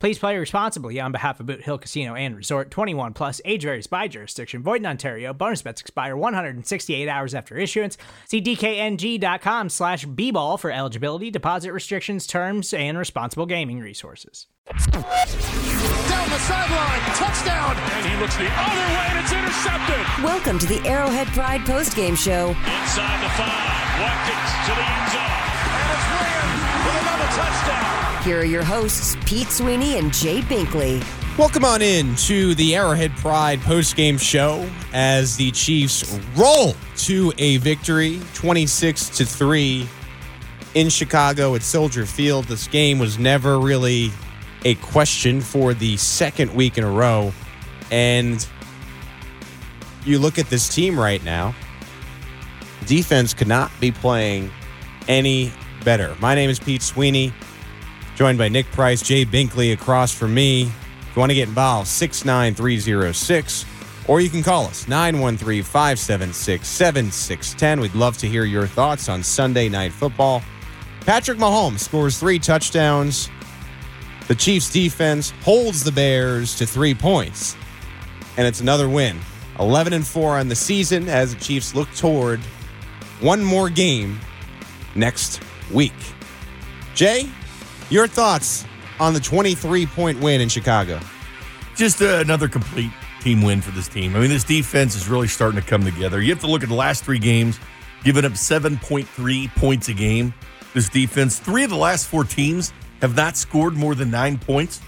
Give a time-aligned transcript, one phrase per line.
[0.00, 3.86] Please play responsibly on behalf of Boot Hill Casino and Resort 21 Plus, age varies
[3.86, 5.34] by jurisdiction, void in Ontario.
[5.34, 7.98] Bonus bets expire 168 hours after issuance.
[8.26, 14.46] See DKNG.com slash B ball for eligibility, deposit restrictions, terms, and responsible gaming resources.
[14.70, 14.78] Down
[16.30, 17.76] the sideline, touchdown!
[17.76, 20.24] And he looks the other way and it's intercepted.
[20.24, 22.48] Welcome to the Arrowhead Pride postgame show.
[22.48, 25.44] Inside the five, Watkins to the end zone.
[25.76, 27.99] And it's Williams with another touchdown.
[28.22, 31.02] Here are your hosts, Pete Sweeney and Jay Binkley.
[31.38, 37.56] Welcome on in to the Arrowhead Pride postgame show as the Chiefs roll to a
[37.56, 39.88] victory 26 to 3
[40.74, 42.44] in Chicago at Soldier Field.
[42.44, 44.10] This game was never really
[44.66, 47.32] a question for the second week in a row.
[47.90, 48.46] And
[50.04, 51.54] you look at this team right now,
[52.84, 54.50] defense could not be playing
[55.08, 55.54] any
[55.86, 56.14] better.
[56.20, 57.32] My name is Pete Sweeney
[58.20, 60.64] joined by Nick Price, Jay Binkley across from me.
[60.64, 63.64] If you want to get involved, 69306,
[64.06, 67.80] or you can call us 913 576 7610.
[67.80, 70.42] We'd love to hear your thoughts on Sunday Night Football.
[71.06, 73.30] Patrick Mahomes scores three touchdowns.
[74.28, 77.56] The Chiefs defense holds the Bears to three points,
[78.36, 79.18] and it's another win.
[79.58, 82.40] 11 and 4 on the season as the Chiefs look toward
[83.22, 84.20] one more game
[84.94, 85.40] next
[85.72, 85.94] week.
[86.94, 87.30] Jay,
[87.90, 88.64] your thoughts
[88.98, 91.00] on the 23 point win in Chicago?
[91.76, 92.90] Just uh, another complete
[93.20, 94.16] team win for this team.
[94.16, 96.20] I mean, this defense is really starting to come together.
[96.20, 97.58] You have to look at the last three games,
[98.04, 100.34] giving up 7.3 points a game.
[100.74, 104.80] This defense, three of the last four teams have not scored more than nine points.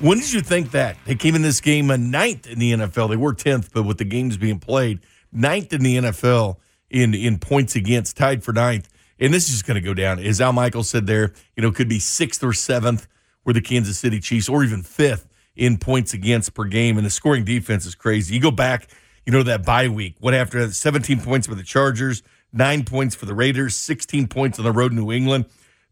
[0.00, 0.96] When did you think that?
[1.04, 3.10] They came in this game a ninth in the NFL.
[3.10, 5.00] They were 10th, but with the games being played,
[5.32, 6.56] ninth in the NFL
[6.90, 8.88] in, in points against, tied for ninth
[9.24, 10.18] and this is just going to go down.
[10.18, 13.08] As Al Michaels said there, you know, could be sixth or seventh
[13.42, 16.96] where the Kansas City Chiefs, or even fifth in points against per game.
[16.96, 18.34] And the scoring defense is crazy.
[18.34, 18.88] You go back,
[19.24, 23.14] you know, that bye week, what after that, 17 points for the Chargers, nine points
[23.14, 25.46] for the Raiders, 16 points on the road in New England,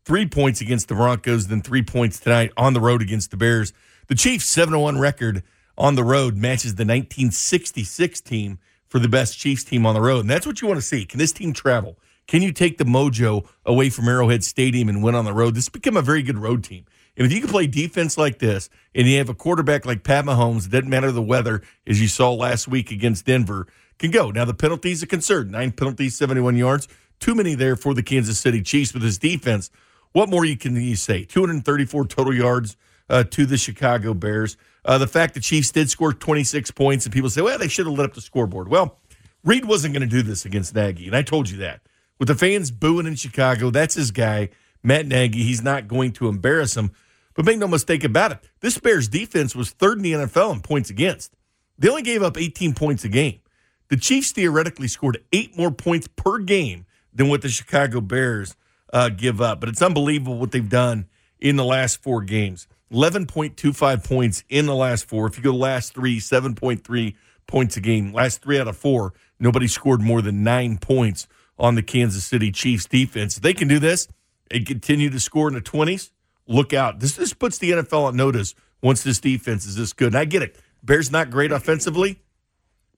[0.05, 3.73] three points against the Broncos, then three points tonight on the road against the Bears.
[4.09, 5.43] The Chiefs' 7 1 record
[5.79, 10.21] on the road matches the 1966 team for the best Chiefs team on the road.
[10.21, 11.07] And that's what you want to see.
[11.07, 11.97] Can this team travel?
[12.27, 15.55] Can you take the mojo away from Arrowhead Stadium and win on the road?
[15.55, 16.85] This has become a very good road team.
[17.17, 20.25] And if you can play defense like this and you have a quarterback like Pat
[20.25, 23.67] Mahomes, it doesn't matter the weather, as you saw last week against Denver,
[23.99, 24.31] can go.
[24.31, 26.89] Now, the penalties are concerned nine penalties, 71 yards.
[27.21, 29.71] Too many there for the Kansas City Chiefs with his defense.
[30.13, 31.25] What more you can you say?
[31.25, 32.77] 234 total yards
[33.09, 34.57] uh, to the Chicago Bears.
[34.85, 37.87] Uh, the fact the Chiefs did score 26 points, and people say, well, they should
[37.87, 38.69] have lit up the scoreboard.
[38.69, 38.99] Well,
[39.45, 41.83] Reid wasn't going to do this against Nagy, and I told you that
[42.23, 44.51] with the fans booing in Chicago, that's his guy,
[44.81, 45.43] Matt Nagy.
[45.43, 46.93] He's not going to embarrass him.
[47.35, 50.61] But make no mistake about it, this Bears defense was third in the NFL in
[50.61, 51.35] points against.
[51.79, 53.41] They only gave up 18 points a game.
[53.89, 58.55] The Chiefs theoretically scored eight more points per game than what the Chicago Bears
[58.93, 59.59] uh, give up.
[59.59, 61.07] But it's unbelievable what they've done
[61.41, 65.27] in the last four games 11.25 points in the last four.
[65.27, 67.17] If you go the last three, 7.3
[67.49, 68.13] points a game.
[68.13, 71.27] Last three out of four, nobody scored more than nine points
[71.59, 73.37] on the Kansas City Chiefs defense.
[73.37, 74.09] If they can do this
[74.51, 76.11] and continue to score in the 20s,
[76.47, 77.01] look out.
[77.01, 80.09] This, this puts the NFL on notice once this defense is this good.
[80.09, 80.57] And I get it.
[80.83, 82.21] Bears not great offensively.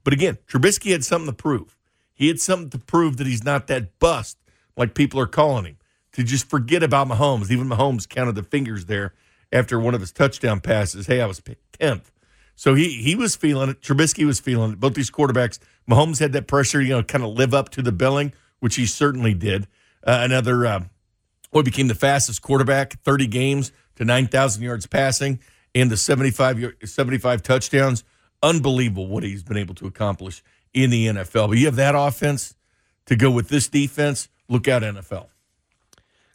[0.03, 1.77] But again, Trubisky had something to prove.
[2.15, 4.39] He had something to prove that he's not that bust
[4.77, 5.77] like people are calling him.
[6.13, 7.51] To just forget about Mahomes.
[7.51, 9.15] Even Mahomes counted the fingers there
[9.53, 11.09] after one of his touchdown passes.
[11.09, 12.05] Hey, I was 10th.
[12.55, 13.81] So he he was feeling it.
[13.81, 14.81] Trubisky was feeling it.
[14.81, 15.59] Both these quarterbacks.
[15.91, 18.33] Mahomes had that pressure, you know, kind of live up to the billing
[18.65, 19.69] which he certainly did.
[20.03, 20.81] Uh, another, uh,
[21.53, 25.39] well, became the fastest quarterback, 30 games to 9,000 yards passing
[25.75, 28.05] and the 75, 75 touchdowns.
[28.43, 31.49] Unbelievable what he's been able to accomplish in the NFL.
[31.49, 32.55] But you have that offense,
[33.05, 35.27] to go with this defense, look out NFL.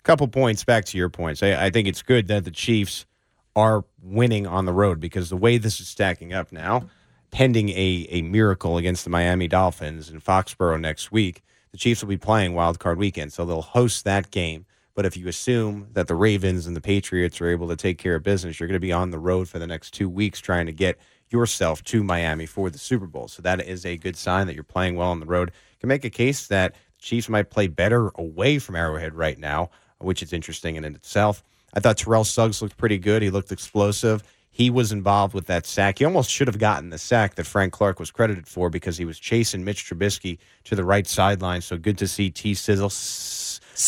[0.04, 1.42] couple points back to your points.
[1.42, 3.08] I, I think it's good that the Chiefs
[3.56, 6.90] are winning on the road because the way this is stacking up now,
[7.32, 11.42] pending a, a miracle against the Miami Dolphins in Foxborough next week,
[11.72, 14.66] the Chiefs will be playing Wild Card Weekend, so they'll host that game.
[14.96, 18.16] But if you assume that the Ravens and the Patriots are able to take care
[18.16, 20.66] of business, you're going to be on the road for the next two weeks trying
[20.66, 20.98] to get
[21.30, 23.28] yourself to Miami for the Super Bowl.
[23.28, 25.52] So that is a good sign that you're playing well on the road.
[25.80, 29.70] Can make a case that the Chiefs might play better away from Arrowhead right now,
[30.00, 31.44] which is interesting in itself.
[31.74, 33.22] I thought Terrell Suggs looked pretty good.
[33.22, 34.24] He looked explosive.
[34.60, 36.00] He was involved with that sack.
[36.00, 39.06] He almost should have gotten the sack that Frank Clark was credited for because he
[39.06, 41.62] was chasing Mitch Trubisky to the right sideline.
[41.62, 42.90] So good to see T Sizzle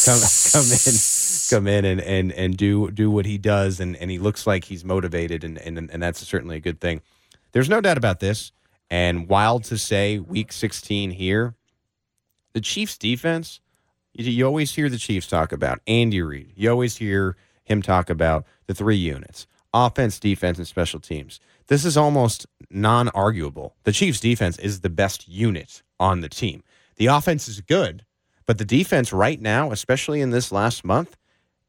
[0.06, 0.22] come,
[0.54, 0.96] come in,
[1.50, 4.64] come in and, and, and do do what he does, and, and he looks like
[4.64, 7.02] he's motivated, and, and and that's certainly a good thing.
[7.52, 8.54] There's no doubt about this.
[8.90, 11.54] And wild to say, Week 16 here,
[12.54, 13.60] the Chiefs' defense.
[14.14, 16.54] You, you always hear the Chiefs talk about Andy Reid.
[16.56, 17.36] You always hear
[17.66, 21.40] him talk about the three units offense, defense, and special teams.
[21.68, 23.76] This is almost non arguable.
[23.84, 26.64] The Chiefs' defense is the best unit on the team.
[26.98, 28.06] The offense is good,
[28.46, 31.18] but the defense right now, especially in this last month,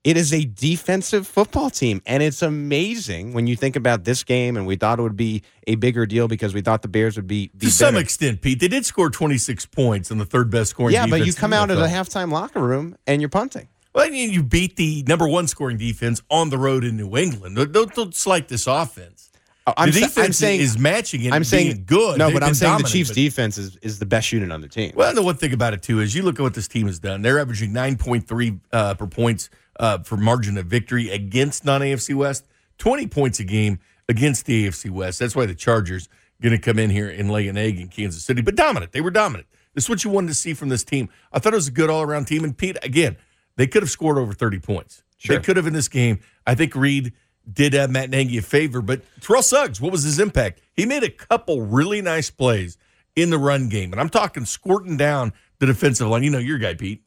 [0.04, 2.02] it is a defensive football team.
[2.06, 5.42] And it's amazing when you think about this game, and we thought it would be
[5.66, 8.58] a bigger deal because we thought the Bears would be, be to some extent, Pete,
[8.58, 10.94] they did score 26 points in the third best scoring.
[10.94, 13.68] Yeah, but you come out of the halftime locker room and you're punting.
[13.94, 17.16] Well, I mean, you beat the number one scoring defense on the road in New
[17.16, 17.56] England.
[17.56, 19.30] Don't, don't, don't slight this offense.
[19.66, 21.32] Oh, I'm the defense I'm saying is matching it.
[21.32, 22.18] I'm saying good.
[22.18, 24.60] No, They've but I'm saying the Chiefs' but- defense is, is the best unit on
[24.60, 24.92] the team.
[24.96, 26.98] Well, the one thing about it too is you look at what this team has
[26.98, 27.22] done.
[27.22, 31.80] They're averaging nine point three uh, per points uh, for margin of victory against non
[31.80, 32.44] AFC West.
[32.78, 33.78] Twenty points a game
[34.08, 35.20] against the AFC West.
[35.20, 36.08] That's why the Chargers
[36.40, 38.42] going to come in here and lay an egg in Kansas City.
[38.42, 39.46] But dominant, they were dominant.
[39.74, 41.08] This is what you wanted to see from this team.
[41.32, 42.42] I thought it was a good all around team.
[42.42, 43.16] And Pete, again,
[43.56, 45.02] they could have scored over thirty points.
[45.18, 45.36] Sure.
[45.36, 46.20] They could have in this game.
[46.46, 47.12] I think Reid
[47.50, 50.60] did Matt Nagy a favor, but Terrell Suggs, what was his impact?
[50.74, 52.76] He made a couple really nice plays
[53.16, 56.22] in the run game, and I'm talking squirting down the defensive line.
[56.22, 57.02] You know your guy, Pete.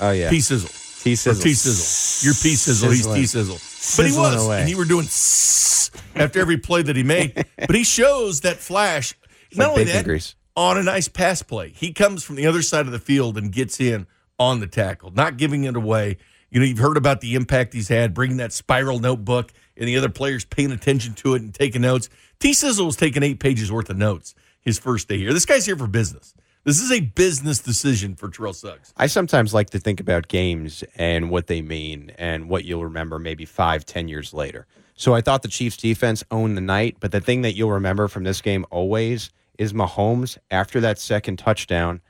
[0.00, 0.70] Oh yeah, P Sizzle.
[1.02, 1.42] T Or sizzle.
[1.42, 2.26] T Sizzle.
[2.26, 2.90] You're P Sizzle.
[2.90, 3.06] He's.
[3.06, 3.58] T Sizzle.
[3.96, 4.44] But he was.
[4.44, 4.60] away.
[4.60, 5.06] And he were doing
[6.16, 7.46] after every play that he made.
[7.56, 9.14] but he shows that flash.
[9.54, 10.34] Not like only that, grease.
[10.56, 11.70] on a nice pass play.
[11.70, 14.06] He comes from the other side of the field and gets in
[14.38, 16.18] on the tackle, not giving it away.
[16.50, 19.96] You know, you've heard about the impact he's had, bringing that spiral notebook and the
[19.98, 22.08] other players paying attention to it and taking notes.
[22.40, 25.32] T Sizzle was taking eight pages worth of notes his first day here.
[25.32, 26.34] This guy's here for business.
[26.64, 28.92] This is a business decision for Terrell Suggs.
[28.96, 33.18] I sometimes like to think about games and what they mean and what you'll remember
[33.18, 34.66] maybe five, ten years later.
[34.94, 38.08] So I thought the Chiefs defense owned the night, but the thing that you'll remember
[38.08, 42.00] from this game always is Mahomes after that second touchdown,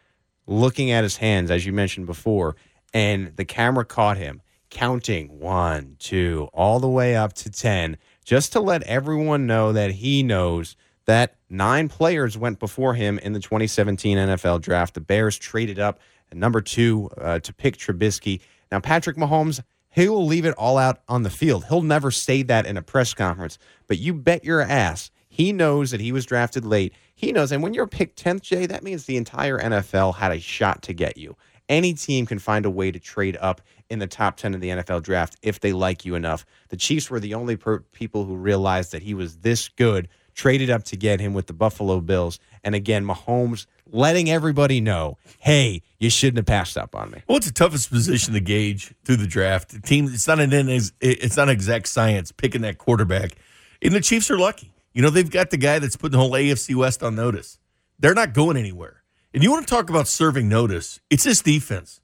[0.49, 2.56] looking at his hands, as you mentioned before,
[2.93, 4.41] and the camera caught him
[4.71, 9.93] counting one, two, all the way up to 10, just to let everyone know that
[9.93, 14.95] he knows that nine players went before him in the 2017 NFL draft.
[14.95, 16.00] The Bears traded up
[16.31, 18.41] at number two uh, to pick Trubisky.
[18.71, 21.65] Now, Patrick Mahomes, he will leave it all out on the field.
[21.67, 25.93] He'll never say that in a press conference, but you bet your ass he knows
[25.93, 26.93] that he was drafted late.
[27.14, 30.40] He knows, and when you're picked 10th, Jay, that means the entire NFL had a
[30.40, 31.37] shot to get you.
[31.69, 34.71] Any team can find a way to trade up in the top 10 of the
[34.71, 36.45] NFL draft if they like you enough.
[36.71, 40.71] The Chiefs were the only per- people who realized that he was this good, traded
[40.71, 42.40] up to get him with the Buffalo Bills.
[42.64, 47.23] And again, Mahomes letting everybody know, hey, you shouldn't have passed up on me.
[47.28, 49.85] Well, it's the toughest position to gauge through the draft.
[49.85, 53.37] Team, it's not an it's not exact science picking that quarterback,
[53.80, 54.73] and the Chiefs are lucky.
[54.92, 57.59] You know, they've got the guy that's putting the whole AFC West on notice.
[57.99, 59.02] They're not going anywhere.
[59.35, 61.00] And you want to talk about serving notice?
[61.11, 62.00] It's this defense.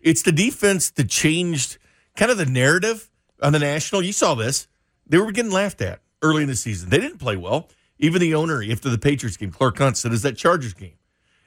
[0.00, 1.78] It's the defense that changed
[2.16, 3.10] kind of the narrative
[3.42, 4.02] on the national.
[4.02, 4.68] You saw this;
[5.06, 6.90] they were getting laughed at early in the season.
[6.90, 7.68] They didn't play well.
[7.98, 10.98] Even the owner, after the Patriots game, Clark Hunt said, "Is that Chargers game?"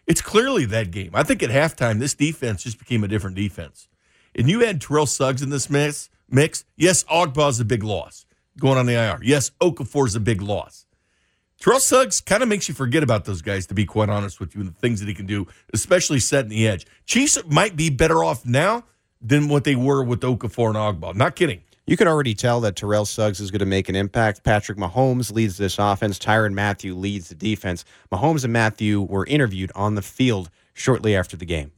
[0.08, 1.12] It's clearly that game.
[1.14, 3.88] I think at halftime, this defense just became a different defense.
[4.36, 6.10] And you had Terrell Suggs in this mix.
[6.28, 6.66] Mix.
[6.76, 8.26] Yes, Ogbah's a big loss
[8.60, 9.20] going on the IR.
[9.24, 10.86] Yes, Okafor's a big loss.
[11.60, 14.56] Terrell Suggs kind of makes you forget about those guys, to be quite honest with
[14.56, 16.86] you, and the things that he can do, especially setting the edge.
[17.06, 18.86] Chiefs might be better off now
[19.22, 21.16] than what they were with Okafor and Ogbah.
[21.16, 21.62] Not kidding.
[21.86, 24.44] You can already tell that Terrell Suggs is going to make an impact.
[24.44, 26.20] Patrick Mahomes leads this offense.
[26.20, 27.84] Tyrann Mathieu leads the defense.
[28.12, 31.72] Mahomes and Mathieu were interviewed on the field shortly after the game.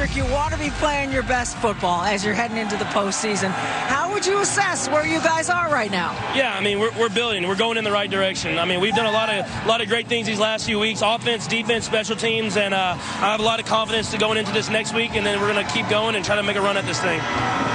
[0.00, 3.50] Patrick you want to be playing your best football as you're heading into the postseason.
[3.50, 6.12] How would you assess where you guys are right now?
[6.34, 8.56] Yeah, I mean we're, we're building, we're going in the right direction.
[8.56, 10.78] I mean we've done a lot of a lot of great things these last few
[10.78, 14.38] weeks, offense, defense, special teams, and uh, I have a lot of confidence to going
[14.38, 16.56] into this next week, and then we're going to keep going and try to make
[16.56, 17.20] a run at this thing.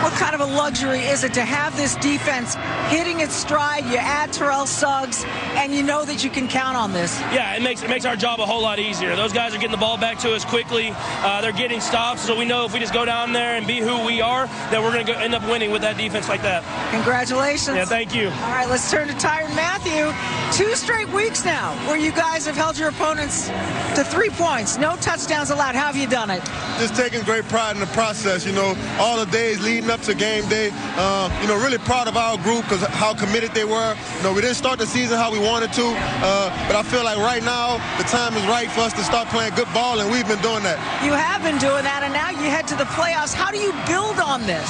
[0.06, 2.54] What kind of a luxury is it to have this defense
[2.90, 3.86] hitting its stride?
[3.86, 7.20] You add Terrell Suggs, and you know that you can count on this.
[7.34, 9.16] Yeah, it makes it makes our job a whole lot easier.
[9.16, 10.92] Those guys are getting the ball back to us quickly.
[10.94, 13.80] Uh, they're getting stops, so we know if we just go down there and be
[13.80, 16.64] who we are, that we're going to end up winning with that defense like that.
[16.92, 17.76] Congratulations.
[17.76, 18.28] Yeah, thank you.
[18.28, 20.14] All right, let's turn to Tyrann Mathieu.
[20.52, 23.48] Two straight weeks now where you guys have held your opponents
[23.96, 24.78] to three points.
[24.78, 25.76] No touchdowns allowed.
[25.76, 26.44] How have you done it?
[26.80, 28.46] Just taking great pride in the process.
[28.46, 30.70] You know, all the days leading up to game day.
[30.98, 33.96] Uh, you know, really proud of our group because how committed they were.
[34.18, 37.04] You know, we didn't start the season how we wanted to, uh, but I feel
[37.04, 40.12] like right now the time is right for us to start playing good ball, and
[40.12, 40.80] we've been doing that.
[41.04, 43.34] You have been doing that, and now you head to the playoffs.
[43.34, 44.70] How do you build on this?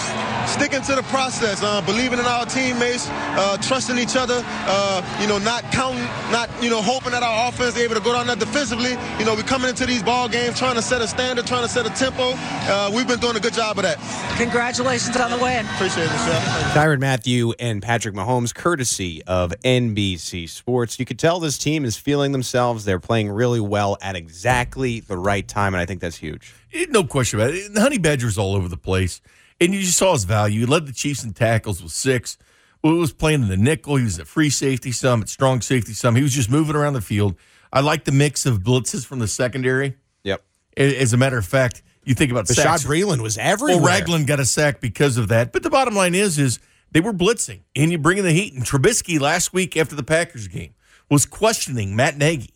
[0.49, 4.41] Sticking to the process, uh, believing in our teammates, uh, trusting each other.
[4.45, 7.99] Uh, you know, not counting, not you know, hoping that our offense is able to
[7.99, 8.91] go down there defensively.
[9.19, 11.69] You know, we're coming into these ball games trying to set a standard, trying to
[11.69, 12.31] set a tempo.
[12.37, 13.97] Uh, we've been doing a good job of that.
[14.37, 15.65] Congratulations on the win.
[15.75, 16.73] Appreciate it, Chef.
[16.73, 20.97] Tyrann Mathieu and Patrick Mahomes, courtesy of NBC Sports.
[20.99, 22.85] You could tell this team is feeling themselves.
[22.85, 26.53] They're playing really well at exactly the right time, and I think that's huge.
[26.75, 27.73] It- no question about it.
[27.73, 29.21] The Honey Badger's all over the place.
[29.61, 30.61] And you just saw his value.
[30.61, 32.37] He led the Chiefs in tackles with six.
[32.83, 33.95] Well, he was playing in the nickel.
[33.95, 36.15] He was at free safety some, at strong safety some.
[36.15, 37.35] He was just moving around the field.
[37.71, 39.95] I like the mix of blitzes from the secondary.
[40.23, 40.43] Yep.
[40.77, 42.83] As a matter of fact, you think about Bashaud sacks.
[42.83, 43.77] Breeland was everywhere.
[43.77, 45.51] Well, Ragland got a sack because of that.
[45.51, 46.59] But the bottom line is, is
[46.91, 48.53] they were blitzing, and you bring in the heat.
[48.53, 50.73] And Trubisky last week after the Packers game
[51.09, 52.53] was questioning Matt Nagy.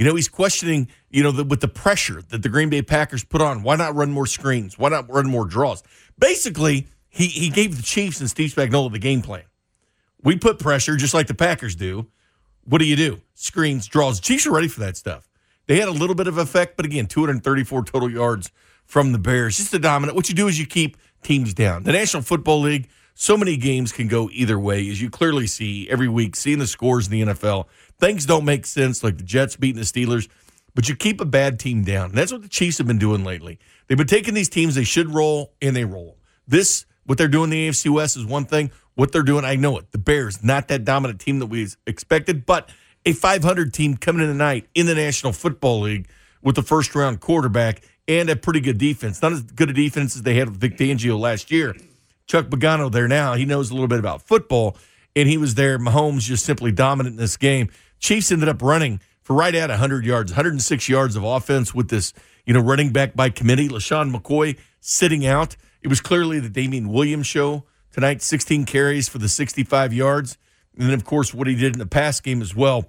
[0.00, 3.22] You know, he's questioning, you know, the, with the pressure that the Green Bay Packers
[3.22, 3.62] put on.
[3.62, 4.78] Why not run more screens?
[4.78, 5.82] Why not run more draws?
[6.18, 9.42] Basically, he he gave the Chiefs and Steve Spagnuolo the game plan.
[10.22, 12.06] We put pressure just like the Packers do.
[12.64, 13.20] What do you do?
[13.34, 14.20] Screens, draws.
[14.20, 15.28] Chiefs are ready for that stuff.
[15.66, 18.50] They had a little bit of effect, but again, 234 total yards
[18.86, 19.58] from the Bears.
[19.58, 20.16] Just the dominant.
[20.16, 21.82] What you do is you keep teams down.
[21.82, 25.88] The National Football League, so many games can go either way, as you clearly see
[25.90, 27.66] every week, seeing the scores in the NFL.
[27.98, 30.28] Things don't make sense, like the Jets beating the Steelers,
[30.74, 32.10] but you keep a bad team down.
[32.10, 33.58] And that's what the Chiefs have been doing lately.
[33.86, 36.16] They've been taking these teams they should roll, and they roll.
[36.46, 38.70] This, what they're doing in the AFC West is one thing.
[38.94, 39.92] What they're doing, I know it.
[39.92, 42.70] The Bears, not that dominant team that we expected, but
[43.04, 46.08] a 500 team coming in tonight in the National Football League
[46.42, 49.22] with the first round quarterback and a pretty good defense.
[49.22, 51.74] Not as good a defense as they had with Vic Fangio last year.
[52.30, 53.34] Chuck Pagano there now.
[53.34, 54.76] He knows a little bit about football,
[55.16, 55.80] and he was there.
[55.80, 57.70] Mahomes just simply dominant in this game.
[57.98, 62.12] Chiefs ended up running for right at 100 yards, 106 yards of offense with this,
[62.46, 63.68] you know, running back by committee.
[63.68, 65.56] LeSean McCoy sitting out.
[65.82, 68.22] It was clearly the Damien Williams show tonight.
[68.22, 70.38] 16 carries for the 65 yards,
[70.76, 72.84] and then of course what he did in the pass game as well.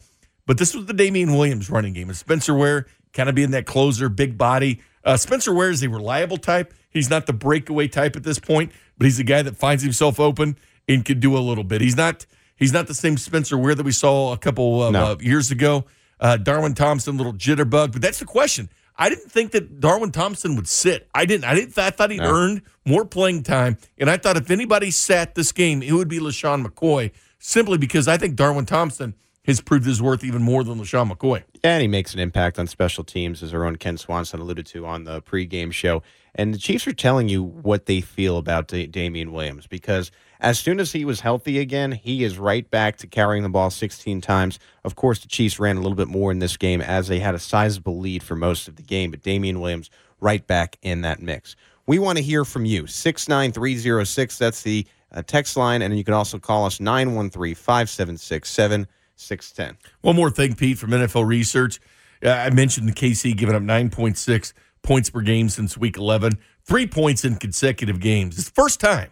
[0.45, 2.09] But this was the Damien Williams running game.
[2.09, 4.81] And Spencer Ware kind of being that closer, big body.
[5.03, 6.75] Uh, Spencer Ware is a reliable type.
[6.91, 8.71] He's not the breakaway type at this point,
[9.01, 10.55] but he's a guy that finds himself open
[10.87, 11.81] and can do a little bit.
[11.81, 15.03] He's not he's not the same Spencer Ware that we saw a couple of No.
[15.03, 15.85] uh, years ago.
[16.19, 18.69] Uh, Darwin Thompson, little jitterbug, but that's the question.
[18.95, 21.07] I didn't think that Darwin Thompson would sit.
[21.15, 21.45] I didn't.
[21.45, 21.75] I didn't.
[21.79, 22.29] I thought he'd No.
[22.31, 26.19] earned more playing time, and I thought if anybody sat this game, it would be
[26.19, 29.15] LeSean McCoy, simply because I think Darwin Thompson
[29.45, 31.41] has proved his worth even more than LeSean McCoy.
[31.63, 34.85] And he makes an impact on special teams, as our own Kent Swanson alluded to
[34.85, 36.03] on the pregame show.
[36.35, 40.57] And the Chiefs are telling you what they feel about Da- Damien Williams because as
[40.57, 44.21] soon as he was healthy again, he is right back to carrying the ball 16
[44.21, 44.59] times.
[44.83, 47.35] Of course, the Chiefs ran a little bit more in this game as they had
[47.35, 51.21] a sizable lead for most of the game, but Damien Williams right back in that
[51.21, 51.55] mix.
[51.85, 52.87] We want to hear from you.
[52.87, 55.81] 69306, that's the uh, text line.
[55.81, 59.77] And you can also call us 913 576 7610.
[60.01, 61.79] One more thing, Pete, from NFL research.
[62.23, 66.33] Uh, I mentioned the KC giving up 9.6 points per game since week 11,
[66.65, 68.37] three points in consecutive games.
[68.37, 69.11] It's the first time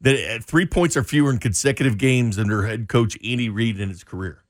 [0.00, 3.88] that uh, three points or fewer in consecutive games under head coach Andy Reid in
[3.88, 4.42] his career.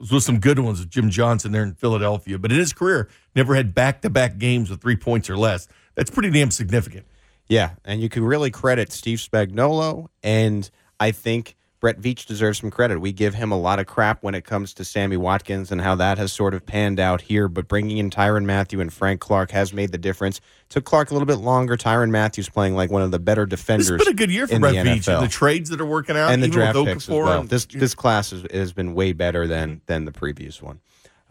[0.00, 2.72] Those was with some good ones with Jim Johnson there in Philadelphia, but in his
[2.72, 5.68] career, never had back to back games with three points or less.
[5.94, 7.06] That's pretty damn significant.
[7.46, 10.68] Yeah, and you can really credit Steve Spagnuolo, and
[10.98, 12.98] I think Brett Veach deserves some credit.
[12.98, 15.94] We give him a lot of crap when it comes to Sammy Watkins and how
[15.96, 19.50] that has sort of panned out here, but bringing in Tyrann Mathieu and Frank Clark
[19.50, 20.40] has made the difference.
[20.70, 21.76] Took Clark a little bit longer.
[21.76, 23.90] Tyrann Mathieu's playing like one of the better defenders.
[23.90, 25.04] It's been a good year for Brett Veach.
[25.20, 27.40] The trades that are working out, and the draft picks as well.
[27.40, 30.80] and- This this class has, has been way better than than the previous one.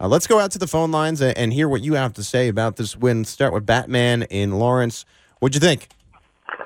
[0.00, 2.22] Uh, let's go out to the phone lines and, and hear what you have to
[2.22, 3.24] say about this win.
[3.24, 5.04] Start with Batman in Lawrence.
[5.40, 5.88] What'd you think?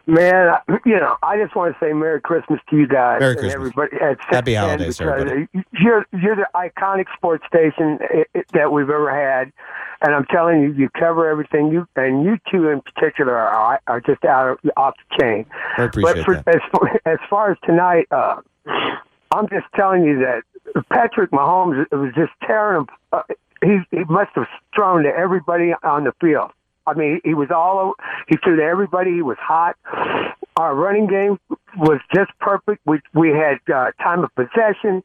[0.09, 0.55] Man,
[0.87, 3.55] you know, I just want to say Merry Christmas to you guys Merry and Christmas.
[3.55, 3.97] everybody.
[4.03, 5.47] At Happy holidays, everybody.
[5.73, 9.53] You're you're the iconic sports station i- i- that we've ever had,
[10.01, 11.69] and I'm telling you, you cover everything.
[11.71, 15.47] You and you two in particular are are just out of, off the chain.
[15.77, 16.49] I appreciate but for, that.
[16.49, 18.41] As, far- as far as tonight, uh,
[19.31, 20.43] I'm just telling you that
[20.91, 22.87] Patrick Mahomes was just tearing him.
[23.13, 23.23] Uh,
[23.63, 26.51] he he must have thrown to everybody on the field.
[26.89, 27.95] I mean, he was all
[28.29, 29.15] he threw to everybody.
[29.15, 29.77] He was hot.
[30.57, 31.39] Our running game
[31.77, 32.81] was just perfect.
[32.87, 35.03] We we had uh, time of possession.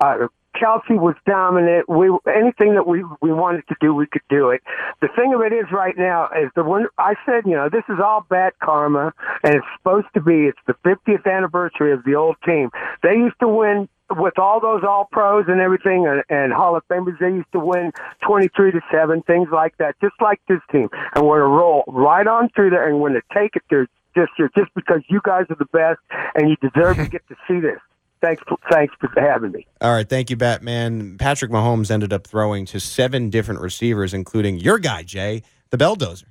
[0.00, 1.88] Uh, Kelce was dominant.
[1.88, 4.62] We anything that we we wanted to do, we could do it.
[5.00, 7.82] The thing of it is, right now, is the one I said, you know, this
[7.88, 9.12] is all bad karma,
[9.42, 10.46] and it's supposed to be.
[10.46, 12.70] It's the 50th anniversary of the old team.
[13.02, 16.86] They used to win with all those all pros and everything and, and Hall of
[16.88, 17.92] Famers, they used to win
[18.26, 20.88] 23 to 7, things like that, just like this team.
[21.14, 23.62] And we're going to roll right on through there and we're going to take it
[23.70, 26.00] there just here, just because you guys are the best
[26.34, 27.78] and you deserve to get to see this.
[28.20, 29.66] Thanks, for, thanks for having me.
[29.82, 31.18] All right, thank you, Batman.
[31.18, 36.24] Patrick Mahomes ended up throwing to seven different receivers, including your guy, Jay, the Belldozer.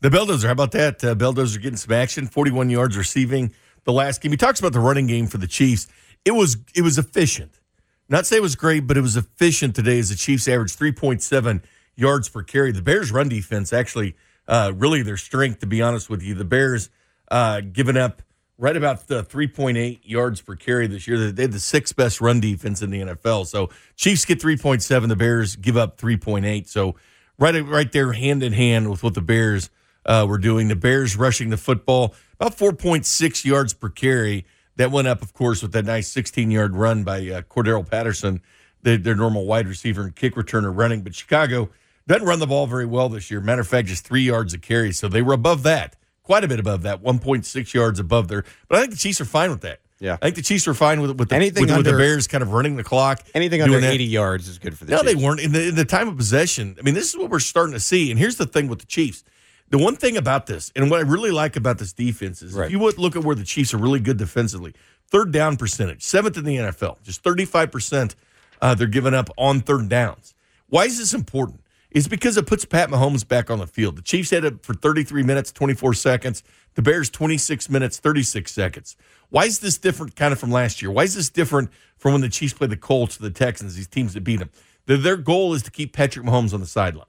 [0.00, 1.02] The Belldozer, how about that?
[1.02, 3.52] Uh, Belldozer getting some action, 41 yards receiving
[3.84, 4.30] the last game.
[4.30, 5.88] He talks about the running game for the Chiefs.
[6.24, 7.60] It was it was efficient.
[8.08, 11.62] Not say it was great, but it was efficient today as the Chiefs averaged 3.7
[11.94, 12.72] yards per carry.
[12.72, 14.16] The Bears' run defense actually
[14.48, 16.34] uh, really their strength, to be honest with you.
[16.34, 16.90] The Bears
[17.30, 18.22] uh, giving up
[18.58, 21.30] right about the 3.8 yards per carry this year.
[21.30, 23.46] They had the sixth best run defense in the NFL.
[23.46, 26.68] So Chiefs get 3.7, the Bears give up 3.8.
[26.68, 26.96] So
[27.38, 29.70] right right there, hand in hand with what the Bears
[30.04, 30.68] uh, were doing.
[30.68, 34.46] The Bears rushing the football about 4.6 yards per carry.
[34.80, 38.40] That went up, of course, with that nice 16 yard run by uh, Cordarrelle Patterson,
[38.82, 41.02] the, their normal wide receiver and kick returner running.
[41.02, 41.68] But Chicago
[42.06, 43.42] doesn't run the ball very well this year.
[43.42, 44.92] Matter of fact, just three yards a carry.
[44.92, 48.42] So they were above that, quite a bit above that, 1.6 yards above there.
[48.68, 49.80] But I think the Chiefs are fine with that.
[49.98, 50.14] Yeah.
[50.14, 52.40] I think the Chiefs are fine with with the, Anything with, with the Bears kind
[52.40, 53.22] of running the clock.
[53.34, 53.92] Anything under that.
[53.92, 55.12] 80 yards is good for the No, Chiefs.
[55.12, 56.76] they weren't in the in the time of possession.
[56.78, 58.10] I mean, this is what we're starting to see.
[58.10, 59.24] And here's the thing with the Chiefs.
[59.70, 62.66] The one thing about this, and what I really like about this defense is Right.
[62.66, 64.74] if you would look at where the Chiefs are really good defensively,
[65.08, 68.16] third down percentage, seventh in the NFL, just 35%
[68.60, 70.34] uh, they're giving up on third downs.
[70.68, 71.60] Why is this important?
[71.90, 73.96] It's because it puts Pat Mahomes back on the field.
[73.96, 76.42] The Chiefs had it for 33 minutes, 24 seconds.
[76.74, 78.96] The Bears, 26 minutes, 36 seconds.
[79.30, 80.90] Why is this different kind of from last year?
[80.90, 83.88] Why is this different from when the Chiefs played the Colts or the Texans, these
[83.88, 84.50] teams that beat them?
[84.86, 87.06] Their goal is to keep Patrick Mahomes on the sideline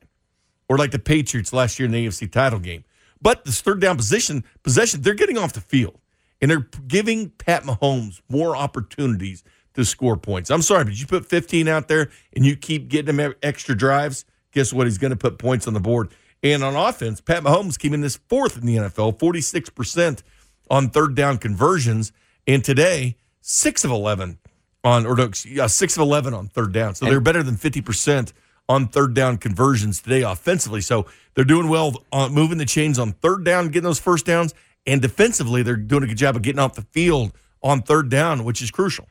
[0.71, 2.85] or like the Patriots last year in the AFC title game.
[3.21, 5.99] But this third down position possession, they're getting off the field
[6.41, 10.49] and they're giving Pat Mahomes more opportunities to score points.
[10.49, 14.23] I'm sorry, but you put 15 out there and you keep getting him extra drives.
[14.53, 14.87] Guess what?
[14.87, 16.13] He's going to put points on the board.
[16.41, 20.23] And on offense, Pat Mahomes came in this fourth in the NFL, 46%
[20.69, 22.13] on third down conversions.
[22.47, 24.39] And today, six of 11
[24.85, 25.31] on, or no,
[25.67, 26.95] six of 11 on third down.
[26.95, 28.31] So they're better than 50%
[28.71, 30.79] on third down conversions today offensively.
[30.79, 34.53] So they're doing well on moving the chains on third down, getting those first downs.
[34.87, 38.45] And defensively, they're doing a good job of getting off the field on third down,
[38.45, 39.07] which is crucial.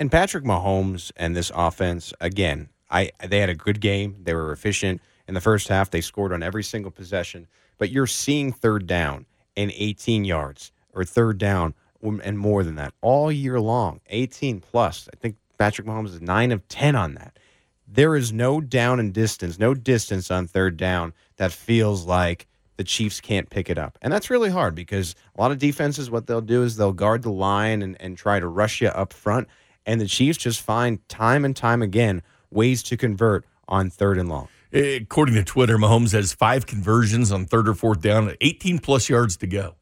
[0.00, 4.16] And Patrick Mahomes and this offense, again, I they had a good game.
[4.24, 5.90] They were efficient in the first half.
[5.90, 7.46] They scored on every single possession.
[7.78, 12.74] But you're seeing third down and 18 yards or third down um, and more than
[12.76, 14.00] that all year long.
[14.08, 15.08] 18 plus.
[15.12, 17.38] I think Patrick Mahomes is 9 of 10 on that.
[17.90, 22.46] There is no down and distance, no distance on third down that feels like
[22.76, 23.98] the Chiefs can't pick it up.
[24.02, 27.22] And that's really hard because a lot of defenses, what they'll do is they'll guard
[27.22, 29.48] the line and, and try to rush you up front.
[29.86, 34.28] And the Chiefs just find time and time again ways to convert on third and
[34.28, 34.48] long.
[34.72, 39.36] According to Twitter, Mahomes has five conversions on third or fourth down, 18 plus yards
[39.38, 39.76] to go.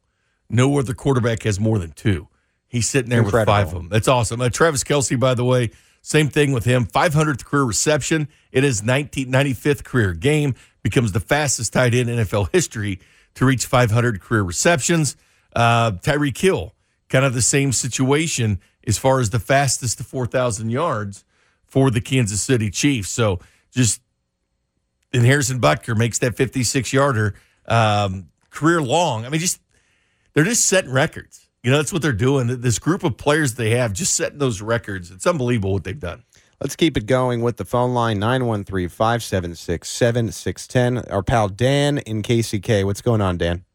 [0.49, 2.29] No other quarterback has more than two.
[2.69, 3.53] He's sitting there Incredible.
[3.53, 3.89] with five of them.
[3.89, 4.41] That's awesome.
[4.41, 5.71] Uh, Travis Kelce, by the way,
[6.07, 6.85] same thing with him.
[6.85, 8.29] 500th career reception.
[8.53, 10.55] It is 1995th career game.
[10.81, 13.01] Becomes the fastest tight end in NFL history
[13.33, 15.17] to reach 500 career receptions.
[15.53, 16.73] Uh, Tyreek Hill,
[17.09, 21.25] kind of the same situation as far as the fastest to 4,000 yards
[21.65, 23.09] for the Kansas City Chiefs.
[23.09, 23.41] So
[23.71, 23.99] just
[25.11, 27.35] and Harrison Butker makes that 56 yarder
[27.67, 29.25] um, career long.
[29.25, 29.59] I mean, just
[30.33, 31.46] they're just setting records.
[31.67, 32.61] You know, that's what they're doing.
[32.61, 35.11] This group of players they have just setting those records.
[35.11, 36.23] It's unbelievable what they've done.
[36.61, 41.11] Let's keep it going with the phone line 913 576 7610.
[41.11, 42.85] Our pal Dan in KCK.
[42.85, 43.65] What's going on, Dan?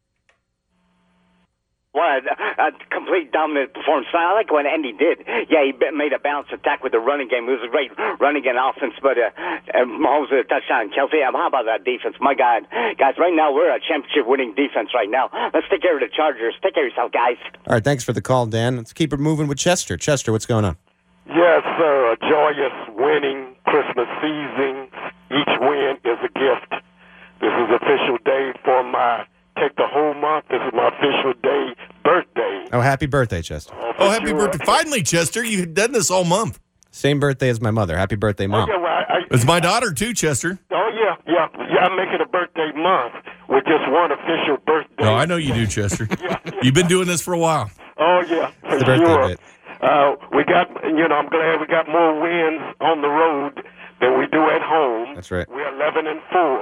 [1.92, 4.09] What a, a complete dominant performance.
[4.16, 5.20] I like what Andy did.
[5.52, 7.44] Yeah, he made a balanced attack with the running game.
[7.44, 9.28] It was a great running game offense, but uh,
[9.76, 10.88] uh, Mahomes with a touchdown.
[10.88, 12.16] Kelce, um, how about that defense?
[12.18, 12.64] My God,
[12.96, 15.28] guys, right now we're a championship winning defense right now.
[15.52, 16.55] Let's take care of the Chargers.
[16.62, 17.37] Take care of yourself, guys.
[17.68, 18.78] All right, thanks for the call, Dan.
[18.78, 19.98] Let's keep it moving with Chester.
[19.98, 20.78] Chester, what's going on?
[21.28, 22.12] Yes, sir.
[22.12, 24.88] A joyous winning Christmas season.
[25.28, 26.72] Each win is a gift.
[27.44, 29.26] This is official day for my
[29.58, 30.46] take the whole month.
[30.50, 32.66] This is my official day birthday.
[32.72, 33.74] Oh, happy birthday, Chester.
[33.76, 34.64] Oh, Oh, happy birthday.
[34.64, 35.44] Finally, Chester.
[35.44, 36.58] You've done this all month.
[36.90, 37.96] Same birthday as my mother.
[37.96, 38.68] Happy birthday, mom.
[38.68, 40.58] Okay, well, I, I, It's my daughter, too, Chester.
[40.72, 41.86] oh yeah, yeah, yeah.
[41.86, 43.14] I'm making a birthday month
[43.48, 45.04] with just one official birthday.
[45.04, 46.06] No, I know you do, Chester.
[46.62, 47.70] You've been doing this for a while.
[47.98, 49.28] Oh yeah, for the birthday sure.
[49.28, 49.40] bit.
[49.80, 53.64] Uh, we got, you know, I'm glad we got more wins on the road
[54.02, 55.14] than we do at home.
[55.14, 55.46] That's right.
[55.48, 56.58] We're 11 and four.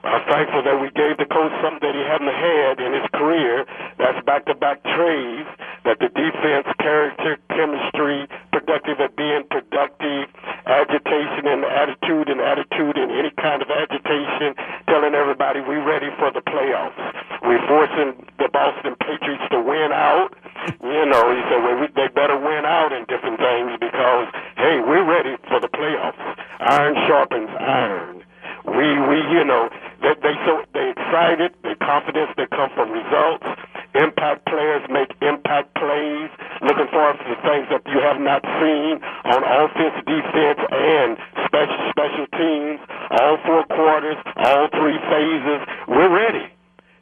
[0.00, 3.68] I'm thankful that we gave the coach something that he hadn't had in his career.
[4.00, 5.44] That's back-to-back trays.
[5.84, 10.32] That the defense, character, chemistry, productive at being productive,
[10.64, 14.56] agitation and attitude and attitude and any kind of agitation,
[14.88, 16.96] telling everybody we're ready for the playoffs.
[17.44, 20.32] We're forcing the Boston Patriots to win out.
[20.80, 24.80] You know, he said, well, we, they better win out in different things because, hey,
[24.84, 26.20] we're ready for the playoffs.
[26.60, 28.22] Iron sharpens iron.
[28.68, 29.70] We, we, you know,
[30.02, 31.54] they, they so they excited.
[31.64, 32.30] They confidence.
[32.36, 33.46] They come from results.
[33.94, 36.30] Impact players make impact plays.
[36.62, 41.16] Looking forward to the things that you have not seen on offense, defense, and
[41.48, 42.78] special special teams.
[43.18, 45.60] All four quarters, all three phases.
[45.88, 46.52] We're ready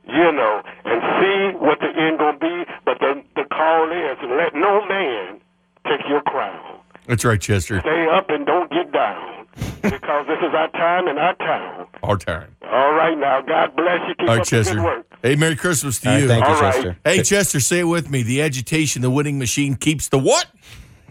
[0.08, 2.64] you know, and see what the end gonna be.
[2.84, 5.40] But the the call is let no man
[5.86, 6.77] take your crown.
[7.08, 7.80] That's right, Chester.
[7.80, 9.46] Stay up and don't get down,
[9.82, 11.86] because this is our time and our town.
[12.02, 12.54] Our time.
[12.62, 14.14] All right, now God bless you.
[14.14, 14.82] Keep All right, up the good Chester.
[14.82, 15.06] work.
[15.22, 16.28] Hey, Merry Christmas to All right, you.
[16.28, 16.74] thank you, All right.
[16.74, 16.96] Chester.
[17.04, 18.22] Hey, Chester, say it with me.
[18.22, 20.46] The agitation, the winning machine keeps the what?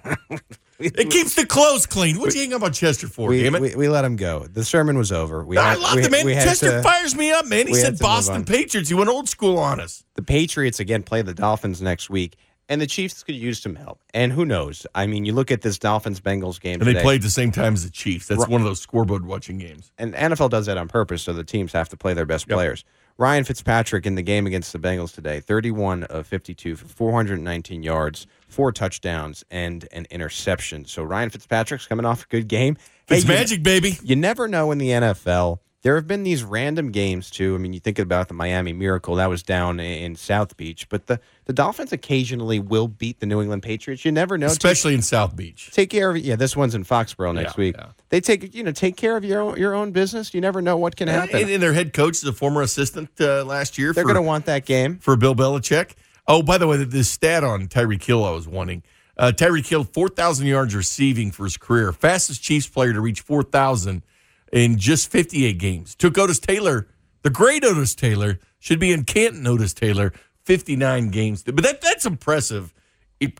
[0.79, 2.17] it keeps the clothes clean.
[2.19, 3.61] What'd you hang up on Chester for, We, damn it?
[3.61, 4.45] we, we let him go.
[4.45, 5.43] The sermon was over.
[5.43, 6.25] We I had- love we- the man.
[6.25, 7.67] we Chester to- fires me up, man.
[7.67, 8.45] He said Boston.
[8.45, 8.87] Patriots.
[8.89, 10.03] He went old school on us.
[10.13, 12.37] the Patriots again play the Dolphins next week,
[12.69, 13.99] and the Chiefs could use some help.
[14.13, 14.85] And who knows?
[14.95, 17.73] I mean, you look at this Dolphins Bengals game And they played the same time
[17.73, 18.27] as the Chiefs.
[18.27, 18.49] That's Right.
[18.49, 19.91] one of those scoreboard watching games.
[19.97, 22.83] and NFL does that on purpose, so the teams have to play their best players.
[23.19, 28.27] Ryan Fitzpatrick in the game against the Bengals today, 31 of 52 for 419 yards,
[28.47, 30.85] four touchdowns, and an interception.
[30.85, 32.77] So Ryan Fitzpatrick's coming off a good game.
[33.09, 33.97] It's Hey, you- magic, baby.
[34.03, 35.59] You never know in the NFL.
[35.83, 37.53] There have been these random games too.
[37.55, 41.05] I mean, you think about the Miami Miracle that was down in South Beach, but
[41.07, 44.03] the, the Dolphins occasionally will beat the New England Patriots.
[44.03, 44.47] You never know.
[44.47, 45.69] Especially in South Beach.
[45.71, 46.23] take care of it.
[46.23, 47.75] Yeah, this one's in Foxborough next Yeah, week.
[47.77, 47.87] yeah.
[48.09, 50.33] They take you know take care of your own, your own business.
[50.33, 51.35] You never know what can happen.
[51.41, 53.93] And, and their head coach is a former assistant uh, last year.
[53.93, 54.97] They're going to want that game.
[54.97, 55.91] for Bill Belichick.
[56.27, 58.83] Oh, by the way, this stat on Tyree Hill I was wanting.
[59.17, 61.91] Uh, Tyreek Hill, 4,000 yards receiving for his career.
[61.93, 64.03] Fastest Chiefs player to reach 4,000
[64.51, 65.95] in just 58 games.
[65.95, 66.87] Took Otis Taylor,
[67.23, 70.13] the great Otis Taylor, should be in Canton Otis Taylor,
[70.45, 71.43] 59 games.
[71.43, 72.73] But that that's impressive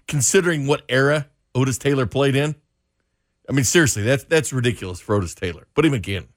[0.07, 2.55] considering what era Otis Taylor played in.
[3.49, 5.67] I mean, seriously, that's that's ridiculous for Otis Taylor.
[5.73, 6.27] Put him again.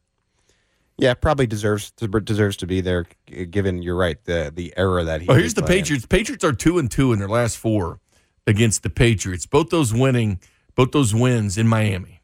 [0.97, 3.07] Yeah, probably deserves deserves to be there.
[3.27, 5.29] Given you're right, the the era that he.
[5.29, 5.83] Oh, here's the playing.
[5.83, 6.07] Patriots.
[6.07, 8.01] Patriots are two and two in their last four
[8.47, 9.47] against the Patriots.
[9.47, 10.41] Both those winning,
[10.75, 12.20] both those wins in Miami.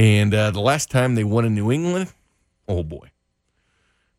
[0.00, 2.10] And uh, the last time they won in New England,
[2.66, 3.10] oh boy,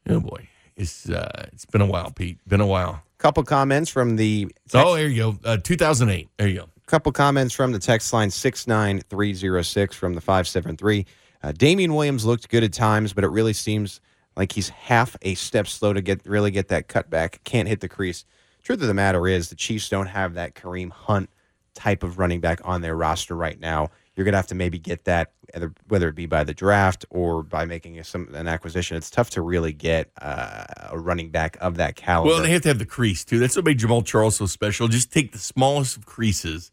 [0.08, 2.38] oh boy, it's uh, it's been a while, Pete.
[2.48, 3.02] Been a while.
[3.18, 5.40] Couple comments from the Oh, there you go.
[5.44, 6.30] Uh, 2008.
[6.38, 6.70] There you go.
[6.86, 11.04] couple comments from the text line 69306 from the 573.
[11.42, 14.02] Uh, Damien Williams looked good at times, but it really seems
[14.36, 17.44] like he's half a step slow to get really get that cutback.
[17.44, 18.24] Can't hit the crease.
[18.64, 21.32] Truth of the matter is, the Chiefs don't have that Kareem Hunt
[21.74, 23.90] type of running back on their roster right now.
[24.16, 27.06] You're going to have to maybe get that, either- whether it be by the draft
[27.10, 28.98] or by making some an acquisition.
[28.98, 32.30] It's tough to really get uh, a running back of that caliber.
[32.30, 33.40] Well, they have to have the crease too.
[33.40, 34.88] That's what made Jamaal Charles so special.
[34.88, 36.72] Just take the smallest of creases,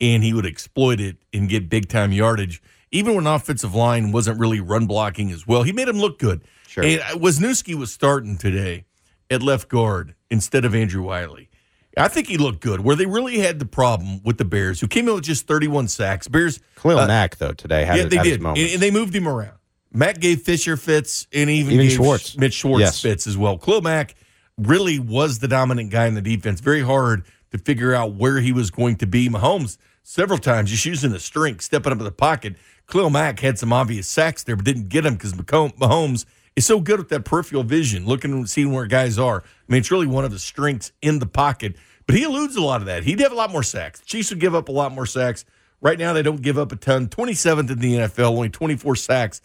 [0.00, 2.62] and he would exploit it and get big time yardage.
[2.90, 6.42] Even when offensive line wasn't really run blocking as well, he made him look good.
[6.66, 6.82] Sure.
[6.84, 8.84] And uh, Wisniewski was starting today
[9.30, 11.49] at left guard instead of Andrew Wylie.
[11.96, 12.80] I think he looked good.
[12.80, 15.88] Where they really had the problem with the Bears, who came in with just 31
[15.88, 16.28] sacks.
[16.28, 18.90] Bears, Khalil uh, Mack, though, today had, yeah, his- they had did, and, and they
[18.90, 19.56] moved him around.
[19.92, 22.36] Matt gave Fisher fits, and even, Even gave Schwartz.
[22.38, 23.02] Mitch Schwartz Yes.
[23.02, 23.58] fits as well.
[23.58, 24.14] Khalil Mack
[24.56, 26.60] really was the dominant guy in the defense.
[26.60, 29.28] Very hard to figure out where he was going to be.
[29.28, 32.54] Mahomes several times just using the strength, stepping up in the pocket.
[32.86, 36.24] Khalil Mack had some obvious sacks there, but didn't get him because Mahomes
[36.60, 39.42] is so good with that peripheral vision, looking and seeing where guys are.
[39.42, 41.74] I mean, it's really one of his strengths in the pocket.
[42.06, 43.02] But he eludes a lot of that.
[43.02, 44.00] He'd have a lot more sacks.
[44.04, 45.46] Chiefs would give up a lot more sacks.
[45.80, 47.08] Right now, they don't give up a ton.
[47.08, 49.40] 27th in the NFL, only 24 sacks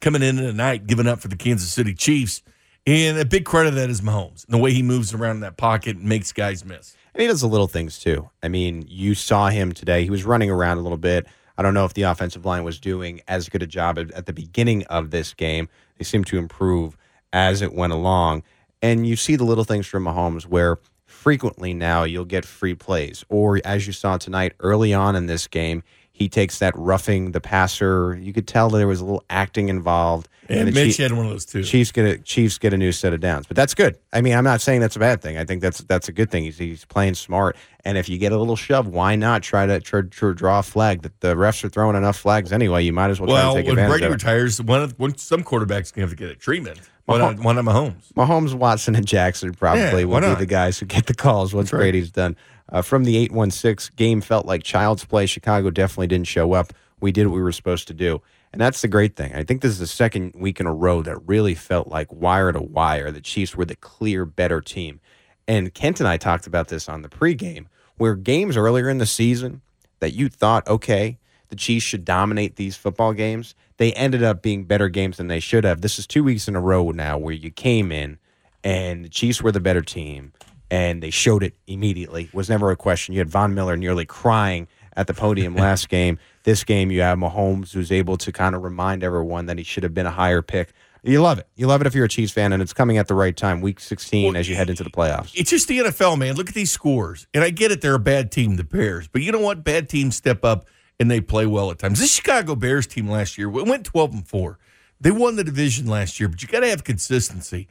[0.00, 2.42] coming in tonight, giving up for the Kansas City Chiefs.
[2.86, 5.40] And a big credit of that is Mahomes and the way he moves around in
[5.40, 6.96] that pocket and makes guys miss.
[7.14, 8.28] And he does the little things too.
[8.42, 10.04] I mean, you saw him today.
[10.04, 11.26] He was running around a little bit.
[11.56, 14.32] I don't know if the offensive line was doing as good a job at the
[14.32, 15.68] beginning of this game.
[15.98, 16.96] They seemed to improve
[17.32, 18.42] as it went along.
[18.80, 23.24] And you see the little things from Mahomes where frequently now you'll get free plays.
[23.28, 25.82] Or as you saw tonight early on in this game,
[26.18, 28.18] he takes that roughing the passer.
[28.20, 30.28] You could tell there was a little acting involved.
[30.48, 31.62] And, the Mitch Chief- had one of those too.
[31.62, 33.98] Chiefs get a Chiefs get a new set of downs, but that's good.
[34.12, 35.36] I mean, I'm not saying that's a bad thing.
[35.38, 36.44] I think that's that's a good thing.
[36.44, 39.78] He's, he's playing smart, and if you get a little shove, why not try to
[39.78, 41.02] try, to draw a flag?
[41.02, 42.82] That the refs are throwing enough flags anyway.
[42.82, 44.98] You might as well, Well, try to take when advantage Brady of retires, one of
[44.98, 46.80] one, some quarterbacks can have to get a treatment.
[47.04, 48.12] One not, why not Mahomes?
[48.14, 51.72] Mahomes, Watson, and Jackson probably Yeah, will be the guys who get the calls once
[51.72, 51.78] right.
[51.80, 52.36] Brady's done.
[52.70, 55.26] Uh, from the 816 game felt like child's play.
[55.26, 56.72] Chicago definitely didn't show up.
[57.00, 58.20] We did what we were supposed to do.
[58.52, 59.34] And that's the great thing.
[59.34, 62.52] I think this is the second week in a row that really felt like wire
[62.52, 63.10] to wire.
[63.10, 65.00] The Chiefs were the clear better team.
[65.46, 69.06] And Kent and I talked about this on the pregame, where games earlier in the
[69.06, 69.62] season
[70.00, 74.64] that you thought, okay, the Chiefs should dominate these football games, they ended up being
[74.64, 75.80] better games than they should have.
[75.80, 78.18] This is two weeks in a row now where you came in
[78.64, 80.32] and the Chiefs were the better team
[80.70, 82.24] and they showed it immediately.
[82.24, 83.14] It was never a question.
[83.14, 86.18] You had Von Miller nearly crying at the podium last game.
[86.44, 89.82] This game, you have Mahomes who's able to kind of remind everyone that he should
[89.82, 90.72] have been a higher pick.
[91.02, 91.46] You love it.
[91.54, 93.60] You love it if you're a Chiefs fan, and it's coming at the right time,
[93.60, 95.32] week 16, as you head into the playoffs.
[95.34, 96.34] It's just the NFL, man.
[96.34, 97.26] Look at these scores.
[97.32, 99.06] And I get it, they're a bad team, the Bears.
[99.06, 99.62] But you know what?
[99.62, 100.66] Bad teams step up
[100.98, 102.00] and they play well at times.
[102.00, 104.58] This Chicago Bears team last year went 12 and 4.
[105.00, 107.68] They won the division last year, but you got to have consistency.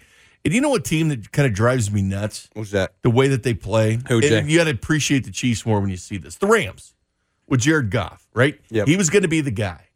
[0.48, 2.50] And you know what team that kind of drives me nuts?
[2.54, 2.94] What's that?
[3.02, 4.00] The way that they play.
[4.08, 6.38] Who, And you got to appreciate the Chiefs more when you see this.
[6.38, 6.94] The Rams
[7.48, 8.58] with Jared Goff, right?
[8.70, 8.88] Yep.
[8.88, 9.90] He was going to be the guy.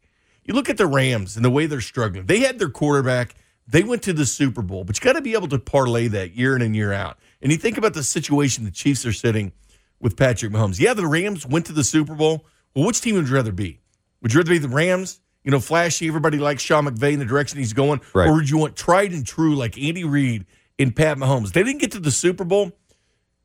[0.44, 2.26] You look at the Rams and the way they're struggling.
[2.26, 3.34] They had their quarterback.
[3.66, 6.36] They went to the Super Bowl, but you got to be able to parlay that
[6.36, 7.16] year in and year out.
[7.40, 9.52] And you think about the situation the Chiefs are sitting
[10.00, 10.78] with Patrick Mahomes.
[10.78, 12.44] Yeah, the Rams went to the Super Bowl.
[12.76, 13.80] Well, which team would you rather be?
[14.20, 15.18] Would you rather be the Rams?
[15.44, 16.06] You know, flashy.
[16.08, 18.28] Everybody likes Sean McVay in the direction he's going, Right.
[18.28, 20.46] or would you want tried and true like Andy Reid
[20.78, 21.52] and Pat Mahomes?
[21.52, 22.72] They didn't get to the Super Bowl.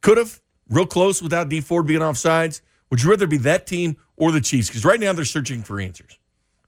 [0.01, 2.61] Could have real close without Dee Ford being offsides.
[2.91, 4.67] Would you rather be that team or the Chiefs?
[4.69, 6.19] Because right now they're searching for answers.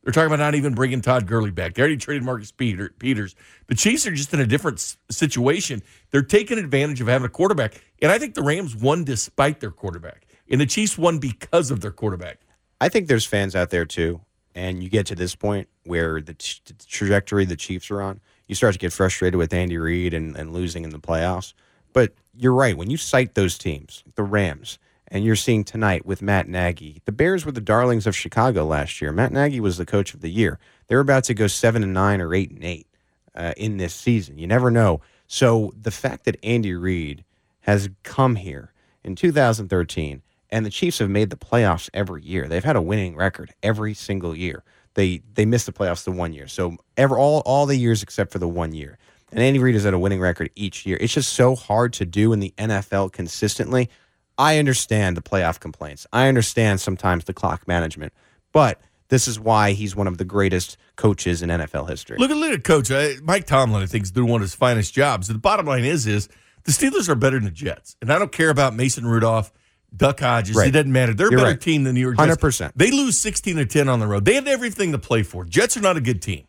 [0.04, 1.74] They're talking about not even bringing Todd Gurley back.
[1.76, 3.36] They already traded Marcus Peter, Peters.
[3.68, 5.84] The Chiefs are just in a different situation.
[6.12, 7.80] They're taking advantage of having a quarterback.
[8.02, 10.26] And I think the Rams won despite their quarterback.
[10.50, 12.40] And the Chiefs won because of their quarterback.
[12.82, 14.22] I think there's fans out there too,
[14.60, 18.20] and you get to this point where the, t- the trajectory the Chiefs are on,
[18.46, 21.54] you start to get frustrated with Andy Reid and, and losing in the playoffs.
[21.94, 22.78] But you're right.
[22.78, 27.14] When you cite those teams, the Rams, and you're seeing tonight with Matt Nagy, the
[27.14, 29.14] Bears were the darlings of Chicago last year.
[29.14, 30.60] Matt Nagy was the coach of the year.
[30.88, 32.88] They're about to go seven and nine or eight and eight
[33.34, 34.38] uh, in this season.
[34.38, 35.00] You never know.
[35.26, 37.24] So the fact that Andy Reid
[37.62, 38.74] has come here
[39.06, 42.48] in 2013 and the Chiefs have made the playoffs every year.
[42.48, 44.64] They've had a winning record every single year.
[44.96, 46.48] They they missed the playoffs the one year.
[46.48, 48.98] So ever all all the years except for the one year.
[49.32, 50.98] And Andy Reid has had a winning record each year.
[51.00, 53.90] It's just so hard to do in the NFL consistently.
[54.38, 56.08] I understand the playoff complaints.
[56.12, 58.14] I understand sometimes the clock management,
[58.52, 62.18] but this is why he's one of the greatest coaches in NFL history.
[62.18, 63.84] Look at look at coach uh, Mike Tomlin.
[63.84, 65.28] I think is doing one of his finest jobs.
[65.28, 66.30] The bottom line is is
[66.64, 69.52] the Steelers are better than the Jets, and I don't care about Mason Rudolph,
[69.96, 70.56] Duck Hodges.
[70.56, 70.68] Right.
[70.68, 71.14] It doesn't matter.
[71.14, 71.62] They're a You're better right.
[71.62, 72.38] team than the New York Jets.
[72.42, 72.72] 100%.
[72.76, 74.26] They lose sixteen to ten on the road.
[74.26, 75.46] They have everything to play for.
[75.46, 76.46] Jets are not a good team,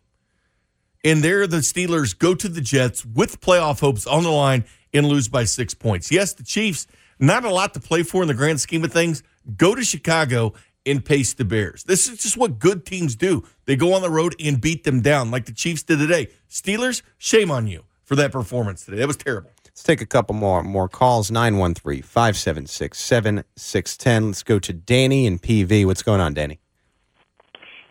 [1.05, 5.07] and they're the Steelers go to the Jets with playoff hopes on the line and
[5.07, 6.11] lose by six points.
[6.11, 6.87] Yes, the Chiefs
[7.19, 9.23] not a lot to play for in the grand scheme of things.
[9.57, 10.55] Go to Chicago
[10.87, 11.85] and pace the Bears.
[11.85, 13.45] This is just what good teams do.
[13.67, 16.29] They go on the road and beat them down, like the Chiefs did today.
[16.49, 18.99] Steelers, shame on you for that performance today.
[18.99, 19.51] That was terrible.
[19.81, 24.27] Let's take a couple more more calls 913 576 7610.
[24.27, 25.87] Let's go to Danny and PV.
[25.87, 26.61] What's going on, Danny?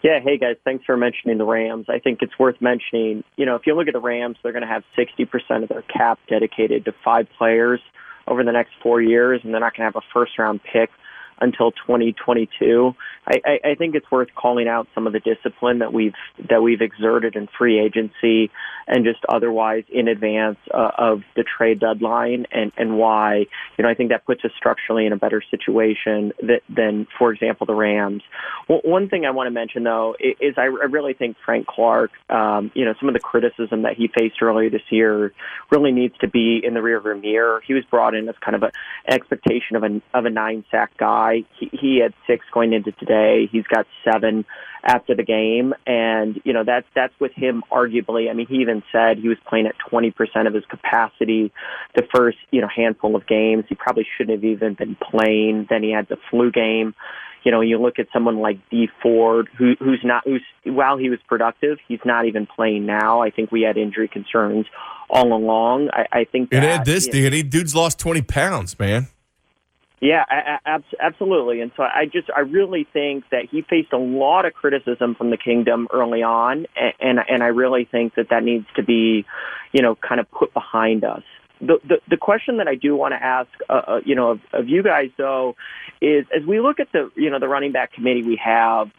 [0.04, 1.88] Yeah, hey guys, thanks for mentioning the Rams.
[1.90, 4.62] I think it's worth mentioning, you know, if you look at the Rams, they're going
[4.62, 7.82] to have 60% of their cap dedicated to five players
[8.28, 10.92] over the next four years, and they're not going to have a first round pick
[11.42, 12.96] until 2022.
[13.28, 16.14] I, I, I think it's worth calling out some of the discipline that we've
[16.50, 18.52] that we've exerted in free agency
[18.88, 23.46] and just otherwise in advance uh, of the trade deadline, and and why
[23.78, 27.32] you know I think that puts us structurally in a better situation that, than, for
[27.32, 28.24] example, the Rams.
[28.68, 32.12] Well, one thing I want to mention though is I, I really think Frank Clark,
[32.30, 35.34] um, you know, some of the criticism that he faced earlier this year
[35.72, 37.62] really needs to be in the rearview mirror.
[37.66, 38.72] He was brought in as kind of an
[39.08, 41.29] expectation of a of a nine sack guy.
[41.60, 43.48] He, he had six going into today.
[43.52, 44.46] He's got seven
[44.84, 48.30] after the game, and you know that's that's with him arguably.
[48.30, 50.14] I mean, he even said he was playing at 20%
[50.48, 51.52] of his capacity
[51.96, 53.66] the first you know handful of games.
[53.68, 55.68] He probably shouldn't have even been playing.
[55.70, 56.96] Then he had the flu game.
[57.44, 61.10] You know, you look at someone like Dee Ford, who, who's not, who's while he
[61.10, 63.22] was productive, he's not even playing now.
[63.22, 64.66] I think we had injury concerns
[65.10, 65.90] all along.
[65.94, 69.08] I, I think And that, Ed, this you know, dude, dude's lost 20 pounds, man.
[70.02, 71.62] Yeah, a- abs- absolutely.
[71.62, 75.30] And so I just, I really think that he faced a lot of criticism from
[75.30, 79.26] the kingdom early on, and and, and I really think that that needs to be,
[79.72, 81.24] you know, kind of put behind us.
[81.60, 84.40] The the, the question that I do want to ask, uh, uh, you know, of,
[84.54, 85.56] of you guys though,
[86.02, 88.90] is as we look at the, you know, the running back committee we have,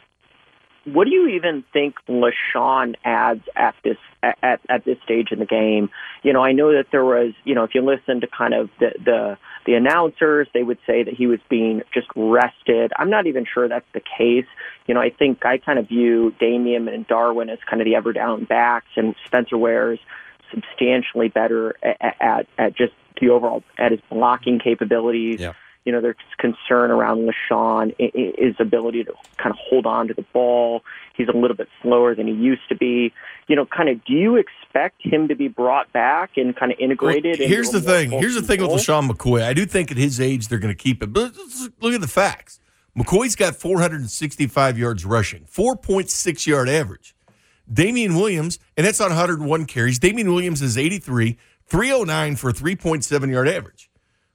[0.85, 5.47] what do you even think LeSean adds at this at, at this stage in the
[5.47, 5.91] game?
[6.23, 8.71] You know, I know that there was, you know, if you listen to kind of
[8.79, 12.93] the the the announcers, they would say that he was being just rested.
[12.97, 14.47] I'm not even sure that's the case.
[14.87, 17.95] You know, I think I kind of view Damien and Darwin as kind of the
[17.95, 20.01] ever down backs, and Spencer Ware's
[20.51, 25.41] substantially better at, at at just the overall at his blocking capabilities.
[25.41, 25.53] Yeah.
[25.85, 30.25] You know, there's concern around LeSean, his ability to kind of hold on to the
[30.33, 30.83] ball.
[31.17, 33.13] He's a little bit slower than he used to be.
[33.49, 36.79] You know, kind of, do you expect him to be brought back and kind of
[36.79, 37.39] integrated?
[37.39, 38.11] Well, here's the thing.
[38.11, 38.71] Here's the thing with?
[38.71, 39.43] LeSean McCoy.
[39.43, 41.13] I do think at his age they're going to keep it.
[41.13, 41.33] But
[41.81, 42.61] look at the facts.
[42.97, 47.15] McCoy's got 465 yards rushing, 4.6 yard average.
[47.73, 49.99] Damien Williams, and that's on 101 carries.
[49.99, 53.90] Damien Williams is 83, 309 for a 3.7 yard average.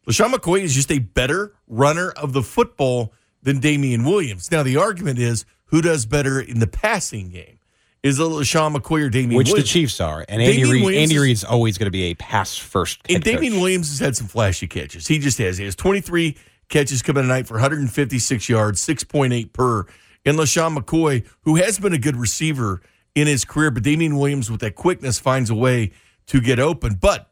[0.07, 3.13] LeSean McCoy is just a better runner of the football
[3.43, 4.51] than Damien Williams.
[4.51, 7.59] Now, the argument is who does better in the passing game?
[8.03, 9.53] Is it LeSean McCoy or Damien Williams?
[9.53, 10.23] Which the Chiefs are.
[10.29, 12.99] And Andy Damien Williams Andy is- Reid's always going to be a pass first.
[13.09, 15.07] and Damien Williams has had some flashy catches.
[15.07, 15.57] He just has.
[15.57, 16.37] He has 23
[16.69, 19.85] catches coming tonight for 156 yards, 6.8 per.
[20.23, 22.81] And LeSean McCoy, who has been a good receiver
[23.15, 25.91] in his career, but Damien Williams with that quickness finds a way
[26.27, 26.95] to get open.
[26.95, 27.31] But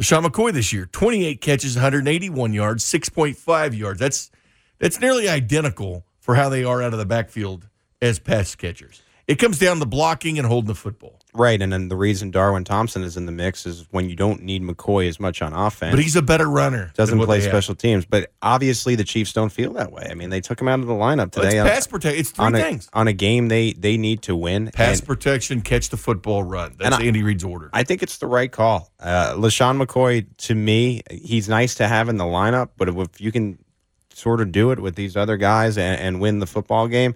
[0.00, 3.98] LeSean McCoy this year, 28 catches, 181 yards, 6.5 yards.
[3.98, 4.30] That's
[4.78, 7.68] that's nearly identical for how they are out of the backfield
[8.02, 9.00] as pass catchers.
[9.28, 11.20] It comes down to blocking and holding the football.
[11.34, 11.60] Right.
[11.60, 14.62] And then the reason Darwin Thompson is in the mix is when you don't need
[14.62, 15.90] McCoy as much on offense.
[15.94, 16.92] But he's a better runner.
[16.94, 17.50] doesn't play they have.
[17.52, 18.06] special teams.
[18.06, 20.06] But obviously the Chiefs don't feel that way.
[20.08, 21.68] I mean, they took him out of the lineup Well, it's today.
[21.68, 22.16] pass protect.
[22.18, 22.88] It's three on a, things.
[22.94, 24.70] on a game they they need to win.
[24.72, 26.76] Pass And protection, catch the football, run.
[26.78, 27.68] That's I- Andy Reid's order.
[27.72, 28.92] I think it's the right call.
[29.00, 33.32] Uh, LeSean McCoy, to me, he's nice to have in the lineup, but if you
[33.32, 33.58] can
[34.14, 37.14] sort of do it with these other guys and, and win the football game,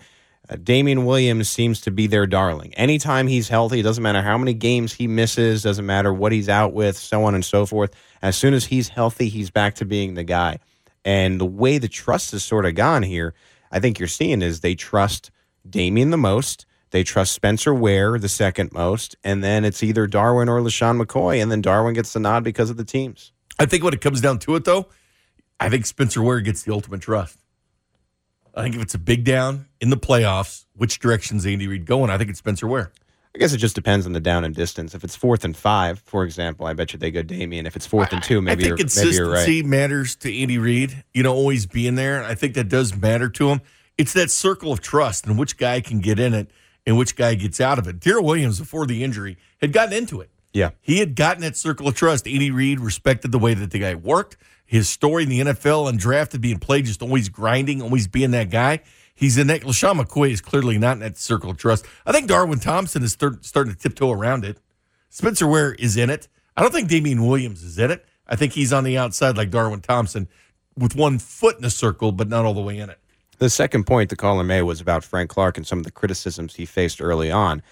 [0.51, 2.75] uh, Damien Williams seems to be their darling.
[2.75, 6.49] Anytime he's healthy, it doesn't matter how many games he misses, doesn't matter what he's
[6.49, 7.95] out with, so on and so forth.
[8.21, 10.59] As soon as he's healthy, he's back to being the guy.
[11.05, 13.33] And the way the trust has sort of gone here,
[13.71, 15.31] I think you're seeing is they trust
[15.69, 16.67] Damien the most.
[16.91, 21.41] They trust Spencer Ware the second most, and then it's either Darwin or LeSean McCoy,
[21.41, 23.31] and then Darwin gets the nod because of the teams.
[23.61, 24.89] I think when it comes down to it, though,
[25.61, 27.39] I think Spencer Ware gets the ultimate trust.
[28.55, 32.11] I think if it's a big down in the playoffs, which direction's Andy Reid going?
[32.11, 32.93] I think it's Spencer Ware.
[33.35, 34.93] I guess it just depends on the down and distance.
[34.93, 37.65] If it's fourth and five, for example, I bet you they go Damien.
[37.65, 39.71] If it's fourth and two, maybe I you're, think maybe you're consistency right.
[39.71, 41.05] matters to Andy Reid.
[41.15, 42.25] You know, always being there.
[42.25, 43.61] I think that does matter to him.
[43.97, 46.51] It's that circle of trust and which guy can get in it
[46.87, 48.01] and which guy gets out of it.
[48.01, 50.31] Daryl Williams, before the injury, had gotten into it.
[50.53, 50.71] Yeah.
[50.81, 52.27] He had gotten that circle of trust.
[52.27, 54.37] Andy Reid respected the way that the guy worked.
[54.67, 58.81] His story in the NFL, undrafted, being played, just always grinding, always being that guy.
[59.15, 59.63] He's in that.
[59.63, 61.85] LeSean McCoy is clearly not in that circle of trust.
[62.07, 64.59] I think Darwin Thompson is start, starting to tiptoe around it.
[65.09, 66.29] Spencer Ware is in it.
[66.57, 68.05] I don't think Damien Williams is in it.
[68.27, 70.29] I think he's on the outside like Darwin Thompson
[70.77, 72.99] with one foot in the circle, but not all the way in it.
[73.39, 76.55] The second point the caller made was about Frank Clark and some of the criticisms
[76.55, 77.63] he faced early on.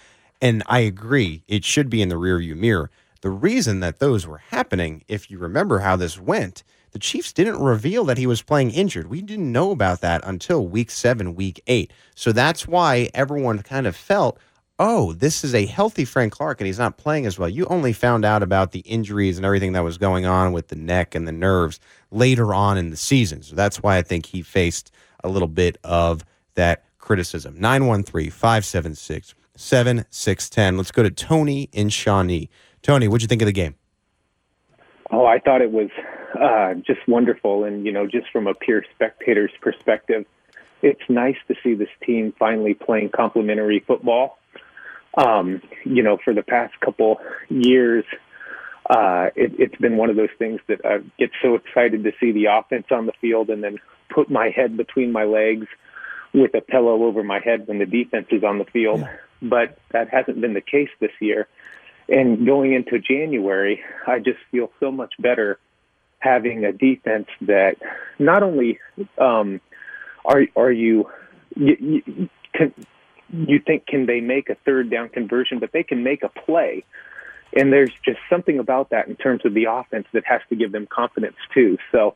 [0.41, 2.91] And I agree, it should be in the rearview mirror.
[3.21, 7.61] The reason that those were happening, if you remember how this went, the Chiefs didn't
[7.61, 9.09] reveal that he was playing injured.
[9.09, 11.93] We didn't know about that until week seven, week eight.
[12.15, 14.39] So that's why everyone kind of felt
[14.79, 17.49] oh, this is a healthy Frank Clark and he's not playing as well.
[17.49, 20.77] You only found out about the injuries and everything that was going on with the
[20.77, 23.43] neck and the nerves later on in the season.
[23.43, 24.93] So that's why I think he faced
[25.25, 26.25] a little bit of
[26.55, 27.59] that criticism.
[27.59, 30.77] 913 576 7610.
[30.77, 32.49] Let's go to Tony in Shawnee.
[32.81, 33.75] Tony, what'd you think of the game?
[35.11, 35.91] Oh, I thought it was
[36.41, 37.65] uh, just wonderful.
[37.65, 40.25] And, you know, just from a pure spectator's perspective,
[40.81, 44.39] it's nice to see this team finally playing complementary football.
[45.17, 48.05] Um, you know, for the past couple years,
[48.89, 52.31] uh, it, it's been one of those things that I get so excited to see
[52.31, 53.79] the offense on the field and then
[54.09, 55.67] put my head between my legs
[56.33, 59.01] with a pillow over my head when the defense is on the field.
[59.01, 59.17] Yeah.
[59.41, 61.49] But that hasn't been the case this year.
[62.09, 65.59] And going into January, I just feel so much better
[66.21, 67.77] having a defense that
[68.19, 68.79] not only
[69.19, 69.61] um,
[70.25, 71.09] are are you,
[71.55, 72.75] you, can
[73.31, 76.85] you think can they make a third down conversion, but they can make a play.
[77.55, 80.73] And there's just something about that in terms of the offense that has to give
[80.73, 81.79] them confidence too.
[81.93, 82.15] So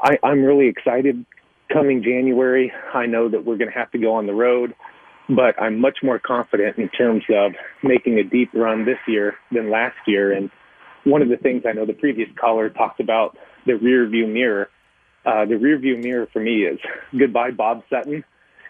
[0.00, 1.24] I, I'm really excited
[1.72, 2.72] coming January.
[2.92, 4.74] I know that we're going to have to go on the road
[5.34, 7.52] but I'm much more confident in terms of
[7.82, 10.32] making a deep run this year than last year.
[10.32, 10.50] And
[11.04, 14.68] one of the things I know the previous caller talked about the rear view mirror.
[15.24, 16.78] Uh, the rear view mirror for me is
[17.16, 18.24] goodbye, Bob Sutton.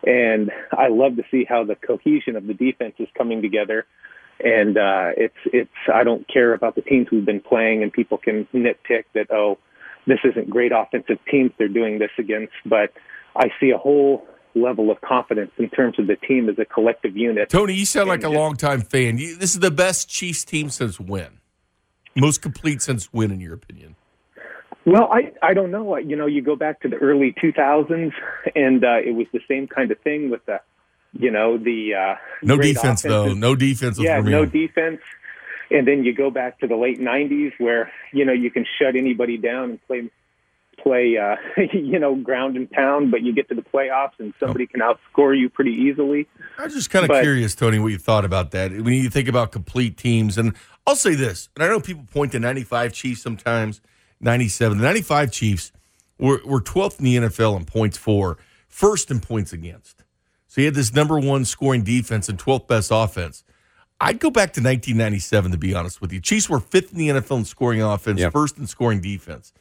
[0.05, 3.87] And I love to see how the cohesion of the defense is coming together.
[4.41, 8.19] And uh, it's it's I don't care about the teams we've been playing, and people
[8.19, 9.59] can nitpick that oh,
[10.07, 12.55] this isn't great offensive teams they're doing this against.
[12.67, 12.93] But
[13.37, 17.17] I see a whole level of confidence in terms of the team as a collective
[17.17, 17.49] unit.
[17.49, 19.17] Tony, you sound like a longtime fan.
[19.17, 21.39] This is the best Chiefs team since when?
[22.17, 23.97] Most complete since when, in your opinion?
[24.85, 25.97] Well, I I don't know.
[25.97, 28.13] You know, you go back to the early 2000s,
[28.55, 30.61] and uh, it was the same kind of thing with the,
[31.13, 33.99] you know, the uh, no defense though, no defense.
[33.99, 35.01] Yeah, no defense.
[35.71, 38.97] And then you go back to the late 90s, where you know you can shut
[38.97, 40.11] anybody down and play
[40.79, 41.37] play, uh,
[41.73, 45.39] you know, ground and pound, but you get to the playoffs and somebody can outscore
[45.39, 46.27] you pretty easily.
[46.59, 49.29] I'm just kind of but, curious, Tony, what you thought about that when you think
[49.29, 50.39] about complete teams.
[50.39, 50.55] And
[50.87, 53.81] I'll say this, and I know people point to 95 Chiefs sometimes,
[54.21, 54.79] 97.
[54.79, 55.73] The 95 Chiefs
[56.19, 60.05] were, were 12th in the NFL in points for, first in points against.
[60.47, 63.45] So you had this number one scoring defense and 12th best offense.
[64.01, 66.21] I'd go back to 1997 to be honest with you.
[66.21, 68.33] Chiefs were fifth in the NFL in scoring offense, yep.
[68.33, 69.53] first in scoring defense.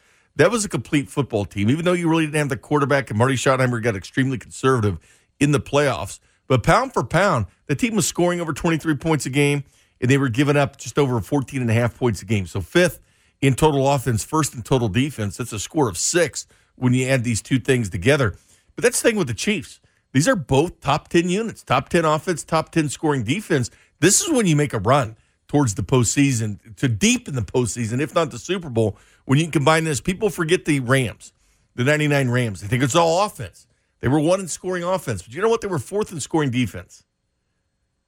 [0.42, 3.20] That was a complete football team, even though you really didn't have the quarterback and
[3.20, 4.98] Marty Schottenheimer got extremely conservative
[5.40, 6.20] in the playoffs.
[6.48, 9.64] But pound for pound, the team was scoring over 23 points a game,
[10.02, 12.48] and they were giving up just over 14 and a half points a game.
[12.48, 13.00] So fifth
[13.40, 15.38] in total offense, first in total defense.
[15.38, 18.36] That's a score of six when you add these two things together.
[18.76, 19.80] But that's the thing with the Chiefs.
[20.12, 23.70] These are both top 10 units, top 10 offense, top 10 scoring defense.
[24.00, 25.18] This is when you make a run
[25.48, 29.50] towards the postseason, to deep in the postseason, if not the Super Bowl, when you
[29.50, 31.34] combine this, people forget the Rams,
[31.76, 32.62] the 99 Rams.
[32.62, 33.68] They think it's all offense.
[34.00, 35.62] They were one in scoring offense, but you know what?
[35.62, 37.04] They were fourth in scoring defense.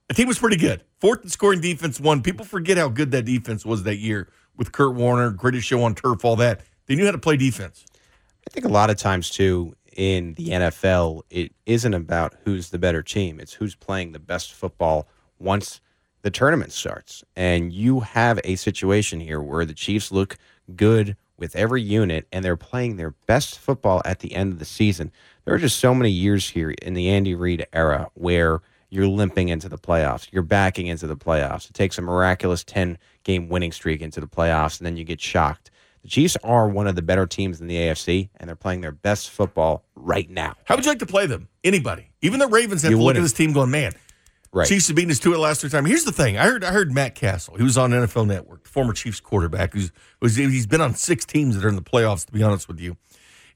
[0.10, 0.84] The team was pretty good.
[1.00, 2.22] Fourth in scoring defense, one.
[2.22, 5.96] People forget how good that defense was that year with Kurt Warner, greatest show on
[5.96, 6.62] turf, all that.
[6.88, 7.86] They knew how to play defense.
[8.48, 12.80] I think a lot of times, too, in the NFL, it isn't about who's the
[12.80, 13.40] better team.
[13.40, 15.08] It's who's playing the best football
[15.40, 15.80] once
[16.24, 17.24] the tournament starts.
[17.36, 20.38] And you have a situation here where the Chiefs look
[20.76, 24.66] good with every unit and they're playing their best football at the end of the
[24.66, 25.12] season.
[25.46, 29.50] There are just so many years here in the Andy Reid era where you're limping
[29.50, 31.70] into the playoffs, you're backing into the playoffs.
[31.70, 35.20] It takes a miraculous 10 game winning streak into the playoffs and then you get
[35.20, 35.72] shocked.
[36.04, 38.92] The Chiefs are one of the better teams in the AFC, and they're playing their
[38.92, 40.54] best football right now.
[40.66, 41.48] How would you like to play them?
[41.64, 43.94] Anybody, even the Ravens, have you to look at this team going, man,
[44.54, 44.68] Right.
[44.68, 45.88] Chiefs have beaten us two of the last three times.
[45.88, 47.58] Here's the thing: I heard I heard Matt Cassel.
[47.58, 49.74] He was on NFL Network, former Chiefs quarterback.
[49.74, 49.92] Who's
[50.22, 52.28] was he's been on six teams that are in the playoffs.
[52.28, 52.96] To be honest with you,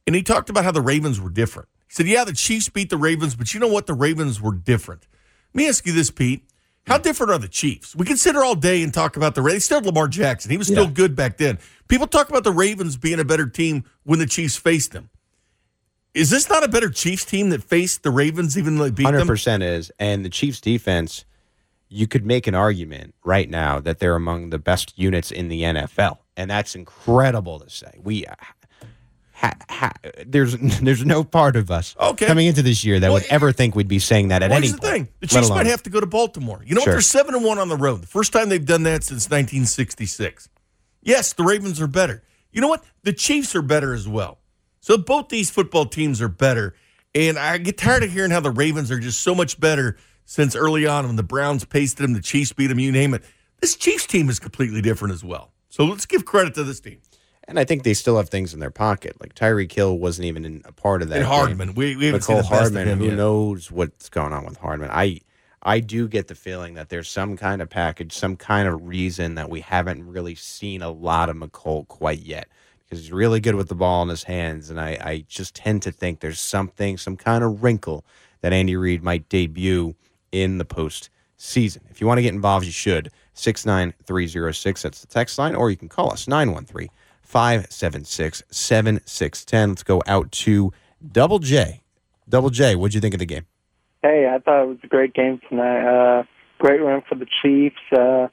[0.08, 1.70] and he talked about how the Ravens were different.
[1.88, 3.86] He said, "Yeah, the Chiefs beat the Ravens, but you know what?
[3.86, 5.08] The Ravens were different."
[5.54, 6.50] Let me ask you this, Pete:
[6.88, 7.96] How different are the Chiefs?
[7.96, 9.66] We can sit here all day and talk about the Ravens.
[9.66, 10.50] Still Lamar Jackson.
[10.50, 10.92] He was still yeah.
[10.92, 11.60] good back then.
[11.90, 15.12] People talk about the Ravens being a better team when the Chiefs faced them.
[16.18, 19.06] Is this not a better Chiefs team that faced the Ravens even though they beat
[19.06, 19.28] 100% them?
[19.28, 19.92] 100% is.
[20.00, 21.26] And the Chiefs defense
[21.90, 25.62] you could make an argument right now that they're among the best units in the
[25.62, 27.92] NFL, and that's incredible to say.
[28.04, 28.36] We uh,
[29.34, 29.92] ha, ha,
[30.26, 32.26] there's there's no part of us okay.
[32.26, 34.68] coming into this year that well, would ever think we'd be saying that at any
[34.68, 34.92] the point.
[34.92, 35.08] Thing.
[35.22, 36.62] The Chiefs might have to go to Baltimore.
[36.66, 36.92] You know sure.
[36.92, 36.96] what?
[36.96, 38.02] They're seven and one on the road.
[38.02, 40.50] The first time they've done that since 1966.
[41.02, 42.24] Yes, the Ravens are better.
[42.52, 42.84] You know what?
[43.04, 44.40] The Chiefs are better as well.
[44.80, 46.74] So both these football teams are better.
[47.16, 50.56] And I get tired of hearing how the Ravens are just so much better since
[50.56, 53.24] early on when the Browns pasted them, the Chiefs beat them, you name it.
[53.62, 55.52] This Chiefs team is completely different as well.
[55.70, 57.00] So let's give credit to this team.
[57.48, 59.16] And I think they still have things in their pocket.
[59.22, 61.20] Like Tyreek Hill wasn't even in a part of that.
[61.20, 61.70] And Hardman.
[61.70, 61.76] game.
[61.76, 62.88] We- we haven't Mecole seen the best of Hardman.
[62.88, 63.16] him who yet.
[63.16, 64.90] knows what's going on with Hardman?
[64.92, 65.22] I
[65.64, 69.36] I do get the feeling that there's some kind of package, some kind of reason
[69.36, 72.48] that we haven't really seen a lot of Mecole quite yet.
[72.88, 75.82] Because he's really good with the ball in his hands, and I, I just tend
[75.82, 78.06] to think there's something, some kind of wrinkle
[78.40, 79.96] that Andy Reid might debut
[80.32, 81.80] in the postseason.
[81.90, 83.12] If you want to get involved, you should.
[83.34, 86.90] 69306, that's the text line, or you can call us 913
[87.22, 89.70] 576 7610.
[89.70, 90.72] Let's go out to
[91.12, 91.84] Double J.
[92.30, 93.46] Double J, what'd you think of the game?
[94.02, 95.86] Hey, I thought it was a great game tonight.
[95.86, 96.24] Uh,
[96.60, 97.76] great win for the Chiefs.
[97.92, 98.28] Uh,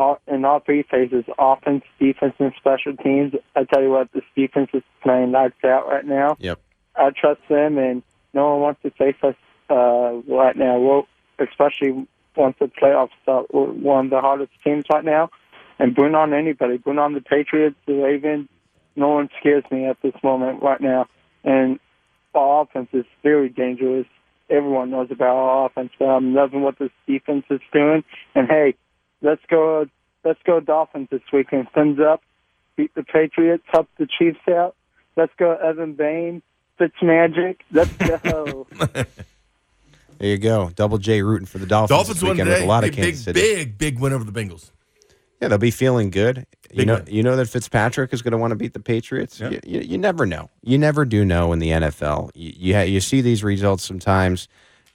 [0.00, 3.34] all, in all three phases, offense, defense, and special teams.
[3.54, 6.36] I tell you what, this defense is playing lights out right now.
[6.40, 6.58] Yep.
[6.96, 9.34] I trust them, and no one wants to face us
[9.68, 10.78] uh, right now.
[10.78, 11.06] We'll,
[11.38, 15.30] especially once the playoffs start, we're one of the hardest teams right now.
[15.78, 18.48] And bring on anybody, bring on the Patriots, the Ravens.
[18.96, 21.06] No one scares me at this moment right now.
[21.44, 21.78] And
[22.34, 24.06] our offense is very dangerous.
[24.50, 25.92] Everyone knows about our offense.
[25.98, 28.04] But I'm loving what this defense is doing.
[28.34, 28.74] And hey,
[29.22, 29.86] let's go,
[30.24, 31.68] let's go Dolphins this weekend.
[31.74, 32.22] Thumbs up,
[32.76, 34.74] beat the Patriots, help the Chiefs out.
[35.16, 36.42] Let's go Evan Bain,
[36.78, 37.58] Fitzmagic.
[37.72, 38.66] Let's go.
[40.20, 40.70] There you go.
[40.74, 43.24] Double J rooting for the Dolphins, Dolphins this weekend with a lot of big, Kansas
[43.24, 43.54] big, City.
[43.54, 44.70] big, big win over the Bengals.
[45.40, 46.46] Yeah, they'll be feeling good.
[46.70, 47.06] you know, win.
[47.08, 49.40] you know that Fitzpatrick is going to want to beat the Patriots.
[49.40, 50.50] You, you, you never know.
[50.62, 52.32] You never do know in the NFL.
[52.34, 54.46] You you, ha- you see these results sometimes.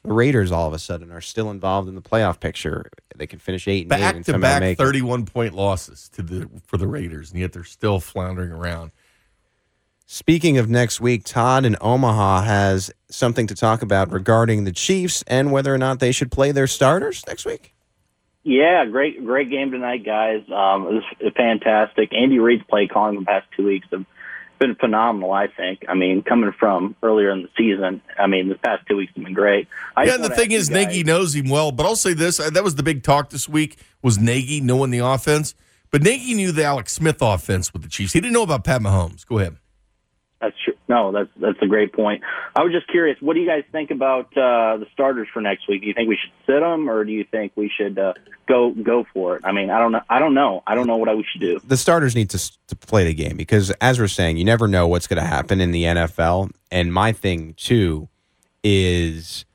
[0.05, 2.89] The Raiders all of a sudden are still involved in the playoff picture.
[3.15, 4.83] They can finish eight and eight Back and to back make it.
[4.83, 8.91] 31 point losses to the for the Raiders, and yet they're still floundering around.
[10.07, 15.23] Speaking of next week, Todd in Omaha has something to talk about regarding the Chiefs
[15.25, 17.73] and whether or not they should play their starters next week.
[18.43, 20.43] Yeah, great, great game tonight, guys.
[20.53, 22.13] Um, it was fantastic.
[22.13, 24.05] Andy Reid's play calling the past two weeks have
[24.59, 25.31] been phenomenal.
[25.31, 25.85] I think.
[25.87, 29.23] I mean, coming from earlier in the season, I mean, the past two weeks have
[29.23, 29.67] been great.
[29.95, 31.71] I yeah, and the thing is, guys- Nagy knows him well.
[31.71, 34.91] But I'll say this: uh, that was the big talk this week was Nagy knowing
[34.91, 35.55] the offense.
[35.91, 38.13] But Nagy knew the Alex Smith offense with the Chiefs.
[38.13, 39.25] He didn't know about Pat Mahomes.
[39.25, 39.55] Go ahead.
[40.41, 40.73] That's true.
[40.87, 42.21] No, that's that's a great point.
[42.55, 43.17] I was just curious.
[43.21, 45.81] What do you guys think about uh, the starters for next week?
[45.81, 48.13] Do you think we should sit them, or do you think we should uh,
[48.47, 49.41] go go for it?
[49.45, 50.01] I mean, I don't know.
[50.09, 50.61] I don't know.
[50.67, 51.59] I don't know what I we should do.
[51.65, 54.87] the starters need to, to play the game because, as we're saying, you never know
[54.87, 56.51] what's going to happen in the NFL.
[56.69, 58.09] And my thing too
[58.63, 59.45] is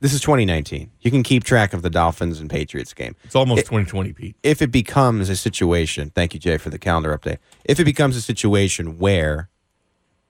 [0.00, 0.90] this is 2019.
[1.00, 3.16] You can keep track of the Dolphins and Patriots game.
[3.24, 4.36] It's almost It- 2020, Pete.
[4.42, 7.38] If it becomes a situation, thank you, Jay, for the calendar update.
[7.64, 9.48] If it becomes a situation where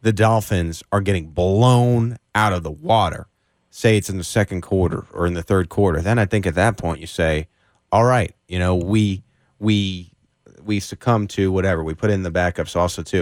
[0.05, 3.27] the Dolphins are getting blown out of the water,
[3.71, 6.55] say it's in the second quarter or in the third quarter, then I think at
[6.57, 7.49] that point you say,
[7.91, 9.25] all right, you know, we
[9.59, 10.13] we
[10.63, 11.83] we succumb to whatever.
[11.83, 13.21] We put in the backups also too.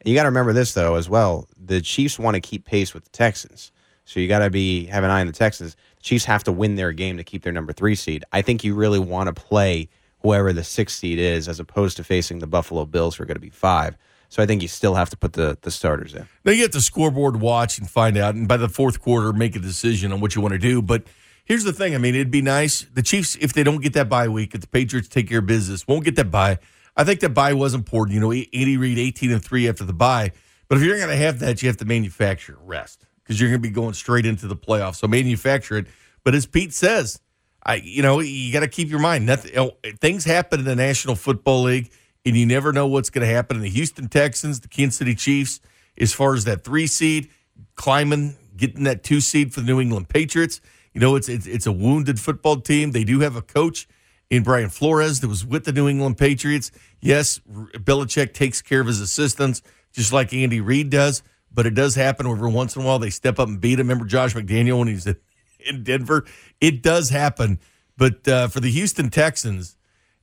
[0.00, 1.46] And you got to remember this though as well.
[1.56, 3.70] The Chiefs want to keep pace with the Texans.
[4.04, 5.76] So you got to be have an eye on the Texans.
[6.02, 8.24] Chiefs have to win their game to keep their number 3 seed.
[8.32, 12.02] I think you really want to play whoever the 6th seed is as opposed to
[12.02, 13.96] facing the Buffalo Bills who are going to be 5.
[14.34, 16.26] So I think you still have to put the the starters in.
[16.44, 19.54] Now you get the scoreboard watch and find out, and by the fourth quarter, make
[19.54, 20.82] a decision on what you want to do.
[20.82, 21.04] But
[21.44, 24.08] here's the thing: I mean, it'd be nice the Chiefs if they don't get that
[24.08, 26.58] bye week, if the Patriots take care of business, won't get that bye.
[26.96, 28.12] I think that bye was important.
[28.16, 30.32] You know, Andy Reid eighteen and three after the bye,
[30.66, 33.62] but if you're going to have that, you have to manufacture rest because you're going
[33.62, 34.96] to be going straight into the playoffs.
[34.96, 35.86] So manufacture it.
[36.24, 37.20] But as Pete says,
[37.62, 39.26] I you know you got to keep your mind.
[39.26, 39.70] Nothing,
[40.00, 41.92] things happen in the National Football League,
[42.24, 45.14] and you never know what's going to happen in the Houston Texans, the Kansas City
[45.14, 45.60] Chiefs.
[45.96, 47.28] As far as that three seed
[47.76, 50.60] climbing, getting that two seed for the New England Patriots,
[50.92, 52.90] you know it's it's, it's a wounded football team.
[52.90, 53.86] They do have a coach
[54.28, 56.72] in Brian Flores that was with the New England Patriots.
[57.00, 59.62] Yes, Belichick takes care of his assistants
[59.92, 61.22] just like Andy Reid does,
[61.52, 62.98] but it does happen every once in a while.
[62.98, 63.86] They step up and beat him.
[63.86, 65.16] Remember Josh McDaniel when he's in,
[65.66, 66.24] in Denver?
[66.60, 67.60] It does happen.
[67.96, 69.76] But uh, for the Houston Texans,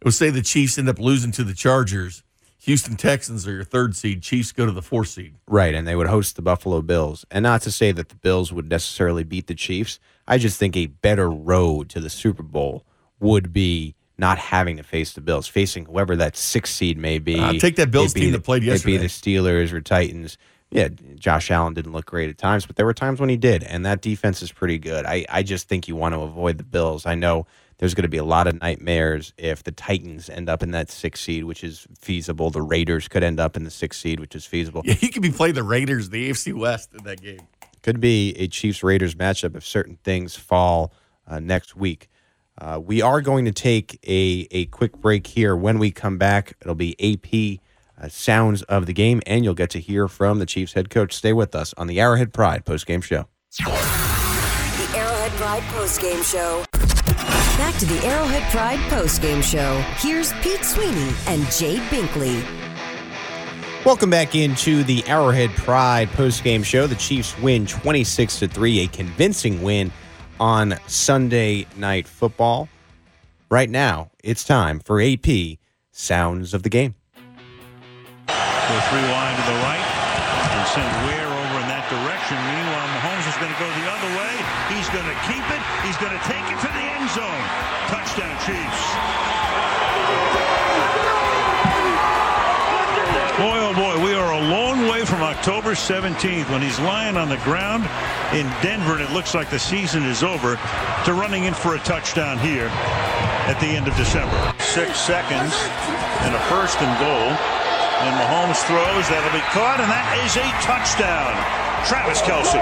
[0.03, 2.23] would say the Chiefs end up losing to the Chargers.
[2.59, 4.21] Houston Texans are your third seed.
[4.21, 5.33] Chiefs go to the fourth seed.
[5.47, 7.25] Right, and they would host the Buffalo Bills.
[7.31, 9.99] And not to say that the Bills would necessarily beat the Chiefs.
[10.27, 12.85] I just think a better road to the Super Bowl
[13.19, 17.39] would be not having to face the Bills, facing whoever that sixth seed may be.
[17.39, 18.93] Uh, take that Bills team the- that played yesterday.
[18.95, 20.37] it'd be the Steelers or Titans.
[20.69, 23.63] Yeah, Josh Allen didn't look great at times, but there were times when he did,
[23.63, 25.05] and that defense is pretty good.
[25.05, 27.05] I, I just think you want to avoid the Bills.
[27.07, 27.45] I know
[27.81, 30.91] there's going to be a lot of nightmares if the Titans end up in that
[30.91, 32.51] sixth seed, which is feasible.
[32.51, 34.83] The Raiders could end up in the sixth seed, which is feasible.
[34.85, 37.39] Yeah, you could be playing the Raiders, the AFC West in that game.
[37.81, 40.93] Could be a Chiefs Raiders matchup if certain things fall
[41.25, 42.07] uh, next week.
[42.55, 45.55] Uh, we are going to take a, a quick break here.
[45.55, 47.61] When we come back, it'll be AP
[47.99, 51.13] uh, sounds of the game, and you'll get to hear from the Chiefs head coach.
[51.13, 53.25] Stay with us on the Arrowhead Pride postgame show.
[53.57, 56.63] The Arrowhead Pride postgame show.
[57.61, 59.79] Back to the Arrowhead Pride postgame show.
[59.97, 62.43] Here's Pete Sweeney and Jay Binkley.
[63.85, 66.87] Welcome back into the Arrowhead Pride postgame show.
[66.87, 69.91] The Chiefs win 26 to 3, a convincing win
[70.39, 72.67] on Sunday Night Football.
[73.51, 75.59] Right now, it's time for AP
[75.91, 76.95] Sounds of the Game.
[78.27, 78.33] Go
[78.89, 79.90] three wide to the right
[95.41, 97.81] October 17th when he's lying on the ground
[98.29, 100.53] in Denver and it looks like the season is over
[101.03, 102.69] to running in for a touchdown here
[103.49, 104.37] at the end of December.
[104.59, 105.57] Six seconds
[106.21, 107.33] and a first and goal.
[108.05, 109.09] And Mahomes throws.
[109.09, 111.33] That'll be caught, and that is a touchdown.
[111.89, 112.61] Travis Kelce.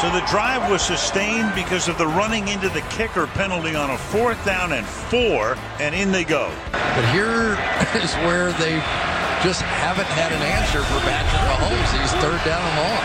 [0.00, 3.96] So the drive was sustained because of the running into the kicker penalty on a
[3.96, 6.52] fourth down and four, and in they go.
[6.68, 7.56] But here
[8.04, 8.76] is where they
[9.40, 11.90] just haven't had an answer for Patrick Mahomes.
[11.96, 13.04] He's third down and long.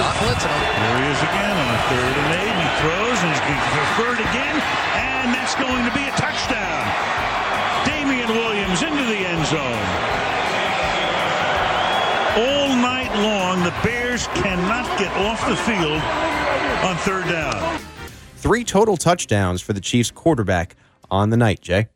[0.00, 0.72] Not blitzing him.
[0.72, 2.56] There he is again on a third and eight.
[2.56, 4.56] He throws and he's preferred again,
[4.96, 6.80] and that's going to be a touchdown.
[7.84, 10.23] Damien Williams into the end zone.
[13.64, 16.00] Long, the Bears cannot get off the field
[16.84, 17.80] on third down.
[18.36, 20.76] Three total touchdowns for the Chiefs quarterback
[21.10, 21.88] on the night, Jay.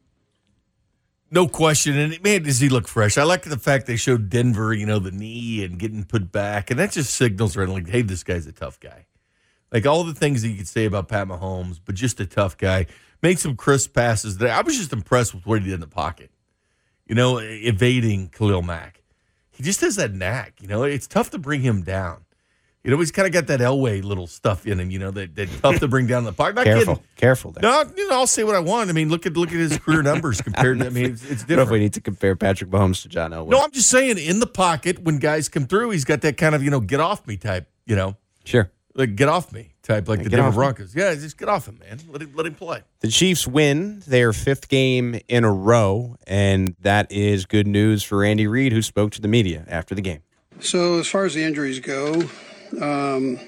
[1.30, 1.98] No question.
[1.98, 3.18] And man, does he look fresh?
[3.18, 6.70] I like the fact they showed Denver, you know, the knee and getting put back.
[6.70, 9.06] And that just signals right like, hey, this guy's a tough guy.
[9.70, 12.56] Like all the things that you could say about Pat Mahomes, but just a tough
[12.56, 12.86] guy.
[13.20, 14.52] Made some crisp passes there.
[14.52, 16.30] I was just impressed with what he did in the pocket.
[17.06, 18.97] You know, evading Khalil Mack.
[19.58, 20.54] He just has that knack.
[20.62, 22.24] You know, it's tough to bring him down.
[22.84, 24.88] You know, he's kind of got that Elway little stuff in him.
[24.92, 26.54] You know, that, that tough to bring down the pocket.
[26.54, 27.08] Not careful, kidding.
[27.16, 27.50] careful.
[27.50, 27.62] There.
[27.62, 28.88] No, you know, I'll say what I want.
[28.88, 30.78] I mean, look at look at his career numbers compared.
[30.78, 31.70] to I mean, it's, it's I if different.
[31.72, 33.48] we need to compare Patrick Mahomes to John Elway.
[33.48, 36.54] No, I'm just saying, in the pocket when guys come through, he's got that kind
[36.54, 37.68] of you know get off me type.
[37.84, 40.56] You know, sure, like get off me type, like Yeah, the get Denver off me.
[40.58, 40.94] Broncos.
[40.94, 41.98] Yeah, just get off him, man.
[42.08, 42.82] Let him let him play.
[43.00, 48.22] The Chiefs win their fifth game in a row, and that is good news for
[48.22, 50.20] Andy Reid, who spoke to the media after the game.
[50.60, 52.22] So as far as the injuries go,
[52.80, 53.38] um,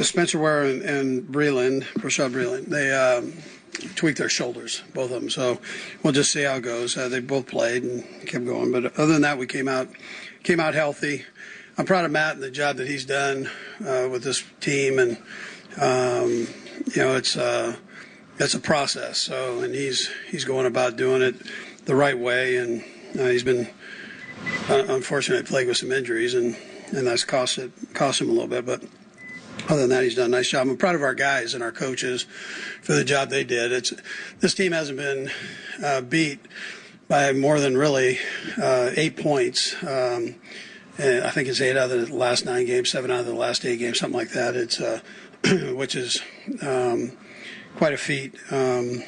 [0.00, 3.32] Spencer Ware and, and Breeland, Bashaud Breeland, they um,
[3.96, 5.28] tweaked their shoulders, both of them.
[5.30, 5.58] So
[6.02, 6.96] we'll just see how it goes.
[6.96, 9.88] Uh, they both played and kept going, but other than that, we came out
[10.44, 11.24] came out healthy.
[11.76, 13.50] I'm proud of Matt and the job that he's done
[13.80, 15.16] uh, with this team, and
[15.80, 16.46] um,
[16.94, 17.74] you know it's uh,
[18.38, 19.18] it's a process.
[19.18, 21.34] So and he's he's going about doing it
[21.84, 22.84] the right way, and
[23.18, 23.68] uh, he's been
[24.68, 26.56] uh, unfortunately plagued with some injuries, and,
[26.92, 28.64] and that's cost it cost him a little bit.
[28.64, 28.84] But
[29.68, 30.68] other than that, he's done a nice job.
[30.68, 32.22] I'm proud of our guys and our coaches
[32.82, 33.72] for the job they did.
[33.72, 33.92] It's
[34.38, 35.28] this team hasn't been
[35.82, 36.38] uh, beat
[37.08, 38.20] by more than really
[38.62, 39.74] uh, eight points.
[39.82, 40.36] Um,
[40.98, 43.34] and I think it's eight out of the last nine games, seven out of the
[43.34, 44.56] last eight games, something like that.
[44.56, 45.00] It's uh,
[45.74, 46.22] which is
[46.62, 47.12] um,
[47.76, 49.02] quite a feat um,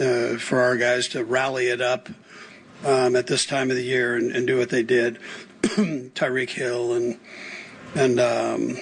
[0.00, 2.08] uh, for our guys to rally it up
[2.84, 5.18] um, at this time of the year and, and do what they did.
[5.62, 7.18] Tyreek Hill and
[7.94, 8.76] and um,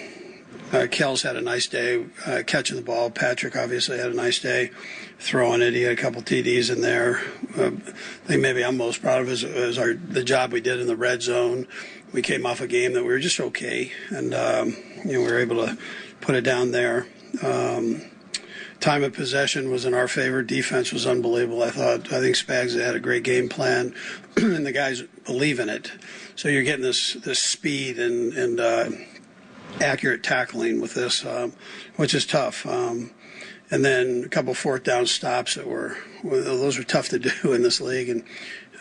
[0.73, 3.11] uh, Kelce had a nice day uh, catching the ball.
[3.11, 4.71] Patrick obviously had a nice day
[5.19, 5.75] throwing it.
[5.75, 7.21] He had a couple TDs in there.
[7.59, 10.79] Uh, I think maybe I'm most proud of is, is our the job we did
[10.79, 11.67] in the red zone.
[12.13, 15.27] We came off a game that we were just okay, and um, you know we
[15.27, 15.79] were able to
[16.21, 17.07] put it down there.
[17.43, 18.03] Um,
[18.81, 20.43] time of possession was in our favor.
[20.43, 21.63] Defense was unbelievable.
[21.63, 22.13] I thought.
[22.13, 23.95] I think Spags had a great game plan,
[24.37, 25.93] and the guys believe in it.
[26.35, 28.91] So you're getting this this speed and and uh,
[29.81, 31.53] accurate tackling with this, um,
[31.97, 32.67] which is tough.
[32.67, 33.11] Um,
[33.71, 37.63] and then a couple fourth down stops that were those were tough to do in
[37.63, 38.25] this league, and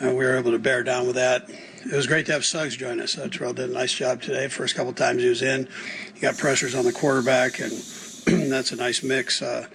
[0.02, 1.50] uh, we were able to bear down with that.
[1.86, 3.18] It was great to have Suggs join us.
[3.18, 4.48] Uh, Terrell did a nice job today.
[4.50, 5.68] First couple times he was in,
[6.14, 7.72] he got pressures on the quarterback, and
[8.52, 9.66] that's a nice mix uh,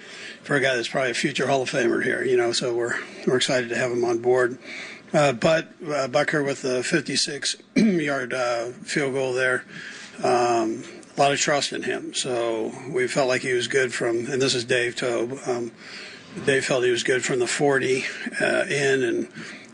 [0.43, 2.23] for a guy that's probably a future Hall of Famer here.
[2.23, 4.59] You know, so we're we're excited to have him on board.
[5.15, 9.65] Uh, but uh, Butker with the 56 yard uh, field goal there.
[10.23, 10.85] Um,
[11.17, 12.13] a lot of trust in him.
[12.13, 15.39] So we felt like he was good from, and this is Dave Toub.
[15.47, 15.73] Um,
[16.45, 18.05] Dave felt he was good from the 40
[18.41, 19.29] uh, in, and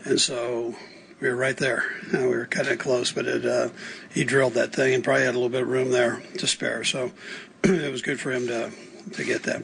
[0.05, 0.75] and so
[1.21, 1.85] we were right there.
[2.13, 3.69] Uh, we were cutting it close, but it, uh,
[4.11, 6.83] he drilled that thing and probably had a little bit of room there to spare.
[6.83, 7.11] So
[7.63, 8.71] it was good for him to
[9.13, 9.63] to get that.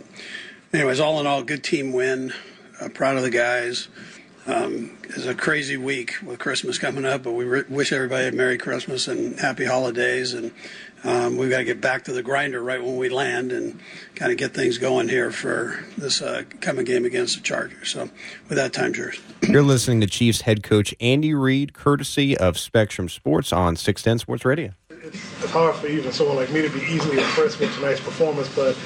[0.74, 2.34] Anyways, all in all, good team win.
[2.80, 3.88] Uh, proud of the guys.
[4.46, 8.32] Um, it's a crazy week with Christmas coming up, but we re- wish everybody a
[8.32, 10.34] Merry Christmas and Happy Holidays.
[10.34, 10.52] And
[11.08, 13.80] um, we've got to get back to the grinder right when we land and
[14.16, 17.90] kind of get things going here for this uh, coming game against the Chargers.
[17.90, 18.10] So,
[18.50, 19.20] with that, time's yours.
[19.42, 24.44] You're listening to Chiefs head coach Andy Reid, courtesy of Spectrum Sports on 610 Sports
[24.44, 24.74] Radio.
[24.90, 28.78] It's hard for even someone like me to be easily impressed with tonight's performance, but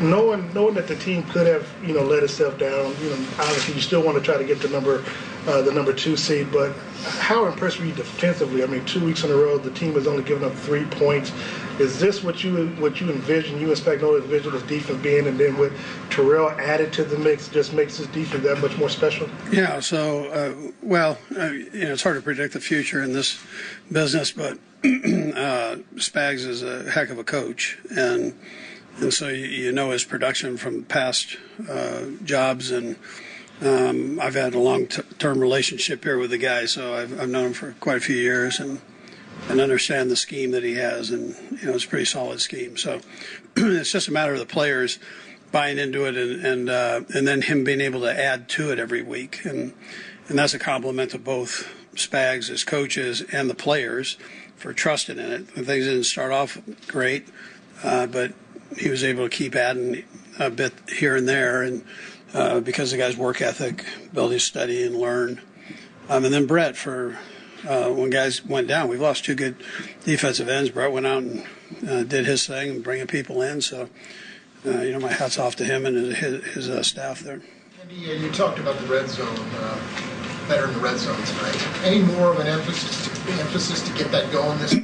[0.00, 3.74] knowing knowing that the team could have you know let itself down, you know, obviously
[3.74, 5.04] you still want to try to get the number
[5.46, 6.50] uh, the number two seed.
[6.52, 6.74] But
[7.04, 8.62] how impressed were you defensively?
[8.62, 11.32] I mean, two weeks in a row, the team has only given up three points.
[11.78, 13.60] Is this what you what you envision?
[13.60, 15.72] You expect no envision this defense being, and then with
[16.10, 19.28] Terrell added to the mix, just makes this defense that much more special.
[19.50, 19.80] Yeah.
[19.80, 23.42] So, uh, well, uh, you know, it's hard to predict the future in this
[23.90, 24.52] business, but
[24.84, 28.38] uh, Spags is a heck of a coach, and
[29.00, 31.36] and so you, you know his production from past
[31.68, 32.96] uh, jobs, and
[33.60, 37.52] um, I've had a long-term relationship here with the guy, so I've, I've known him
[37.52, 38.80] for quite a few years, and
[39.48, 42.76] and understand the scheme that he has, and you know it's a pretty solid scheme.
[42.76, 43.00] So
[43.56, 44.98] it's just a matter of the players
[45.50, 48.78] buying into it, and and uh, and then him being able to add to it
[48.78, 49.72] every week, and
[50.28, 54.16] and that's a compliment to both Spags as coaches and the players
[54.56, 55.48] for trusting in it.
[55.48, 57.28] Things didn't start off great,
[57.82, 58.32] uh, but
[58.78, 60.04] he was able to keep adding
[60.38, 61.84] a bit here and there, and
[62.34, 65.40] uh, because the guy's work ethic, ability to study and learn.
[66.08, 67.18] Um, and then Brett for
[67.68, 69.56] uh, when guys went down, we've lost two good
[70.04, 70.70] defensive ends.
[70.70, 71.46] Brett went out and
[71.88, 73.60] uh, did his thing and bringing people in.
[73.60, 73.88] So,
[74.66, 77.40] uh, you know, my hats off to him and his, his uh, staff there.
[77.80, 79.36] Andy, uh, you talked about the red zone,
[80.48, 81.84] better in the red zone tonight.
[81.84, 84.74] Any more of an emphasis to, emphasis to get that going this?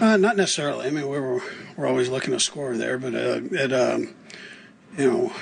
[0.00, 0.86] Uh, not necessarily.
[0.86, 1.42] I mean, we were
[1.76, 4.14] we're always looking to score there, but uh, it, um,
[4.96, 5.32] you know,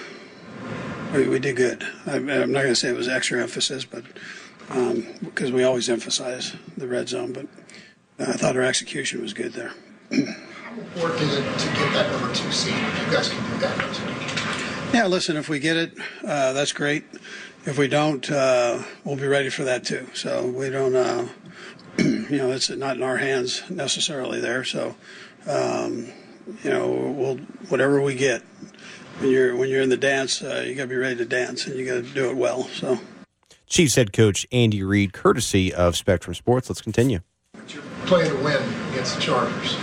[1.15, 1.87] we, we did good.
[2.07, 4.03] I, am not going to say it was extra emphasis, but
[4.67, 7.47] because um, we always emphasize the red zone, but
[8.19, 9.73] I thought our execution was good there.
[10.11, 12.75] How important is it to get that number two seed?
[12.75, 14.91] You guys can do that.
[14.93, 15.93] Yeah, listen, if we get it,
[16.25, 17.05] uh, that's great.
[17.65, 20.09] If we don't, uh, we'll be ready for that too.
[20.15, 21.29] So we don't, uh,
[22.31, 24.63] you know, it's not in our hands necessarily there.
[24.65, 24.95] So,
[25.47, 26.07] um,
[26.63, 27.37] you know, we'll
[27.69, 28.43] whatever we get.
[29.19, 31.67] When you're when you're in the dance, uh, you got to be ready to dance,
[31.67, 32.65] and you got to do it well.
[32.65, 33.01] So,
[33.67, 36.71] Chiefs head coach Andy Reid, courtesy of Spectrum Sports.
[36.71, 37.21] Let's continue.
[37.53, 39.77] But you're playing to win against the Chargers.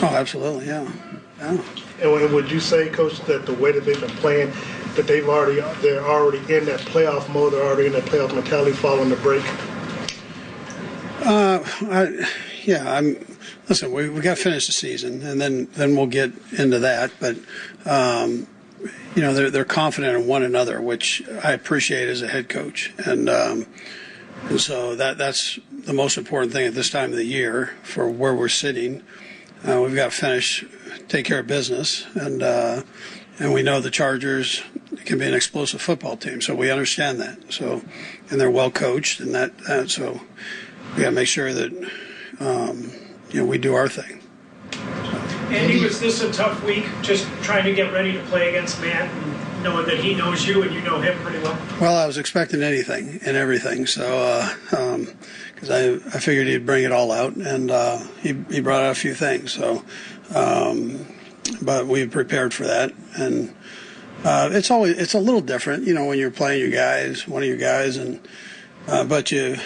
[0.00, 0.90] Oh, absolutely, yeah.
[1.38, 1.58] yeah.
[2.00, 4.52] And would you say, coach, that the way that they've been playing,
[4.94, 8.72] that they've already they're already in that playoff mode, they're already in that playoff mentality
[8.72, 9.44] following the break?
[11.20, 12.28] Uh, I,
[12.64, 13.16] yeah, I'm.
[13.68, 17.10] Listen, we we got to finish the season, and then then we'll get into that.
[17.20, 17.36] But
[17.84, 18.46] um,
[19.14, 22.92] you know, they're they're confident in one another, which I appreciate as a head coach,
[23.04, 23.66] and um,
[24.48, 28.08] and so that that's the most important thing at this time of the year for
[28.08, 29.02] where we're sitting.
[29.66, 30.64] Uh, we've got to finish,
[31.08, 32.82] take care of business, and uh,
[33.38, 34.62] and we know the Chargers
[35.04, 37.52] can be an explosive football team, so we understand that.
[37.52, 37.82] So,
[38.30, 40.20] and they're well coached, and that, that so
[40.94, 41.72] we got to make sure that
[42.40, 42.92] um,
[43.30, 44.20] you know we do our thing.
[45.50, 46.84] Andy, was this a tough week?
[47.00, 50.62] Just trying to get ready to play against Matt, and knowing that he knows you
[50.62, 51.58] and you know him pretty well.
[51.80, 56.66] Well, I was expecting anything and everything, so because uh, um, I I figured he'd
[56.66, 59.52] bring it all out, and uh, he he brought out a few things.
[59.52, 59.84] So,
[60.34, 61.06] um,
[61.62, 63.54] but we prepared for that, and
[64.24, 67.42] uh, it's always it's a little different, you know, when you're playing your guys, one
[67.42, 68.20] of your guys, and
[68.86, 69.56] uh, but you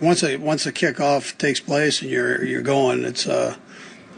[0.00, 3.56] once a once a kickoff takes place and you're you're going, it's uh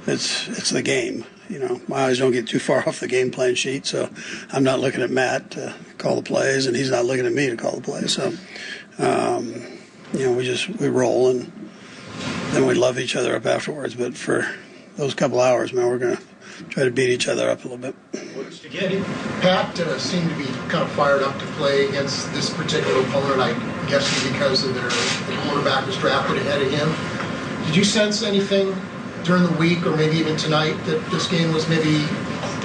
[0.06, 1.24] it's it's the game.
[1.48, 4.08] You know, my eyes don't get too far off the game plan sheet, so
[4.52, 7.48] I'm not looking at Matt to call the plays, and he's not looking at me
[7.48, 8.14] to call the plays.
[8.14, 8.32] So,
[8.98, 9.54] um,
[10.12, 11.70] you know, we just we roll, and
[12.52, 13.94] then we love each other up afterwards.
[13.94, 14.46] But for
[14.96, 16.20] those couple hours, man, we're gonna
[16.68, 17.94] try to beat each other up a little bit.
[19.40, 23.40] Pat uh, seemed to be kind of fired up to play against this particular opponent.
[23.40, 27.66] I guess because of their the quarterback was drafted ahead of him.
[27.66, 28.74] Did you sense anything
[29.24, 32.04] during the week or maybe even tonight that this game was maybe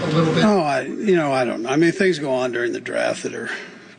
[0.04, 0.46] a little bit?
[0.46, 1.70] Oh, I you know I don't know.
[1.70, 3.50] I mean things go on during the draft that are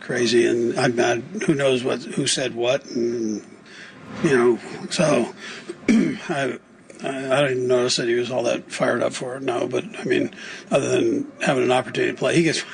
[0.00, 1.18] crazy, and I'm not.
[1.46, 3.44] Who knows what who said what, and
[4.22, 4.58] you know.
[4.90, 5.34] So
[5.88, 6.58] I
[7.02, 9.42] I, didn't notice that he was all that fired up for it.
[9.42, 10.34] No, but I mean,
[10.70, 12.64] other than having an opportunity to play, he gets.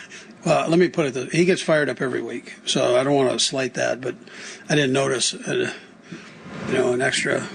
[0.45, 2.55] Well, let me put it: this, he gets fired up every week.
[2.67, 4.15] So I don't want to slight that, but
[4.69, 5.35] I didn't notice.
[5.35, 5.73] Uh,
[6.69, 7.47] you know, an extra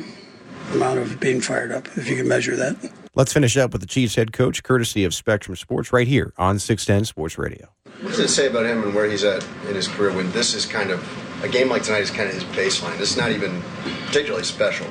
[0.74, 2.92] amount of being fired up, if you can measure that.
[3.16, 6.60] Let's finish up with the Chiefs head coach, courtesy of Spectrum Sports, right here on
[6.60, 7.68] 610 Sports Radio.
[8.02, 10.54] What does it say about him and where he's at in his career when this
[10.54, 11.04] is kind of
[11.44, 12.98] a game like tonight is kind of his baseline?
[13.00, 13.64] This is not even
[14.06, 14.86] particularly special.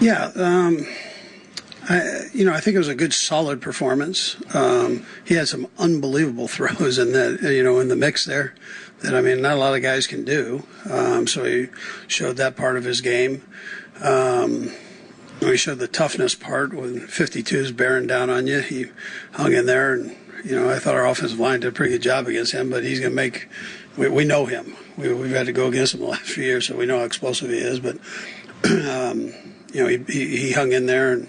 [0.00, 0.86] Yeah, um,
[1.88, 4.36] I, you know, I think it was a good, solid performance.
[4.54, 8.54] Um, he had some unbelievable throws in that, you know, in the mix there.
[9.02, 10.64] That I mean, not a lot of guys can do.
[10.90, 11.68] Um, so he
[12.06, 13.42] showed that part of his game.
[14.00, 14.72] Um,
[15.40, 18.60] he showed the toughness part when 52 is bearing down on you.
[18.60, 18.86] He
[19.32, 22.02] hung in there, and you know, I thought our offensive line did a pretty good
[22.02, 22.70] job against him.
[22.70, 23.48] But he's going to make.
[23.98, 24.74] We, we know him.
[24.96, 27.04] We, we've had to go against him the last few years, so we know how
[27.04, 27.80] explosive he is.
[27.80, 27.98] But
[28.64, 29.34] um,
[29.72, 31.28] you know, he, he, he hung in there and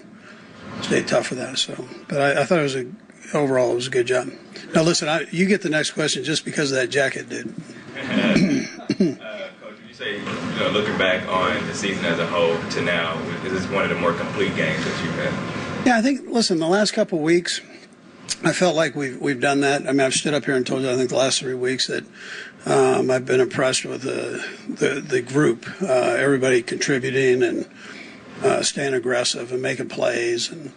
[0.82, 1.58] stayed tough for that.
[1.58, 2.86] So, but I, I thought it was a
[3.34, 4.30] overall it was a good job.
[4.74, 7.48] Now listen, I, you get the next question just because of that jacket, dude.
[7.96, 12.82] uh, Coach, you say, you know, looking back on the season as a whole to
[12.82, 15.86] now, is this one of the more complete games that you've had?
[15.86, 16.28] Yeah, I think.
[16.28, 17.60] Listen, the last couple of weeks,
[18.44, 19.82] I felt like we've we've done that.
[19.82, 21.86] I mean, I've stood up here and told you, I think the last three weeks
[21.86, 22.04] that
[22.66, 27.66] um, I've been impressed with the the, the group, uh, everybody contributing and
[28.42, 30.50] uh, staying aggressive and making plays.
[30.50, 30.72] And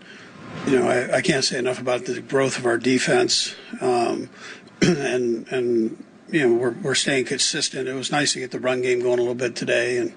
[0.65, 3.55] you know, I, I, can't say enough about the growth of our defense.
[3.81, 4.29] Um,
[4.81, 7.87] and and you know, we're we're staying consistent.
[7.87, 10.13] It was nice to get the run game going a little bit today, and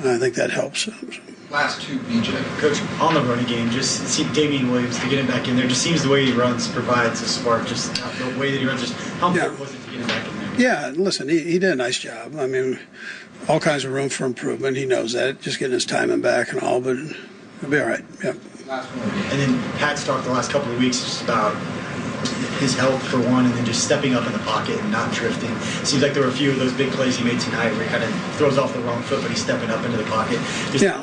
[0.00, 0.88] I think that helps.
[1.50, 2.32] Last two, BJ.
[2.58, 5.68] Coach, on the running game, just see Damien Williams to get him back in there.
[5.68, 7.66] Just seems the way he runs provides a spark.
[7.66, 9.60] Just the way that he runs, just how important yeah.
[9.60, 10.42] was it to get him back in there?
[10.58, 12.36] Yeah, listen, he, he did a nice job.
[12.36, 12.78] I mean,
[13.48, 14.76] all kinds of room for improvement.
[14.76, 15.40] He knows that.
[15.40, 18.04] Just getting his timing back and all, but he'll be all right.
[18.22, 18.34] Yeah.
[18.70, 21.54] And then Pat's talked the last couple of weeks just about
[22.58, 25.54] his health for one, and then just stepping up in the pocket and not drifting.
[25.84, 27.88] Seems like there were a few of those big plays he made tonight where he
[27.90, 30.38] kind of throws off the wrong foot, but he's stepping up into the pocket.
[30.70, 31.02] Just yeah.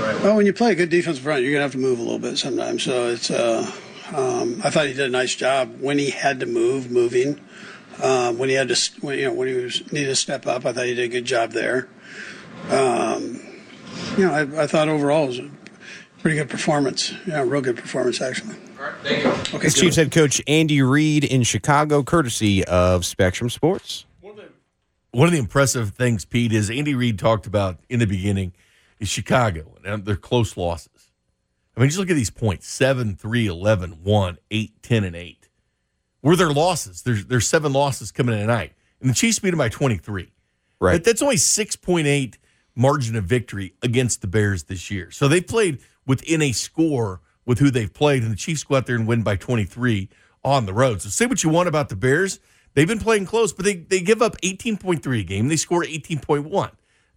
[0.00, 2.02] Right well, when you play a good defensive front, you're gonna have to move a
[2.02, 2.82] little bit sometimes.
[2.82, 3.30] So it's.
[3.30, 3.70] Uh,
[4.14, 7.40] um, I thought he did a nice job when he had to move, moving.
[8.02, 10.66] Um, when he had to, when, you know, when he was needed to step up,
[10.66, 11.88] I thought he did a good job there.
[12.70, 13.40] Um,
[14.16, 15.50] you know, I, I, thought overall it was a
[16.20, 17.14] pretty good performance.
[17.26, 18.56] Yeah, real good performance actually.
[18.78, 19.58] All right, thank you.
[19.58, 24.04] Okay, Chiefs head coach Andy Reid in Chicago, courtesy of Spectrum Sports.
[25.12, 28.52] One of the impressive things, Pete, is Andy Reid talked about in the beginning
[28.98, 31.10] is Chicago and their close losses.
[31.74, 35.35] I mean, just look at these points 7, 3, 11, 1, 8, 10, and 8.
[36.22, 37.02] Were their losses?
[37.02, 38.72] There's, there's seven losses coming in tonight.
[39.00, 40.32] And the Chiefs beat them by 23.
[40.78, 41.02] Right.
[41.02, 42.34] that's only 6.8
[42.74, 45.10] margin of victory against the Bears this year.
[45.10, 48.86] So they played within a score with who they've played, and the Chiefs go out
[48.86, 50.10] there and win by 23
[50.44, 51.00] on the road.
[51.00, 52.40] So say what you want about the Bears.
[52.74, 55.48] They've been playing close, but they, they give up 18.3 a game.
[55.48, 56.70] They score 18.1.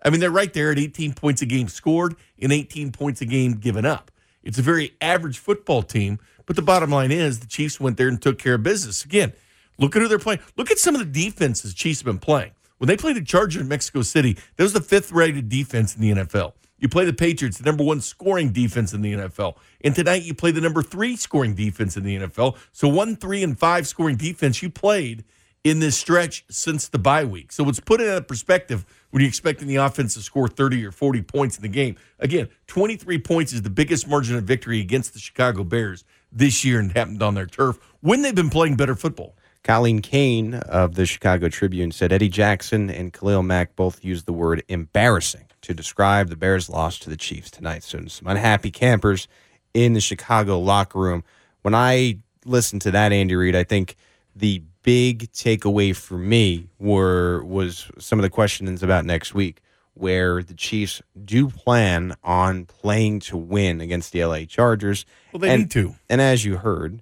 [0.04, 3.26] I mean, they're right there at 18 points a game scored and 18 points a
[3.26, 4.12] game given up.
[4.42, 6.20] It's a very average football team,
[6.50, 9.06] but the bottom line is the Chiefs went there and took care of business.
[9.06, 9.34] Again,
[9.78, 10.40] look at who they're playing.
[10.58, 12.54] Look at some of the defenses the Chiefs have been playing.
[12.80, 16.02] When they played the Chargers in Mexico City, that was the fifth rated defense in
[16.02, 16.54] the NFL.
[16.80, 19.58] You play the Patriots, the number one scoring defense in the NFL.
[19.82, 22.58] And tonight you play the number three scoring defense in the NFL.
[22.72, 25.26] So one, three, and five scoring defense you played
[25.64, 27.52] in this stretch since the bye week.
[27.52, 30.92] So it's put it in perspective when you're expecting the offense to score 30 or
[30.92, 31.96] 40 points in the game.
[32.18, 36.80] Again, 23 points is the biggest margin of victory against the Chicago Bears this year
[36.80, 39.36] and happened on their turf when they've been playing better football.
[39.64, 44.34] Colleen Kane of the Chicago Tribune said Eddie Jackson and Khalil Mack both used the
[44.34, 47.84] word embarrassing to describe the Bears' loss to the Chiefs tonight.
[47.84, 49.28] So some unhappy campers
[49.74, 51.24] in the Chicago locker room.
[51.62, 53.96] When I listened to that, Andy Reid, I think
[54.36, 59.62] the big takeaway for me were was some of the questions about next week,
[60.00, 65.06] where the Chiefs do plan on playing to win against the LA Chargers.
[65.34, 65.96] Well, they and, need to.
[66.10, 67.02] And as you heard,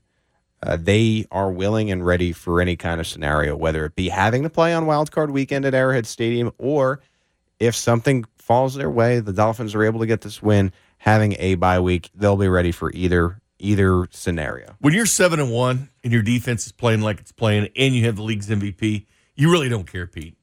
[0.63, 4.43] uh, they are willing and ready for any kind of scenario, whether it be having
[4.43, 7.01] to play on Wild Card Weekend at Arrowhead Stadium, or
[7.59, 11.55] if something falls their way, the Dolphins are able to get this win, having a
[11.55, 14.75] bye week, they'll be ready for either either scenario.
[14.79, 18.05] When you're seven and one and your defense is playing like it's playing, and you
[18.05, 20.37] have the league's MVP, you really don't care, Pete.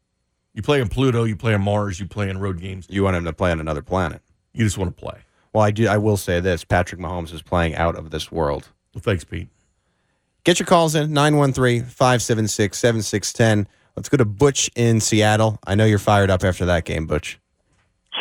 [0.55, 2.87] You play on Pluto, you play on Mars, you play on road games.
[2.89, 4.23] You want him to play on another planet.
[4.53, 5.19] You just want to play.
[5.53, 5.89] Well, I do.
[5.89, 8.69] I will say this: Patrick Mahomes is playing out of this world.
[8.95, 9.49] Well, thanks, Pete.
[10.45, 13.69] Get your calls in 913 576 7610.
[13.97, 15.59] Let's go to Butch in Seattle.
[15.67, 17.39] I know you're fired up after that game, Butch.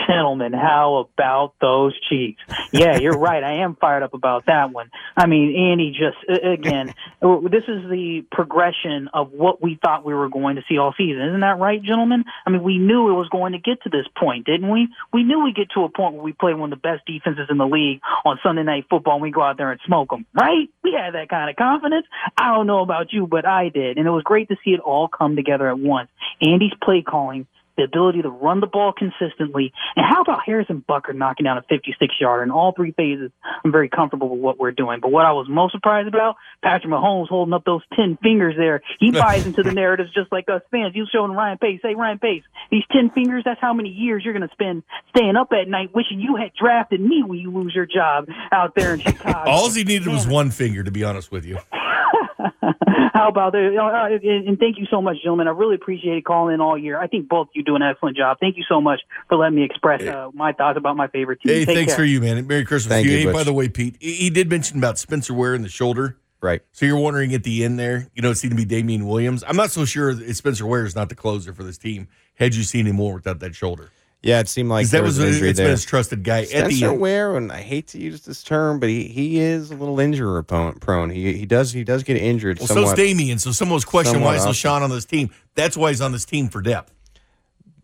[0.08, 2.40] Gentlemen, how about those Chiefs?
[2.72, 3.44] Yeah, you're right.
[3.44, 4.90] I am fired up about that one.
[5.16, 6.88] I mean, Andy just again,
[7.22, 11.22] this is the progression of what we thought we were going to see all season.
[11.22, 12.24] Isn't that right, gentlemen?
[12.46, 14.88] I mean, we knew it was going to get to this point, didn't we?
[15.14, 17.48] We knew we'd get to a point where we play one of the best defenses
[17.50, 20.26] in the league on Sunday Night Football, and we go out there and smoke them,
[20.34, 20.70] right?
[20.84, 22.08] We had that kind of confidence.
[22.38, 24.80] I don't know about you, but I did, and it was great to see it
[24.80, 26.10] all come together at once.
[26.42, 27.48] Andy's play calling
[27.78, 29.74] the ability to run the ball consistently.
[29.96, 33.32] And how about Harrison Butker knocking down a 56 yarder in all three phases?
[33.64, 35.00] I'm very comfortable with what we're doing.
[35.02, 38.82] But what I was most surprised about, Patrick Mahomes holding up those 10 fingers there.
[39.00, 40.96] He buys into the narratives just like us fans.
[40.96, 44.34] You showing Ryan Pace, hey, Ryan Pace, these 10 fingers, that's how many years you're
[44.34, 44.84] going to spend
[45.16, 48.76] staying up at night wishing you had drafted me when you lose your job out
[48.76, 49.50] there in Chicago.
[49.50, 51.58] All he needed was one finger, to be honest with you.
[53.14, 53.76] How about that?
[53.78, 55.48] Uh, And and thank you so much, gentlemen.
[55.48, 57.00] I really appreciate calling in all year.
[57.00, 58.38] I think both of you do an excellent job.
[58.40, 61.54] Thank you so much for letting me express uh, my thoughts about my favorite team.
[61.54, 62.00] Hey, Take thanks care.
[62.00, 62.46] for you, man.
[62.48, 63.14] Merry Christmas Thank you.
[63.18, 65.70] you, Hey, by the way, Pete, he he did mention about Spencer Ware in the
[65.70, 66.18] shoulder.
[66.42, 66.62] Right.
[66.74, 69.46] So you're wondering at the end there, you know, it seemed to be Damien Williams.
[69.48, 72.10] I'm not so sure that Spencer Ware is not the closer for this team.
[72.36, 73.92] Had you seen him more without that shoulder?
[74.24, 75.84] Yeah, it seemed like 'Cause that there was, was an a- injury it's been his
[75.84, 79.40] trusted guy at the Ware, and I hate to use this term, but he, he
[79.40, 80.76] is a little injury prone.
[80.80, 81.10] prone.
[81.10, 82.60] He he does he does get injured.
[82.60, 83.38] Well, somewhat, so's Damien.
[83.40, 85.30] So someone was questioning why is somewhat LeSean on this team.
[85.56, 86.94] That's why he's on this team for depth.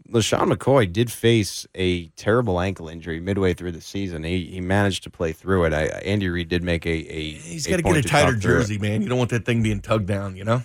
[0.10, 4.24] LeSean McCoy did face a terrible ankle injury midway through the season.
[4.24, 5.74] He he managed to play through it.
[5.74, 8.56] I, Andy Reid did make a a He's a got to get a tighter through
[8.56, 8.60] it.
[8.62, 9.02] jersey, man.
[9.02, 10.64] You don't want that thing being tugged down, you know?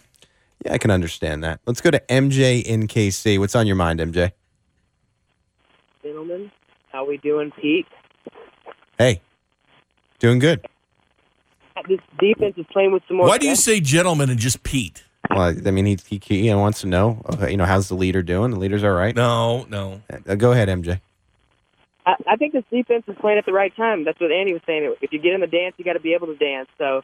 [0.64, 1.61] Yeah, I can understand that.
[1.66, 3.39] Let's go to MJ in KC.
[3.41, 4.33] What's on your mind, MJ?
[6.05, 6.52] Gentlemen,
[6.92, 7.86] how we doing, Pete?
[8.98, 9.22] Hey,
[10.18, 10.62] doing good.
[11.88, 13.26] This defense is playing with some more.
[13.26, 15.02] Why do you say gentlemen and just Pete?
[15.30, 18.22] Well, I mean, he he, he wants to know, uh, you know, how's the leader
[18.22, 18.50] doing?
[18.50, 19.16] The leader's all right.
[19.16, 20.02] No, no.
[20.28, 21.00] Uh, go ahead, MJ.
[22.05, 24.05] I, I think this defense is playing at the right time.
[24.05, 24.94] That's what Andy was saying.
[25.00, 26.68] If you get in the dance, you got to be able to dance.
[26.76, 26.98] So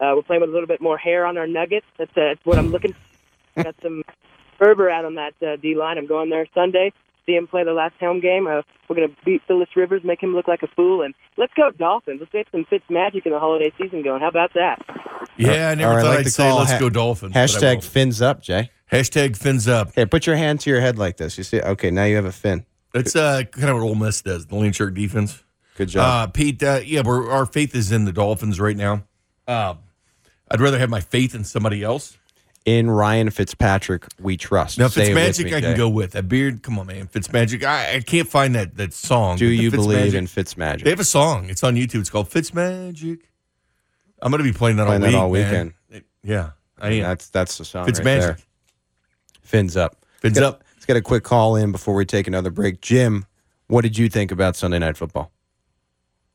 [0.00, 1.86] uh, we're playing with a little bit more hair on our nuggets.
[1.98, 2.94] That's, uh, that's what I'm looking.
[3.54, 3.64] For.
[3.64, 4.02] got some
[4.58, 5.98] fervor out on that uh, D line.
[5.98, 6.94] I'm going there Sunday.
[7.26, 8.46] See him play the last home game.
[8.46, 11.52] Uh, we're going to beat Phyllis Rivers, make him look like a fool, and let's
[11.54, 12.20] go Dolphins.
[12.20, 14.20] Let's get some Fitz magic in the holiday season going.
[14.20, 14.80] How about that?
[15.36, 17.34] Yeah, I never All right, thought like I'd say let's ha- go Dolphins.
[17.34, 18.70] Hashtag fins up, Jay.
[18.92, 19.92] Hashtag fins up.
[19.94, 21.36] Hey, put your hand to your head like this.
[21.36, 21.60] You see?
[21.60, 22.64] Okay, now you have a fin.
[22.94, 25.42] It's uh, kind of what Ole Miss does, the Landshark defense.
[25.76, 26.28] Good job.
[26.28, 29.04] Uh, Pete, uh, yeah, we're, our faith is in the Dolphins right now.
[29.48, 29.80] Um,
[30.50, 32.16] I'd rather have my faith in somebody else.
[32.66, 34.76] In Ryan Fitzpatrick, we trust.
[34.76, 36.10] Now, Say it with Fitzmagic, I can go with.
[36.12, 37.06] That beard, come on, man.
[37.06, 39.36] Fitzmagic, I, I can't find that, that song.
[39.38, 40.82] Do but the you believe Fitzmagic- in Fitzmagic?
[40.82, 41.48] They have a song.
[41.48, 42.00] It's on YouTube.
[42.00, 43.20] It's called Fitzmagic.
[44.20, 45.74] I'm going to be playing that Playing all that week, all man.
[45.90, 46.04] weekend.
[46.24, 46.50] Yeah,
[46.80, 47.10] I I mean, am.
[47.10, 47.98] that's that's the song Fitzmagic.
[48.04, 48.38] right there.
[49.42, 50.04] Fins up.
[50.20, 50.64] Fins Let's get- up.
[50.74, 52.80] Let's get a quick call in before we take another break.
[52.80, 53.26] Jim,
[53.68, 55.30] what did you think about Sunday Night Football?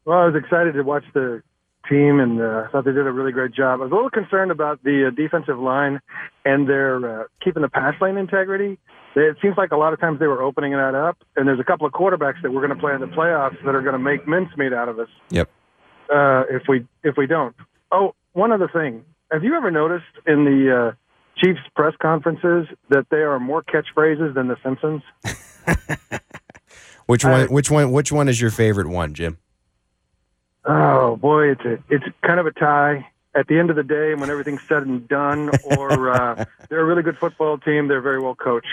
[0.06, 1.44] Well, I was excited to watch the
[1.92, 3.82] team and uh, thought they did a really great job.
[3.82, 6.00] I was a little concerned about the uh, defensive line
[6.46, 8.80] and their uh, keeping the pass lane integrity.
[9.14, 11.60] They, it seems like a lot of times they were opening that up, and there's
[11.60, 13.94] a couple of quarterbacks that we're going to play in the playoffs that are going
[13.94, 15.50] to make mincemeat out of us Yep.
[16.10, 17.54] uh, if we if we don't.
[17.92, 19.04] Oh, one other thing.
[19.32, 20.96] Have you ever noticed in the uh,
[21.44, 25.02] Chiefs press conferences that there are more catchphrases than the Simpsons?
[27.08, 27.48] Which one?
[27.48, 27.92] which one?
[27.92, 29.38] Which one is your favorite one, Jim?
[30.66, 33.08] Oh boy, it's a it's kind of a tie.
[33.34, 36.86] At the end of the day, when everything's said and done, or uh, they're a
[36.86, 38.68] really good football team, they're very well coached.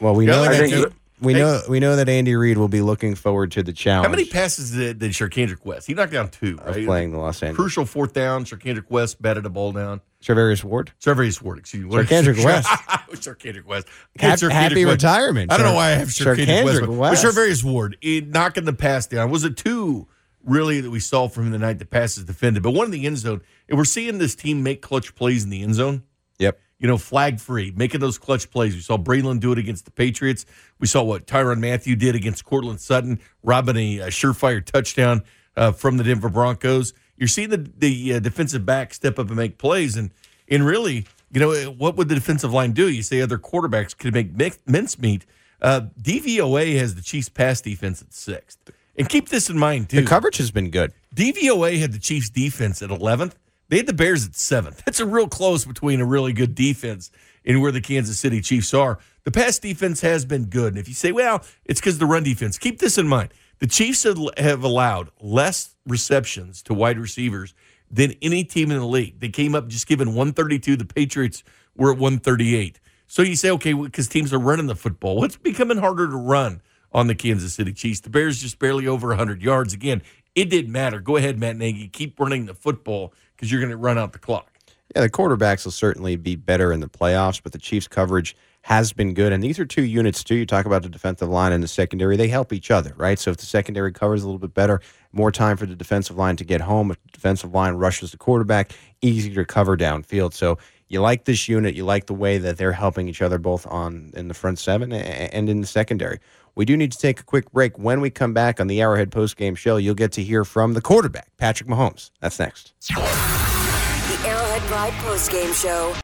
[0.00, 1.38] Well, we know that think we Hey.
[1.38, 4.24] know we know that Andy Reid will be looking forward to the challenge How many
[4.24, 5.86] passes did, did Charcandrick West?
[5.86, 6.84] He knocked down two, of right?
[6.84, 7.56] playing the Los Angeles.
[7.56, 8.44] Crucial fourth down.
[8.44, 10.00] Charcandrick West batted a ball down.
[10.20, 10.90] Charvarius Ward.
[11.00, 11.90] Charvarius Ward, excuse me.
[11.90, 12.66] Charcandrick West.
[13.12, 13.86] Charcandrick West.
[14.18, 15.02] Hap- Charcandrick happy West.
[15.04, 17.22] retirement, I don't know why I have Charcandrick, Charcandrick West.
[17.22, 17.22] West.
[17.22, 19.30] But Charvarius Ward, it, knocking the pass down.
[19.30, 20.08] Was it two
[20.44, 21.78] really that we saw from him tonight?
[21.78, 23.42] The passes defended, but one in the end zone.
[23.68, 26.02] And we're seeing this team make clutch plays in the end zone.
[26.38, 26.58] Yep.
[26.78, 28.74] You know, flag free, making those clutch plays.
[28.74, 30.44] We saw Breeland do it against the Patriots.
[30.80, 35.22] We saw what Tyrann Mathieu did against Courtland Sutton, robbing a, a surefire touchdown
[35.56, 36.92] uh, from the Denver Broncos.
[37.16, 40.10] You're seeing the the uh, defensive back step up and make plays, and
[40.48, 42.90] and really, you know, what would the defensive line do?
[42.90, 45.24] You say other quarterbacks could make mincemeat.
[45.60, 48.58] Uh, DVOA has the Chiefs' pass defense at sixth,
[48.96, 50.00] and keep this in mind too.
[50.00, 50.92] The coverage has been good.
[51.14, 53.32] DVOA had the Chiefs defense at 11th.
[53.68, 54.84] They had the Bears at 7th.
[54.84, 57.10] That's a real close between a really good defense
[57.44, 58.98] and where the Kansas City Chiefs are.
[59.24, 60.74] The pass defense has been good.
[60.74, 63.32] And if you say, well, it's because the run defense, keep this in mind.
[63.60, 64.04] The Chiefs
[64.36, 67.54] have allowed less receptions to wide receivers
[67.90, 69.20] than any team in the league.
[69.20, 70.76] They came up just giving 132.
[70.76, 71.44] The Patriots
[71.76, 72.80] were at 138.
[73.06, 76.60] So you say, okay, because teams are running the football, it's becoming harder to run
[76.92, 78.00] on the Kansas City Chiefs.
[78.00, 79.72] The Bears just barely over 100 yards.
[79.72, 80.02] Again,
[80.34, 81.00] it didn't matter.
[81.00, 81.88] Go ahead, Matt Nagy.
[81.88, 84.48] Keep running the football because you're going to run out the clock.
[84.94, 88.92] Yeah, the quarterbacks will certainly be better in the playoffs, but the Chiefs' coverage has
[88.92, 89.32] been good.
[89.32, 90.34] And these are two units, too.
[90.34, 92.16] You talk about the defensive line and the secondary.
[92.16, 93.18] They help each other, right?
[93.18, 94.80] So if the secondary covers a little bit better,
[95.12, 96.90] more time for the defensive line to get home.
[96.90, 100.34] If the defensive line rushes the quarterback, easier to cover downfield.
[100.34, 101.74] So you like this unit.
[101.74, 104.92] You like the way that they're helping each other both on in the front seven
[104.92, 106.20] and in the secondary.
[106.54, 107.78] We do need to take a quick break.
[107.78, 110.82] When we come back on the Arrowhead postgame show, you'll get to hear from the
[110.82, 112.10] quarterback, Patrick Mahomes.
[112.20, 112.74] That's next.
[112.88, 115.94] The Arrowhead Pride postgame show.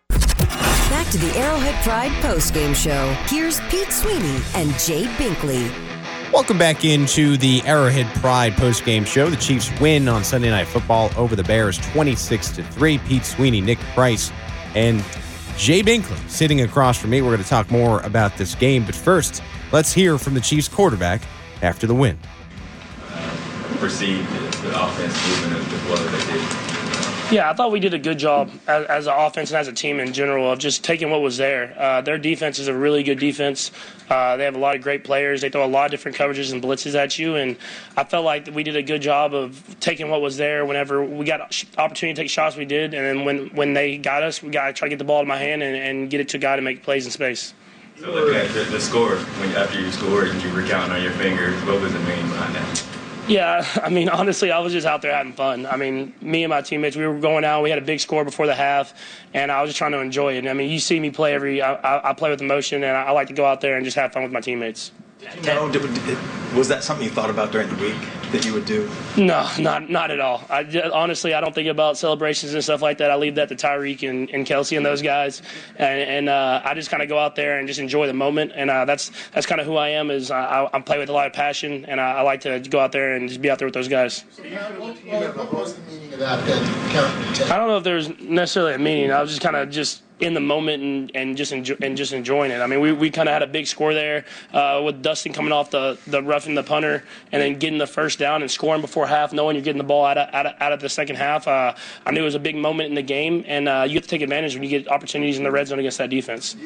[0.89, 3.15] Back to the Arrowhead Pride postgame show.
[3.27, 5.71] Here's Pete Sweeney and Jay Binkley.
[6.33, 9.29] Welcome back into the Arrowhead Pride postgame show.
[9.29, 12.97] The Chiefs win on Sunday Night Football over the Bears 26 to 3.
[12.99, 14.33] Pete Sweeney, Nick Price,
[14.75, 15.05] and
[15.59, 17.21] Jay Binkley sitting across from me.
[17.21, 19.43] We're going to talk more about this game, but first,
[19.73, 21.23] let's hear from the Chiefs quarterback
[21.63, 22.19] after the win.
[23.79, 26.79] Perceived the, the offense moving as well as they did.
[27.31, 29.73] Yeah, I thought we did a good job as, as an offense and as a
[29.73, 31.75] team in general of just taking what was there.
[31.79, 33.71] Uh, their defense is a really good defense.
[34.09, 35.43] Uh, they have a lot of great players.
[35.43, 37.59] They throw a lot of different coverages and blitzes at you, and
[37.99, 40.65] I felt like we did a good job of taking what was there.
[40.65, 41.41] Whenever we got
[41.77, 44.69] opportunity to take shots, we did, and then when when they got us, we got
[44.69, 46.41] to try to get the ball in my hand and, and get it to a
[46.41, 47.53] guy to make plays in space.
[48.01, 51.03] So looking at the, the score, when after you scored and you were counting on
[51.03, 52.85] your fingers, what was the meaning behind that?
[53.27, 55.67] Yeah, I mean, honestly, I was just out there having fun.
[55.67, 57.65] I mean, me and my teammates, we were going out.
[57.65, 58.95] We had a big score before the half,
[59.35, 60.47] and I was just trying to enjoy it.
[60.47, 61.61] I mean, you see me play every.
[61.61, 63.97] I, I, play with emotion, and I, I like to go out there and just
[63.97, 64.93] have fun with my teammates.
[65.45, 66.19] No, did, did,
[66.55, 67.97] was that something you thought about during the week
[68.31, 68.89] that you would do?
[69.17, 70.45] No, not not at all.
[70.49, 73.11] I just, honestly, I don't think about celebrations and stuff like that.
[73.11, 75.43] I leave that to Tyreek and, and Kelce and those guys,
[75.77, 78.53] and, and uh, I just kind of go out there and just enjoy the moment.
[78.55, 80.11] And uh, that's that's kind of who I am.
[80.11, 82.79] Is I, I play with a lot of passion, and I, I, like to go
[82.79, 84.25] out there and just be out there with those guys.
[84.39, 86.47] what was the meaning of that?
[86.47, 87.53] Then count to ten.
[87.53, 89.11] I don't know if there's necessarily a meaning.
[89.11, 92.13] I was just kind of just in the moment and, and just enjoy, and just
[92.13, 92.61] enjoying it.
[92.61, 95.53] I mean, we, we kind of had a big score there uh, with Dustin coming
[95.53, 99.07] off the the roughing the punter and then getting the first down and scoring before
[99.07, 101.47] half, knowing you're getting the ball out of out of, out of the second half.
[101.47, 104.03] Uh, I knew it was a big moment in the game, and uh, you have
[104.03, 106.57] to take advantage when you get opportunities in the red zone against that defense.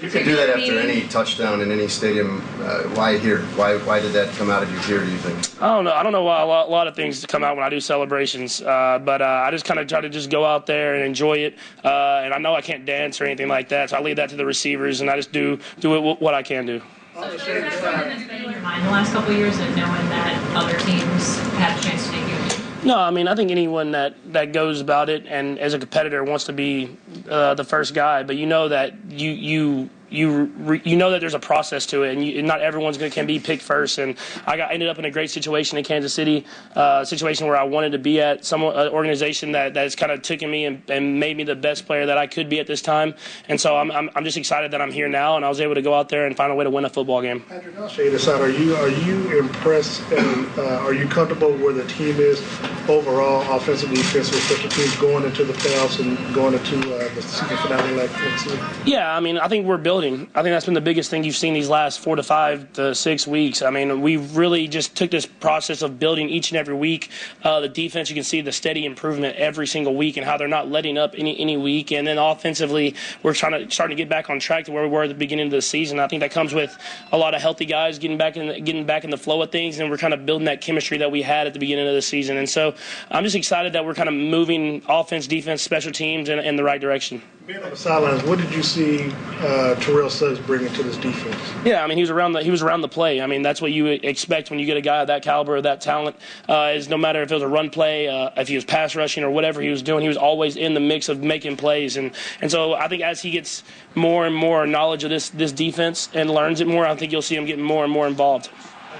[0.00, 2.42] You can do that after any touchdown in any stadium.
[2.60, 3.40] Uh, why here?
[3.56, 5.04] Why why did that come out of you here?
[5.04, 5.62] Do you think?
[5.62, 5.92] I don't know.
[5.92, 7.80] I don't know why a lot, a lot of things come out when I do
[7.80, 11.04] celebrations, uh, but uh, I just kind of try to just go out there and
[11.04, 11.56] enjoy it.
[11.82, 14.36] and I know I can't dance or anything like that, so I leave that to
[14.36, 16.82] the receivers, and I just do do it what I can do.
[17.14, 17.44] So has
[17.82, 21.38] that been in your mind the last couple of years of knowing that other teams
[21.58, 22.86] had a chance to take you?
[22.86, 26.24] No, I mean I think anyone that, that goes about it and as a competitor
[26.24, 26.96] wants to be
[27.28, 31.20] uh, the first guy, but you know that you you you re, you know that
[31.20, 33.98] there's a process to it, and, you, and not everyone's gonna can be picked first.
[33.98, 36.44] And I got ended up in a great situation in Kansas City,
[36.74, 40.22] uh, situation where I wanted to be at some uh, organization that that's kind of
[40.22, 42.80] taken me and, and, made me the best player that I could be at this
[42.80, 43.14] time.
[43.48, 45.74] And so I'm, I'm, I'm just excited that I'm here now, and I was able
[45.74, 47.40] to go out there and find a way to win a football game.
[47.42, 48.40] Patrick, I'll show you this out.
[48.40, 52.40] Are you are you impressed and uh, are you comfortable where the team is
[52.88, 57.56] overall, offensive, defensive, special teams going into the playoffs and going into uh, the season
[57.58, 58.60] finale like next week?
[58.86, 59.99] Yeah, I mean I think we're building.
[60.34, 62.94] I think that's been the biggest thing you've seen these last four to five to
[62.94, 63.62] six weeks.
[63.62, 67.10] I mean, we really just took this process of building each and every week.
[67.42, 70.48] Uh, the defense, you can see the steady improvement every single week and how they're
[70.48, 71.92] not letting up any any week.
[71.92, 74.88] And then offensively, we're trying to starting to get back on track to where we
[74.88, 75.98] were at the beginning of the season.
[76.00, 76.76] I think that comes with
[77.12, 79.78] a lot of healthy guys getting back in getting back in the flow of things,
[79.78, 82.02] and we're kind of building that chemistry that we had at the beginning of the
[82.02, 82.38] season.
[82.38, 82.74] And so,
[83.10, 86.64] I'm just excited that we're kind of moving offense, defense, special teams in, in the
[86.64, 87.22] right direction.
[87.50, 91.36] Being on the sidelines, what did you see uh, Terrell Suggs bringing to this defense?
[91.64, 93.20] Yeah, I mean he was around the he was around the play.
[93.20, 95.80] I mean that's what you expect when you get a guy of that caliber, that
[95.80, 96.14] talent.
[96.48, 98.94] Uh, is no matter if it was a run play, uh, if he was pass
[98.94, 101.96] rushing or whatever he was doing, he was always in the mix of making plays.
[101.96, 103.64] And and so I think as he gets
[103.96, 107.20] more and more knowledge of this this defense and learns it more, I think you'll
[107.20, 108.48] see him getting more and more involved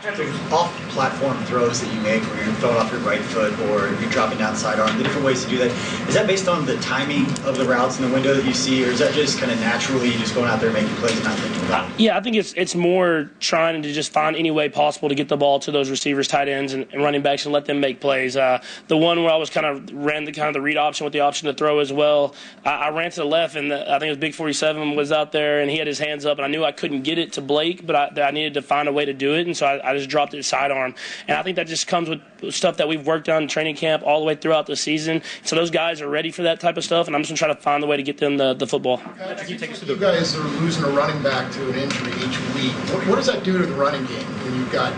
[0.01, 4.39] off-platform throws that you make where you're throwing off your right foot or you're dropping
[4.39, 5.71] down sidearm, the different ways to do that,
[6.09, 8.83] is that based on the timing of the routes and the window that you see,
[8.85, 11.39] or is that just kind of naturally just going out there making plays and not
[11.39, 12.01] thinking about it?
[12.01, 15.29] Yeah, I think it's it's more trying to just find any way possible to get
[15.29, 18.01] the ball to those receivers, tight ends, and, and running backs and let them make
[18.01, 18.37] plays.
[18.37, 21.05] Uh, the one where I was kind of ran the kind of the read option
[21.05, 22.35] with the option to throw as well,
[22.65, 25.13] I, I ran to the left and the, I think it was Big 47 was
[25.13, 27.35] out there and he had his hands up and I knew I couldn't get it
[27.35, 29.67] to Blake, but I, I needed to find a way to do it, and so
[29.67, 30.95] I, I just dropped it sidearm,
[31.29, 32.21] and I think that just comes with
[32.55, 35.23] stuff that we've worked on in training camp all the way throughout the season.
[35.45, 37.49] So those guys are ready for that type of stuff, and I'm just gonna try
[37.49, 39.01] to find the way to get them the, the football.
[39.47, 39.59] You
[39.97, 42.73] guys are losing a running back to an injury each week.
[42.93, 44.93] What, what does that do to the running game when you've got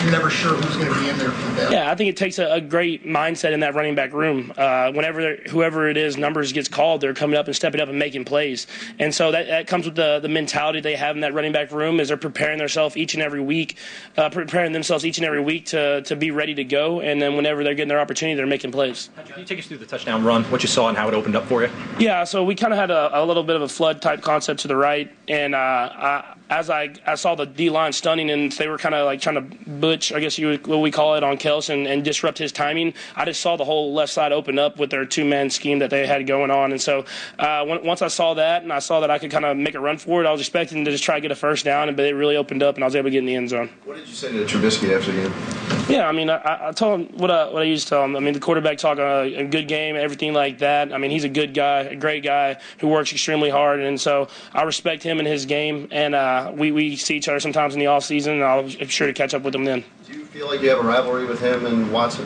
[0.00, 1.72] you're never sure who's going to be in there from them?
[1.72, 4.52] Yeah, I think it takes a, a great mindset in that running back room.
[4.56, 7.98] Uh, whenever whoever it is numbers gets called, they're coming up and stepping up and
[7.98, 8.66] making plays.
[8.98, 11.70] And so that, that comes with the the mentality they have in that running back
[11.72, 13.76] room is they're preparing themselves each and every week,
[14.16, 17.00] uh, preparing themselves each and every week to to be ready to go.
[17.00, 19.10] And then whenever they're getting their opportunity, they're making plays.
[19.26, 21.36] Can you take us through the touchdown run, what you saw, and how it opened
[21.36, 21.70] up for you?
[21.98, 24.60] Yeah, so we kind of had a, a little bit of a flood type concept
[24.60, 28.52] to the right, and uh, I, as I, I saw the D line stunning, and
[28.52, 31.14] they were kind of like trying to butch, I guess you would, what we call
[31.14, 32.92] it, on Kels and, and disrupt his timing.
[33.16, 35.88] I just saw the whole left side open up with their two man scheme that
[35.88, 37.06] they had going on, and so
[37.38, 39.74] uh, when, once I saw that, and I saw that I could kind of make
[39.74, 41.94] a run for it, I was expecting to just try to get a first down,
[41.96, 43.70] but it really opened up, and I was able to get in the end zone.
[43.84, 45.81] What did you say to Trubisky after the game?
[45.92, 48.16] Yeah, I mean, I, I told him what I, what I used to tell him.
[48.16, 50.90] I mean, the quarterback talk a, a good game, everything like that.
[50.90, 54.28] I mean, he's a good guy, a great guy who works extremely hard, and so
[54.54, 55.88] I respect him and his game.
[55.90, 58.36] And uh, we we see each other sometimes in the off season.
[58.36, 59.84] And I'll be sure to catch up with him then.
[60.06, 62.24] Do you feel like you have a rivalry with him and Watson?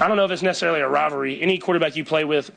[0.00, 1.42] I don't know if it's necessarily a rivalry.
[1.42, 2.52] Any quarterback you play with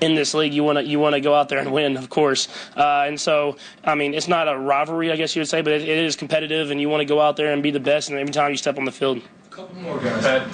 [0.00, 2.08] in this league, you want to you want to go out there and win, of
[2.08, 2.46] course.
[2.76, 5.72] Uh, and so, I mean, it's not a rivalry, I guess you would say, but
[5.72, 8.10] it, it is competitive, and you want to go out there and be the best.
[8.10, 9.20] And every time you step on the field.
[9.60, 10.22] A couple more guys.
[10.22, 10.48] Pat,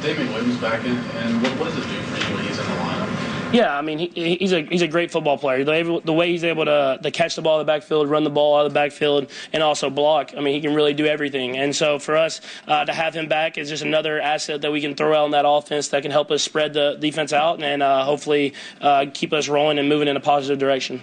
[0.00, 2.64] Damien Williams back in, and what, what does it do for you when he's in
[2.64, 3.52] the lineup?
[3.52, 5.64] Yeah, I mean he, he's a he's a great football player.
[5.64, 8.30] The, the way he's able to, to catch the ball in the backfield, run the
[8.30, 10.34] ball out of the backfield, and also block.
[10.36, 11.56] I mean he can really do everything.
[11.56, 14.80] And so for us uh, to have him back is just another asset that we
[14.80, 17.82] can throw out in that offense that can help us spread the defense out and
[17.82, 21.00] uh, hopefully uh, keep us rolling and moving in a positive direction.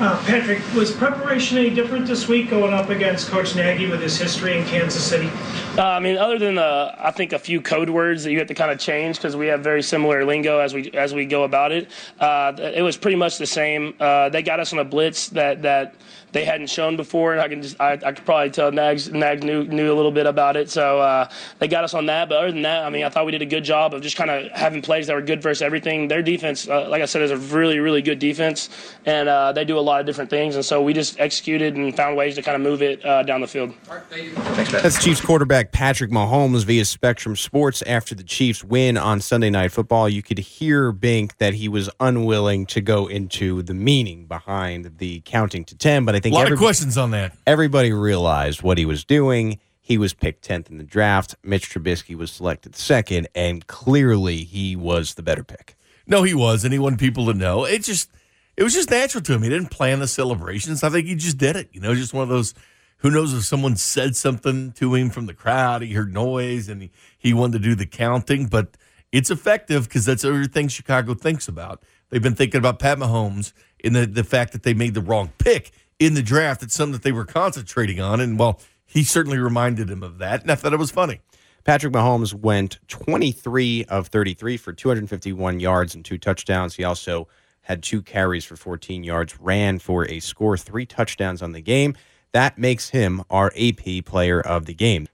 [0.00, 4.18] Uh, Patrick, was preparation any different this week going up against Coach Nagy with his
[4.18, 5.30] history in Kansas City?
[5.78, 8.48] Uh, I mean, other than uh, I think a few code words that you have
[8.48, 11.44] to kind of change because we have very similar lingo as we as we go
[11.44, 11.88] about it.
[12.18, 13.94] Uh, it was pretty much the same.
[14.00, 15.94] Uh, they got us on a blitz that that
[16.32, 19.44] they hadn't shown before, and I can just I, I could probably tell Nags Nags
[19.44, 20.70] knew knew a little bit about it.
[20.70, 21.28] So uh,
[21.58, 22.28] they got us on that.
[22.28, 24.16] But other than that, I mean, I thought we did a good job of just
[24.16, 26.08] kind of having plays that were good versus everything.
[26.08, 28.68] Their defense, uh, like I said, is a really really good defense,
[29.04, 30.56] and uh, they do a lot of different things.
[30.56, 33.40] And so we just executed and found ways to kind of move it uh, down
[33.40, 33.74] the field.
[33.86, 39.72] That's Chiefs quarterback Patrick Mahomes via Spectrum Sports after the Chiefs win on Sunday Night
[39.72, 40.08] Football.
[40.08, 45.20] You could hear Bink that he was unwilling to go into the meaning behind the
[45.24, 47.36] counting to 10, but I think A lot of questions on that.
[47.46, 49.58] Everybody realized what he was doing.
[49.80, 51.34] He was picked 10th in the draft.
[51.42, 55.74] Mitch Trubisky was selected second, and clearly he was the better pick.
[56.06, 57.64] No, he was, and he wanted people to know.
[57.64, 58.10] It just,
[58.56, 59.42] it was just natural to him.
[59.42, 60.82] He didn't plan the celebrations.
[60.82, 61.68] I think he just did it.
[61.72, 62.54] You know, just one of those.
[62.98, 65.82] Who knows if someone said something to him from the crowd?
[65.82, 68.46] He heard noise, and he he wanted to do the counting.
[68.46, 68.76] But
[69.10, 71.82] it's effective because that's everything Chicago thinks about.
[72.10, 75.32] They've been thinking about Pat Mahomes and the the fact that they made the wrong
[75.38, 75.72] pick
[76.06, 76.62] in the draft.
[76.62, 80.42] It's something that they were concentrating on, and well, he certainly reminded him of that,
[80.42, 81.20] and I thought it was funny.
[81.64, 86.74] Patrick Mahomes went 23 of 33 for 251 yards and two touchdowns.
[86.74, 87.28] He also
[87.62, 91.94] had two carries for 14 yards, ran for a score, three touchdowns on the game.
[92.32, 95.06] That makes him our AP player of the game.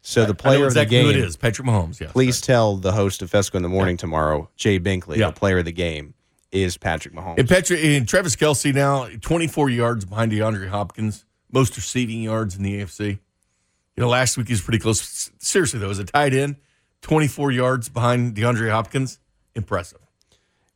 [0.00, 1.98] So the player exactly of the it game is, Patrick Mahomes.
[2.00, 5.26] Yes, please tell the host of Fescoe in the morning tomorrow, Jay Binkley, Yeah.
[5.26, 6.14] the player of the game
[6.52, 7.38] is Patrick Mahomes.
[7.38, 12.62] And Patrick and Travis Kelce now 24 yards behind DeAndre Hopkins, most receiving yards in
[12.62, 13.18] the AFC.
[13.96, 15.30] You know, last week he was pretty close.
[15.38, 16.56] Seriously though, as a tight end,
[17.02, 19.18] 24 yards behind DeAndre Hopkins,
[19.54, 19.98] impressive.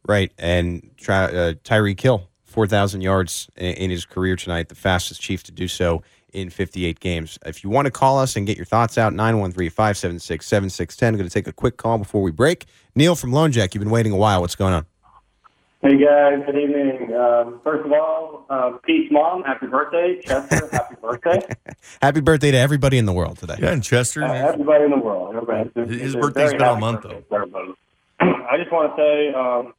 [0.06, 5.20] Right, and Ty- uh, Hill, four thousand yards in, in his career tonight, the fastest
[5.20, 7.38] Chief to do so in fifty-eight games.
[7.46, 10.98] If you want to call us and get your thoughts out, 913-576-7610.
[11.00, 12.64] Going to take a quick call before we break.
[12.96, 14.40] Neil from Lone Jack, you've been waiting a while.
[14.40, 14.86] What's going on?
[15.82, 17.12] Hey guys, good evening.
[17.12, 20.20] Um, first of all, uh, Pete's mom, happy birthday.
[20.22, 21.44] Chester, happy birthday.
[22.00, 23.56] Happy birthday to everybody in the world today.
[23.58, 24.22] Yeah, and Chester.
[24.22, 25.34] Uh, everybody in the world.
[25.34, 25.68] Everybody.
[25.70, 27.74] It's- His it's a birthday's very been all happy month, birthday for everybody.
[28.20, 29.74] I just want to say, um,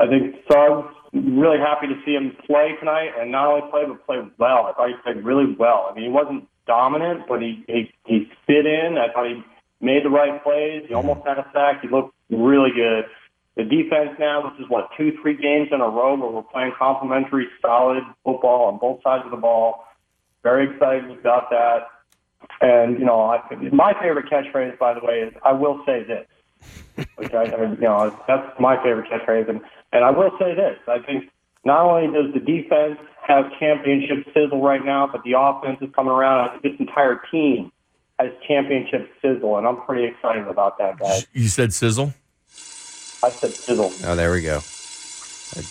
[0.00, 4.04] I think Suggs, really happy to see him play tonight, and not only play, but
[4.06, 4.64] play well.
[4.66, 5.88] I thought he played really well.
[5.90, 8.96] I mean, he wasn't dominant, but he, he, he fit in.
[8.96, 9.42] I thought he
[9.84, 10.84] made the right plays.
[10.88, 11.82] He almost had a sack.
[11.82, 13.04] He looked really good.
[13.56, 16.72] The defense now, this is what, two, three games in a row where we're playing
[16.76, 19.84] complementary, solid football on both sides of the ball.
[20.42, 21.86] Very excited about that.
[22.60, 23.40] And, you know, I,
[23.72, 26.26] my favorite catchphrase, by the way, is I will say this.
[27.16, 29.48] Which I, I, you know, that's my favorite catchphrase.
[29.48, 29.60] And,
[29.92, 30.78] and I will say this.
[30.88, 31.30] I think
[31.64, 36.12] not only does the defense have championship sizzle right now, but the offense is coming
[36.12, 36.48] around.
[36.48, 37.72] I think this entire team
[38.18, 41.26] has championship sizzle, and I'm pretty excited about that, guys.
[41.32, 42.14] You said sizzle.
[43.24, 43.92] I said sizzle.
[44.04, 44.58] Oh, there we go.
[45.56, 45.62] A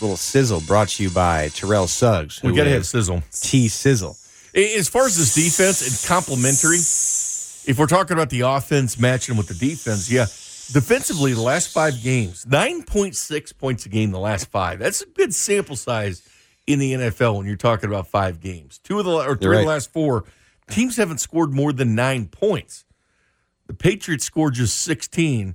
[0.00, 2.42] little sizzle brought to you by Terrell Suggs.
[2.42, 3.22] We who gotta have sizzle.
[3.30, 4.16] T sizzle.
[4.54, 9.48] As far as this defense and complementary, if we're talking about the offense matching with
[9.48, 10.24] the defense, yeah,
[10.72, 14.78] defensively, the last five games, 9.6 points a game the last five.
[14.78, 16.26] That's a good sample size
[16.66, 18.78] in the NFL when you're talking about five games.
[18.78, 20.24] Two of the or 3 You're of the last four
[20.70, 22.84] teams haven't scored more than nine points.
[23.66, 25.54] The Patriots scored just 16.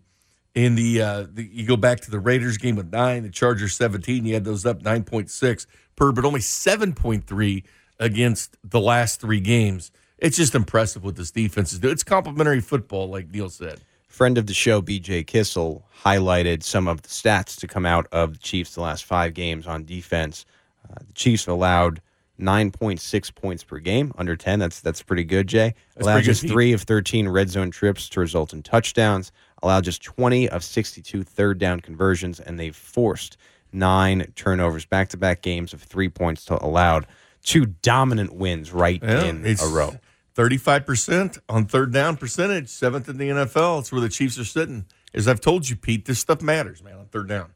[0.58, 3.76] In the, uh, the you go back to the Raiders game with nine, the Chargers
[3.76, 4.26] 17.
[4.26, 7.64] You had those up 9.6 per, but only 7.3
[8.00, 9.92] against the last three games.
[10.18, 11.94] It's just impressive what this defense is doing.
[11.94, 13.82] It's complementary football, like Neil said.
[14.08, 18.34] Friend of the show, BJ Kissel, highlighted some of the stats to come out of
[18.34, 20.44] the Chiefs the last five games on defense.
[20.90, 22.02] Uh, the Chiefs allowed
[22.40, 24.58] 9.6 points per game, under 10.
[24.58, 25.76] That's that's pretty good, Jay.
[25.94, 29.32] That's allowed pretty good, just three of 13 red zone trips to result in touchdowns.
[29.64, 33.38] Allowed just 20 of 62 third down conversions, and they've forced
[33.72, 37.08] nine turnovers, back to back games of three points to allowed.
[37.44, 39.96] Two dominant wins right Yeah, in a row.
[40.36, 43.80] 35% on third down percentage, seventh in the NFL.
[43.80, 44.86] It's where the Chiefs are sitting.
[45.14, 47.54] As I've told you, Pete, this stuff matters, man, on third down.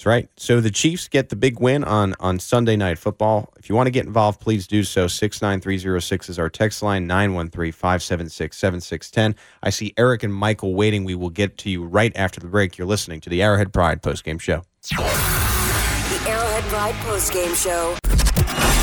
[0.00, 0.30] That's right.
[0.38, 3.52] So the Chiefs get the big win on on Sunday night football.
[3.58, 5.06] If you want to get involved, please do so.
[5.06, 9.34] 69306 is our text line 913-576-7610.
[9.62, 11.04] I see Eric and Michael waiting.
[11.04, 12.78] We will get to you right after the break.
[12.78, 14.62] You're listening to the Arrowhead Pride postgame show.
[14.88, 17.98] The Arrowhead Pride postgame show.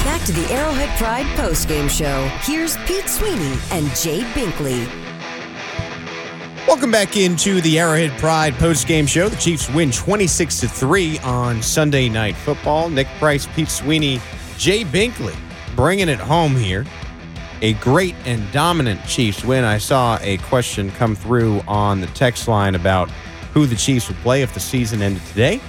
[0.04, 2.28] Back to the Arrowhead Pride postgame show.
[2.44, 4.88] Here's Pete Sweeney and Jay Binkley.
[6.68, 9.30] Welcome back into the Arrowhead Pride post-game show.
[9.30, 12.90] The Chiefs win 26 to 3 on Sunday Night Football.
[12.90, 14.20] Nick Price, Pete Sweeney,
[14.58, 15.34] Jay Binkley
[15.78, 16.86] bringing it home here.
[17.62, 19.64] A great and dominant Chiefs win.
[19.64, 23.10] I saw a question come through on the text line about
[23.54, 25.62] who the Chiefs would play if the season ended today.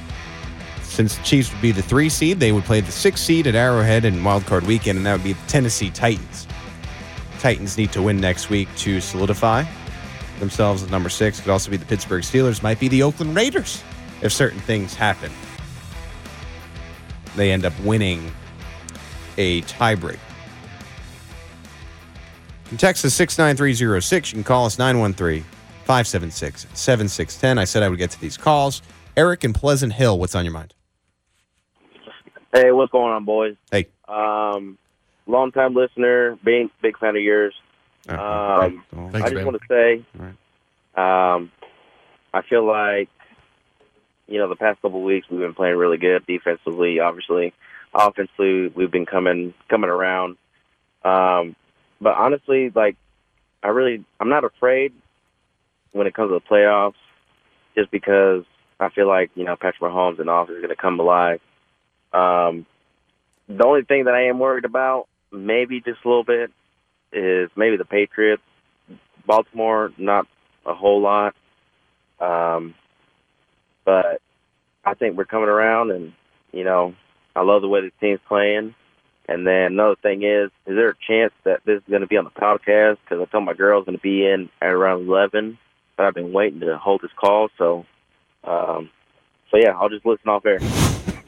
[0.82, 3.54] Since the Chiefs would be the three seed, they would play the six seed at
[3.54, 6.48] Arrowhead in Wild Card Weekend, and that would be the Tennessee Titans.
[7.38, 9.64] Titans need to win next week to solidify
[10.40, 11.40] themselves as number six.
[11.40, 12.62] Could also be the Pittsburgh Steelers.
[12.62, 13.82] Might be the Oakland Raiders
[14.22, 15.30] if certain things happen.
[17.36, 18.32] They end up winning
[19.36, 20.18] a tiebreak.
[22.64, 24.32] You can text us 69306.
[24.32, 25.42] You can call us 913
[25.84, 27.58] 576 7610.
[27.58, 28.82] I said I would get to these calls.
[29.16, 30.74] Eric in Pleasant Hill, what's on your mind?
[32.52, 33.56] Hey, what's going on, boys?
[33.70, 33.88] Hey.
[34.06, 34.78] Um,
[35.26, 37.54] long time listener, big big fan of yours.
[38.08, 39.46] Um, Thanks, I just man.
[39.46, 40.04] want to say,
[40.94, 41.52] um,
[42.32, 43.08] I feel like
[44.26, 47.00] you know the past couple of weeks we've been playing really good defensively.
[47.00, 47.52] Obviously,
[47.94, 50.36] offensively we've been coming coming around.
[51.04, 51.54] Um,
[52.00, 52.96] but honestly, like
[53.62, 54.92] I really I'm not afraid
[55.92, 56.94] when it comes to the playoffs,
[57.74, 58.44] just because
[58.80, 61.40] I feel like you know Patrick Mahomes and offense is going to come alive.
[62.12, 62.66] Um,
[63.48, 66.50] the only thing that I am worried about, maybe just a little bit,
[67.12, 68.42] is maybe the Patriots.
[69.26, 70.26] Baltimore, not
[70.64, 71.34] a whole lot.
[72.20, 72.74] Um,
[73.84, 74.20] but
[74.84, 76.12] I think we're coming around, and
[76.52, 76.94] you know,
[77.36, 78.74] I love the way the team's playing.
[79.28, 82.16] And then another thing is, is there a chance that this is going to be
[82.16, 82.96] on the podcast?
[83.04, 85.58] Because I told my girl's going to be in at around eleven,
[85.96, 87.48] but I've been waiting to hold this call.
[87.58, 87.84] So,
[88.44, 88.88] um,
[89.50, 90.60] so yeah, I'll just listen off air.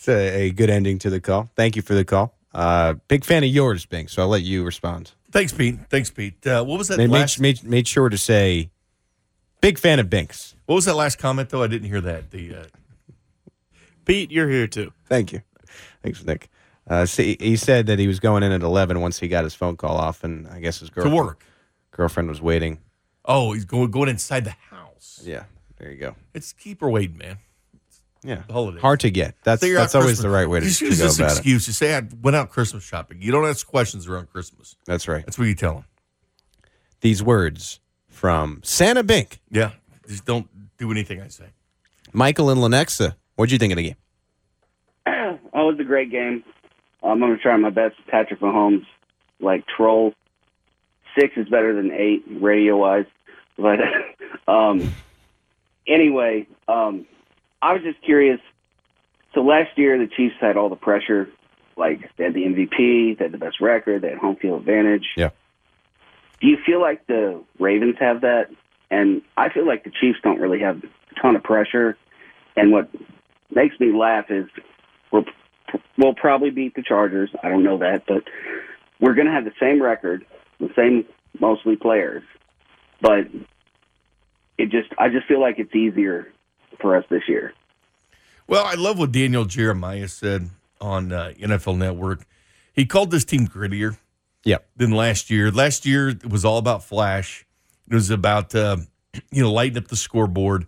[0.00, 1.50] It's a, a good ending to the call.
[1.56, 2.32] Thank you for the call.
[2.52, 5.12] Uh, big fan of yours, Bink, so I'll let you respond.
[5.30, 5.78] Thanks, Pete.
[5.88, 6.44] Thanks, Pete.
[6.46, 7.38] Uh, what was that Made, last?
[7.38, 8.70] made, made, made sure to say,
[9.60, 10.54] big fan of Binks.
[10.66, 11.62] What was that last comment though?
[11.62, 12.30] I didn't hear that.
[12.32, 12.64] The uh,
[14.04, 14.92] Pete, you're here too.
[15.06, 15.42] Thank you.
[16.02, 16.48] Thanks, Nick.
[16.88, 19.54] Uh, see, he said that he was going in at 11 once he got his
[19.54, 21.44] phone call off, and I guess his girlfriend, work.
[21.92, 22.78] girlfriend was waiting.
[23.24, 25.20] oh, he's going going inside the house.
[25.24, 25.44] Yeah,
[25.78, 26.16] there you go.
[26.34, 27.38] It's keep her waiting, man.
[28.22, 28.80] Yeah, holiday.
[28.80, 29.34] hard to get.
[29.44, 30.22] That's Figure out that's always Christmas.
[30.24, 31.36] the right way to, Just to use go this about it.
[31.38, 31.66] excuse.
[31.66, 33.22] You say I went out Christmas shopping.
[33.22, 34.76] You don't ask questions around Christmas.
[34.86, 35.24] That's right.
[35.24, 35.84] That's what you tell them.
[37.00, 39.40] These words from Santa Bink.
[39.50, 39.70] Yeah,
[40.06, 41.46] just don't do anything I say.
[42.12, 43.14] Michael and Lenexa.
[43.36, 43.96] What'd you think of the game?
[45.06, 45.38] oh,
[45.70, 46.44] it was a great game.
[47.02, 47.94] I'm going to try my best.
[48.08, 48.84] Patrick Mahomes,
[49.40, 50.12] like troll.
[51.18, 53.06] Six is better than eight radio wise,
[53.56, 53.78] but
[54.52, 54.92] um,
[55.86, 57.06] anyway, um,
[57.62, 58.40] I was just curious.
[59.34, 61.28] So last year the Chiefs had all the pressure,
[61.76, 65.06] like they had the MVP, they had the best record, they had home field advantage.
[65.16, 65.30] Yeah.
[66.40, 68.48] Do you feel like the Ravens have that?
[68.90, 71.96] And I feel like the Chiefs don't really have a ton of pressure.
[72.56, 72.88] And what
[73.54, 74.46] makes me laugh is
[75.12, 75.24] we'll,
[75.96, 77.30] we'll probably beat the Chargers.
[77.42, 78.24] I don't know that, but
[79.00, 80.24] we're going to have the same record.
[80.58, 81.04] the same
[81.38, 82.22] mostly players,
[83.00, 83.26] but
[84.58, 86.32] it just I just feel like it's easier
[86.80, 87.52] for us this year.
[88.46, 90.50] Well, I love what Daniel Jeremiah said
[90.80, 92.26] on uh, NFL Network.
[92.72, 93.96] He called this team grittier.
[94.44, 94.68] Yep.
[94.76, 95.50] Than last year.
[95.50, 97.46] Last year it was all about flash.
[97.88, 98.78] It was about uh,
[99.30, 100.66] you know lighting up the scoreboard,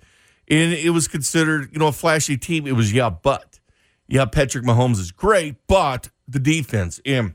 [0.49, 2.67] and it was considered you know a flashy team.
[2.67, 3.61] It was yeah, but
[4.09, 7.35] yeah, Patrick Mahomes is great, but the defense and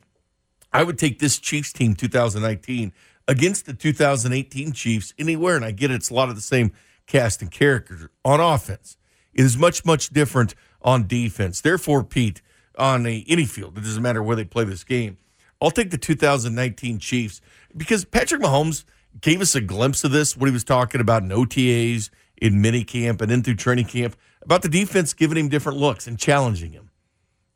[0.72, 2.94] I would take this Chiefs team 2019
[3.28, 6.72] against the 2018 Chiefs anywhere, and I get it, it's a lot of the same
[7.08, 8.98] cast and characters on offense.
[9.34, 11.62] It is much much different on defense.
[11.62, 12.42] Therefore, Pete,
[12.78, 15.18] on a, any field, it doesn't matter where they play this game.
[15.62, 17.42] I'll take the 2019 Chiefs
[17.76, 18.84] because Patrick Mahomes
[19.20, 23.22] gave us a glimpse of this when he was talking about in OTAs, in minicamp,
[23.22, 26.92] and then through training camp about the defense giving him different looks and challenging him.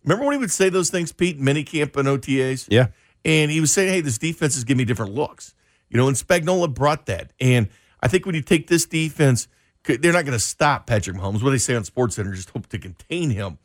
[0.04, 2.68] Remember when he would say those things, Pete, minicamp and OTAs?
[2.70, 2.88] Yeah.
[3.24, 5.54] And he was saying, hey, this defense is giving me different looks.
[5.90, 7.34] You know, and Spagnuolo brought that.
[7.40, 7.70] And
[8.02, 9.48] I think when you take this defense,
[9.84, 11.42] they're not going to stop Patrick Mahomes.
[11.42, 13.58] What they say on Sports Center, just hope to contain him.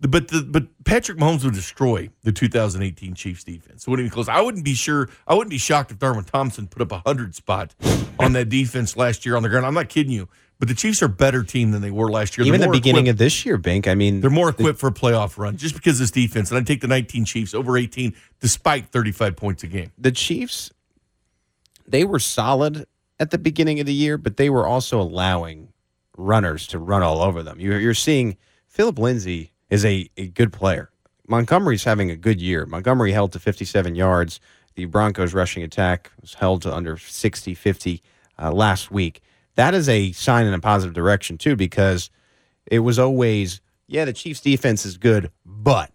[0.00, 3.84] But the, but Patrick Mahomes would destroy the 2018 Chiefs defense.
[3.84, 4.28] So wouldn't even close.
[4.28, 5.08] I wouldn't be sure.
[5.28, 7.74] I wouldn't be shocked if Darwin Thompson put up a hundred spot
[8.18, 9.64] on that defense last year on the ground.
[9.64, 10.28] I'm not kidding you.
[10.58, 12.46] But the Chiefs are a better team than they were last year.
[12.46, 13.88] Even the beginning equipped- of this year, Bink.
[13.88, 16.50] I mean, they're more equipped for a playoff run just because of this defense.
[16.50, 19.92] And I take the 19 Chiefs over 18, despite 35 points a game.
[19.98, 20.72] the Chiefs,
[21.86, 22.86] they were solid
[23.22, 25.68] at the beginning of the year, but they were also allowing
[26.18, 27.60] runners to run all over them.
[27.60, 28.36] You're, you're seeing
[28.66, 30.90] Phillip Lindsay is a, a good player.
[31.28, 32.66] Montgomery's having a good year.
[32.66, 34.40] Montgomery held to 57 yards.
[34.74, 38.02] The Broncos' rushing attack was held to under 60, 50
[38.40, 39.22] uh, last week.
[39.54, 42.10] That is a sign in a positive direction, too, because
[42.66, 45.92] it was always, yeah, the Chiefs' defense is good, but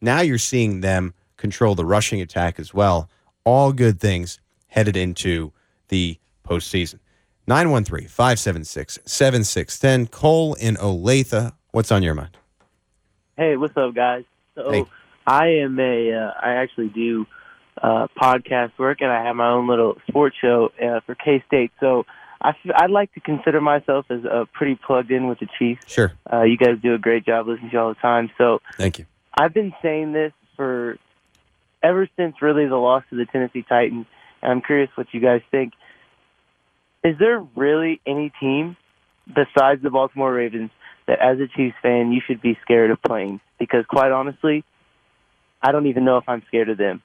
[0.00, 3.08] now you're seeing them control the rushing attack as well.
[3.44, 5.52] All good things headed into
[5.88, 6.98] the postseason.
[7.46, 10.06] 913 576 7610.
[10.08, 11.52] Cole in Olathe.
[11.72, 12.36] What's on your mind?
[13.36, 14.24] Hey, what's up, guys?
[14.54, 14.84] So Hey.
[15.26, 17.26] I am a, uh, I actually do
[17.82, 21.72] uh, podcast work, and I have my own little sports show uh, for K State.
[21.80, 22.06] So
[22.40, 25.82] I f- I'd like to consider myself as uh, pretty plugged in with the Chiefs.
[25.92, 26.12] Sure.
[26.32, 28.30] Uh, you guys do a great job listening to you all the time.
[28.38, 29.06] So Thank you.
[29.36, 30.98] I've been saying this for
[31.82, 34.06] ever since really the loss to the Tennessee Titans,
[34.40, 35.72] and I'm curious what you guys think.
[37.04, 38.76] Is there really any team
[39.26, 40.70] besides the Baltimore Ravens
[41.06, 43.40] that, as a Chiefs fan, you should be scared of playing?
[43.58, 44.64] Because quite honestly,
[45.62, 47.02] I don't even know if I'm scared of them.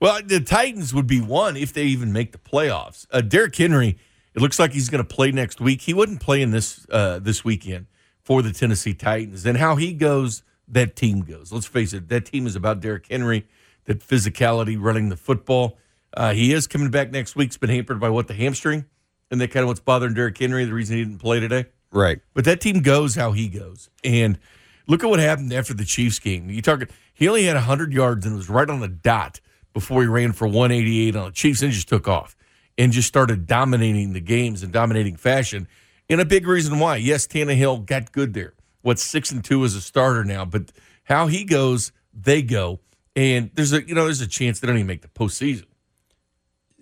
[0.00, 3.06] Well, the Titans would be one if they even make the playoffs.
[3.10, 3.98] Uh, Derrick Henry,
[4.34, 5.82] it looks like he's going to play next week.
[5.82, 7.86] He wouldn't play in this uh, this weekend
[8.22, 9.44] for the Tennessee Titans.
[9.44, 11.52] And how he goes, that team goes.
[11.52, 13.46] Let's face it, that team is about Derrick Henry,
[13.86, 15.78] that physicality, running the football.
[16.14, 17.50] Uh, he is coming back next week.
[17.50, 18.84] He's been hampered by what the hamstring,
[19.30, 20.64] and that kind of what's bothering Derrick Henry.
[20.64, 21.66] The reason he didn't play today.
[21.92, 22.20] Right.
[22.34, 23.90] But that team goes how he goes.
[24.04, 24.38] And
[24.86, 26.50] look at what happened after the Chiefs game.
[26.50, 26.82] You talk
[27.14, 29.40] he only had 100 yards and was right on the dot
[29.72, 32.36] before he ran for 188 on the Chiefs and just took off
[32.78, 35.68] and just started dominating the games in dominating fashion.
[36.08, 36.96] And a big reason why.
[36.96, 38.54] Yes, Tannehill got good there.
[38.82, 40.72] What's 6 and 2 as a starter now, but
[41.04, 42.80] how he goes, they go.
[43.14, 45.66] And there's a you know, there's a chance they don't even make the postseason.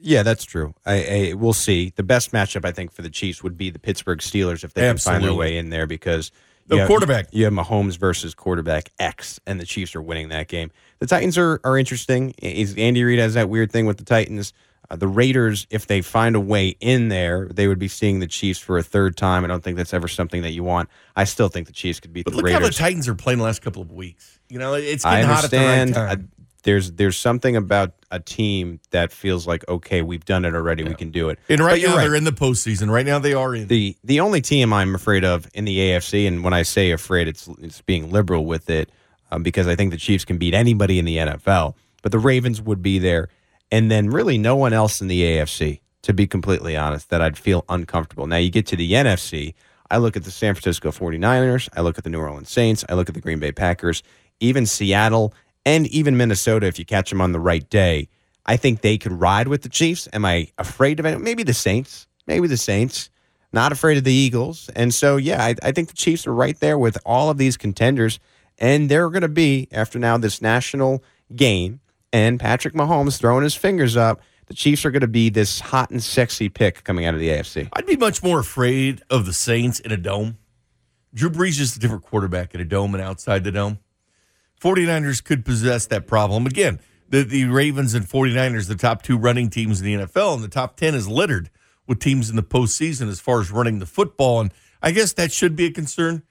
[0.01, 0.75] Yeah, that's true.
[0.87, 0.95] I,
[1.31, 1.93] I we'll see.
[1.97, 4.83] The best matchup I think for the Chiefs would be the Pittsburgh Steelers if they
[4.83, 6.31] can find their way in there because
[6.69, 7.29] The you have- quarterback.
[7.33, 10.71] You have Mahomes versus quarterback X, and the Chiefs are winning that game.
[11.01, 12.31] The Titans are are interesting.
[12.43, 14.53] Is Andy Reid has that weird thing with the Titans.
[14.91, 18.27] Uh, the Raiders, if they find a way in there, they would be seeing the
[18.27, 19.45] Chiefs for a third time.
[19.45, 20.89] I don't think that's ever something that you want.
[21.15, 23.39] I still think the Chiefs could beat But the look how the Titans are playing
[23.39, 24.39] the last couple of weeks.
[24.49, 25.95] You know, it's I getting hot at the right understand.
[25.95, 26.31] time.
[26.38, 30.83] Uh, there's there's something about a team that feels like okay, we've done it already.
[30.85, 31.39] We can do it.
[31.49, 32.91] And right now they're in the postseason.
[32.91, 33.69] Right now they are in.
[33.69, 37.29] The the only team I'm afraid of in the AFC, and when I say afraid,
[37.29, 38.91] it's it's being liberal with it,
[39.31, 41.75] um, because I think the Chiefs can beat anybody in the NFL.
[42.03, 43.29] But the Ravens would be there,
[43.71, 45.81] and then really no one else in the AFC.
[46.03, 48.27] To be completely honest, that I'd feel uncomfortable.
[48.27, 49.55] Now you get to the NFC.
[49.91, 51.69] I look at the San Francisco 49ers.
[51.77, 52.85] I look at the New Orleans Saints.
[52.89, 54.03] I look at the Green Bay Packers.
[54.41, 55.35] Even Seattle
[55.69, 58.09] and even Minnesota, if you catch them on the right day,
[58.47, 60.09] I think they could ride with the Chiefs.
[60.15, 61.21] Am I afraid of it?
[61.21, 62.07] Maybe the Saints.
[62.27, 63.11] Maybe the Saints.
[63.53, 64.71] Not afraid of the Eagles.
[64.75, 67.59] And so, yeah, I, I think the Chiefs are right there with all of these
[67.59, 68.19] contenders.
[68.57, 71.05] And they're going to be, after now this national
[71.37, 71.81] game
[72.15, 75.91] and Patrick Mahomes throwing his fingers up, the Chiefs are going to be this hot
[75.91, 77.69] and sexy pick coming out of the AFC.
[77.75, 80.39] I'd be much more afraid of the Saints in a dome.
[81.13, 83.81] Drew Brees is a different quarterback in a dome and outside the dome.
[84.61, 86.47] 49ers could possess that problem.
[86.47, 90.45] Again, the, the Ravens and 49ers, the top two running teams in the NFL, and
[90.45, 91.51] the top 10 is littered
[91.87, 94.41] with teams in the postseason as far as running the football.
[94.41, 94.53] And
[94.83, 96.23] I guess that should be a concern,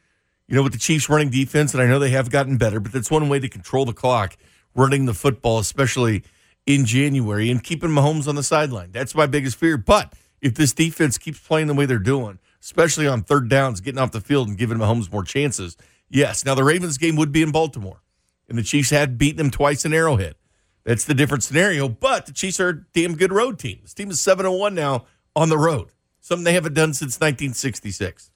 [0.47, 1.73] you know, with the Chiefs running defense.
[1.73, 4.37] And I know they have gotten better, but that's one way to control the clock,
[4.75, 6.23] running the football, especially
[6.65, 8.91] in January, and keeping Mahomes on the sideline.
[8.91, 9.77] That's my biggest fear.
[9.77, 13.99] But if this defense keeps playing the way they're doing, especially on third downs, getting
[13.99, 15.77] off the field and giving Mahomes more chances,
[16.09, 16.45] yes.
[16.45, 18.01] Now, the Ravens game would be in Baltimore,
[18.49, 20.35] and the Chiefs had beaten them twice in Arrowhead.
[20.83, 21.89] That's the different scenario.
[21.89, 23.79] But the Chiefs are a damn good road team.
[23.81, 25.05] This team is 7 1 now
[25.35, 25.89] on the road,
[26.21, 28.31] something they haven't done since 1966.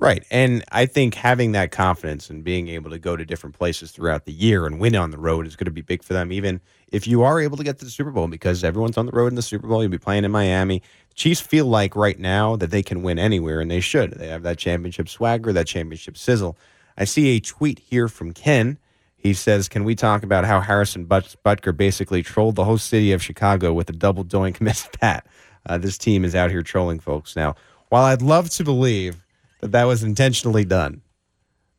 [0.00, 0.24] Right.
[0.30, 4.24] And I think having that confidence and being able to go to different places throughout
[4.24, 6.62] the year and win on the road is going to be big for them, even
[6.90, 9.26] if you are able to get to the Super Bowl, because everyone's on the road
[9.26, 9.82] in the Super Bowl.
[9.82, 10.78] You'll be playing in Miami.
[11.10, 14.12] The Chiefs feel like right now that they can win anywhere, and they should.
[14.12, 16.56] They have that championship swagger, that championship sizzle.
[16.96, 18.78] I see a tweet here from Ken.
[19.22, 23.12] He says, Can we talk about how Harrison But- Butker basically trolled the whole city
[23.12, 25.26] of Chicago with a double doink miss pat?
[25.66, 27.54] Uh, this team is out here trolling folks now.
[27.90, 29.22] While I'd love to believe
[29.60, 31.02] that that was intentionally done,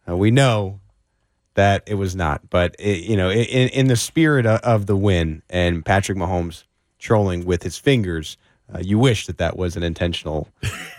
[0.07, 0.79] uh, we know
[1.55, 2.47] that it was not.
[2.49, 6.63] But it, you know, in, in the spirit of, of the win and Patrick Mahomes
[6.99, 8.37] trolling with his fingers,
[8.73, 10.47] uh, you wish that that was an intentional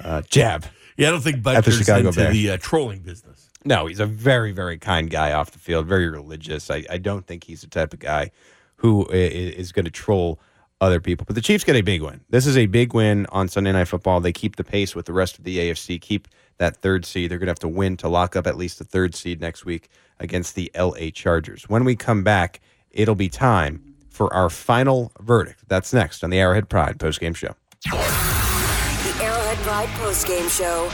[0.03, 0.67] uh, jab.
[0.99, 2.35] Yeah, I don't think Butker's into Bears.
[2.35, 3.49] the uh, trolling business.
[3.65, 6.71] No, he's a very, very kind guy off the field, very religious.
[6.71, 8.31] I, I don't think he's the type of guy
[8.77, 10.41] who is going to troll
[10.81, 11.25] other people.
[11.25, 12.21] But the Chiefs get a big win.
[12.31, 14.21] This is a big win on Sunday Night Football.
[14.21, 16.27] They keep the pace with the rest of the AFC, keep
[16.59, 17.31] that third seed.
[17.31, 19.65] They're going to have to win to lock up at least the third seed next
[19.65, 21.69] week against the LA Chargers.
[21.69, 22.61] When we come back,
[22.91, 25.69] it'll be time for our final verdict.
[25.69, 27.55] That's next on the Arrowhead Pride postgame show.
[27.85, 30.91] The Arrowhead Pride postgame show.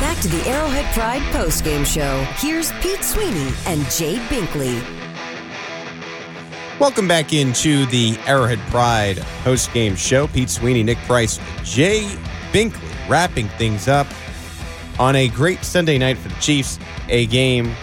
[0.00, 2.22] Back to the Arrowhead Pride postgame show.
[2.36, 4.82] Here's Pete Sweeney and Jay Binkley.
[6.78, 10.26] Welcome back into the Arrowhead Pride post game show.
[10.26, 12.02] Pete Sweeney, Nick Price, Jay
[12.52, 14.06] Binkley wrapping things up
[14.98, 16.78] on a great Sunday night for the Chiefs,
[17.08, 17.74] a game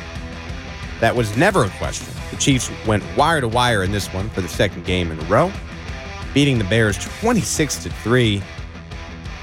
[1.00, 2.14] that was never a question.
[2.30, 5.24] The Chiefs went wire to wire in this one for the second game in a
[5.24, 5.52] row,
[6.36, 8.44] beating the Bears 26 to 3.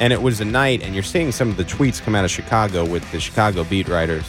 [0.00, 2.30] And it was a night, and you're seeing some of the tweets come out of
[2.30, 4.24] Chicago with the Chicago beat writers.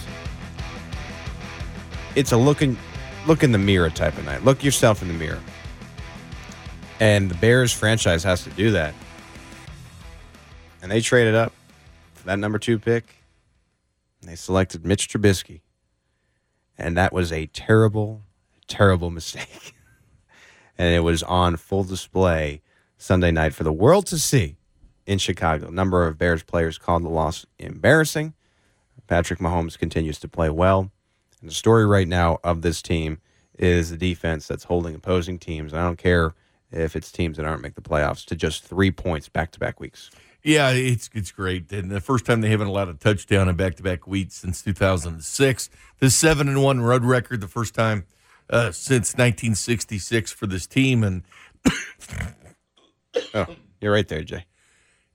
[2.14, 2.78] It's a look in,
[3.26, 4.44] look in the mirror type of night.
[4.44, 5.40] Look yourself in the mirror.
[7.00, 8.94] And the Bears franchise has to do that.
[10.82, 11.54] And they traded up
[12.16, 13.06] for that number two pick.
[14.22, 15.62] They selected Mitch Trubisky.
[16.78, 18.24] And that was a terrible,
[18.68, 19.74] terrible mistake.
[20.78, 22.62] and it was on full display
[22.98, 24.58] Sunday night for the world to see
[25.12, 25.68] in Chicago.
[25.68, 28.34] A number of Bears players called the loss embarrassing.
[29.08, 30.90] Patrick Mahomes continues to play well.
[31.42, 33.20] And the story right now of this team
[33.60, 35.74] is the defense that's holding opposing teams.
[35.74, 36.34] I don't care
[36.72, 39.82] if it's teams that aren't make the playoffs to just three points back to back
[39.82, 40.12] weeks.
[40.44, 41.70] Yeah, it's it's great.
[41.74, 44.62] And the first time they haven't allowed a touchdown in back to back weeks since
[44.62, 45.70] 2006.
[46.00, 48.06] The seven and one road record, the first time
[48.50, 51.04] uh, since 1966 for this team.
[51.04, 51.24] And
[53.34, 53.48] oh,
[53.82, 54.46] you're right there, Jay.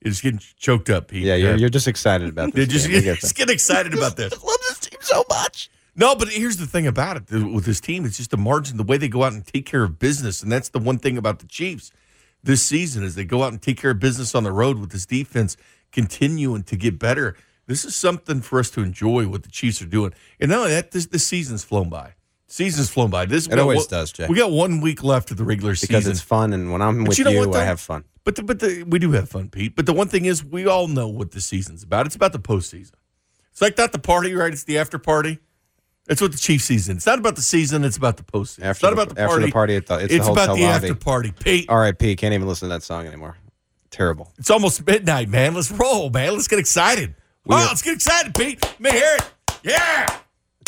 [0.05, 1.25] Just getting choked up, Pete.
[1.25, 2.69] Yeah, you're, you're just excited about this.
[2.69, 3.03] just, game.
[3.03, 4.33] Get just get excited about this.
[4.37, 5.71] I love this team so much.
[5.97, 8.05] No, but here's the thing about it with this team.
[8.05, 10.43] It's just the margin, the way they go out and take care of business.
[10.43, 11.91] And that's the one thing about the Chiefs
[12.43, 14.91] this season is they go out and take care of business on the road with
[14.91, 15.57] this defense
[15.93, 17.37] continuing to get better.
[17.67, 20.13] This is something for us to enjoy what the Chiefs are doing.
[20.39, 22.13] And not only that, this, this season's flown by.
[22.47, 23.25] Season's flown by.
[23.27, 24.27] This It always one- does, Jay.
[24.29, 25.97] We got one week left of the regular Because season.
[25.97, 27.59] Because it's fun, and when I'm But with you you, know what.
[27.59, 28.05] I have fun.
[28.27, 29.77] But the, but the, we do have fun, Pete.
[29.77, 32.07] But the one thing is, we all know what the season's about.
[32.07, 32.95] It's about the postseason.
[33.53, 34.53] It's like not the party, right?
[34.53, 35.39] It's the after party.
[36.09, 36.97] It's what the Chiefs season.
[36.97, 37.85] It's not about the season.
[37.85, 38.59] It's about the postseason.
[38.59, 39.47] it's After not the, about the after party.
[39.47, 40.65] the party, it's, the, it's, It's the about the lobby.
[40.65, 41.33] after party.
[41.39, 43.37] Pete, All right, Pete, can't even listen to that song anymore.
[43.91, 44.33] Terrible.
[44.39, 45.55] it's almost midnight, man.
[45.55, 46.33] Let's roll, man.
[46.33, 47.15] Let's get excited.
[47.45, 48.61] We oh, are- let's get excited, Pete.
[48.61, 49.31] Let me hear it.
[49.63, 50.19] Yeah.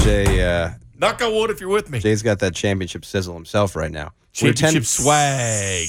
[0.00, 1.98] Jay, uh, Knock on wood if you're with me.
[1.98, 4.12] Jay's got that championship sizzle himself right now.
[4.32, 5.88] Championship swag.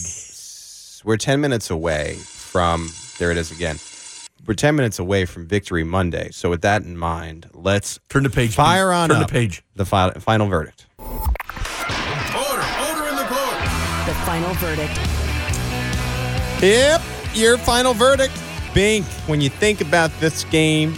[1.06, 2.90] We're 10 minutes away from,
[3.20, 3.78] there it is again.
[4.46, 6.30] We're 10 minutes away from Victory Monday.
[6.32, 8.56] So, with that in mind, let's turn the page.
[8.56, 9.64] Fire on Turn the page.
[9.76, 10.88] The fi- final verdict.
[11.00, 14.98] Order, order in The final verdict.
[16.64, 17.02] Yep,
[17.34, 18.34] your final verdict.
[18.74, 20.96] Bink, when you think about this game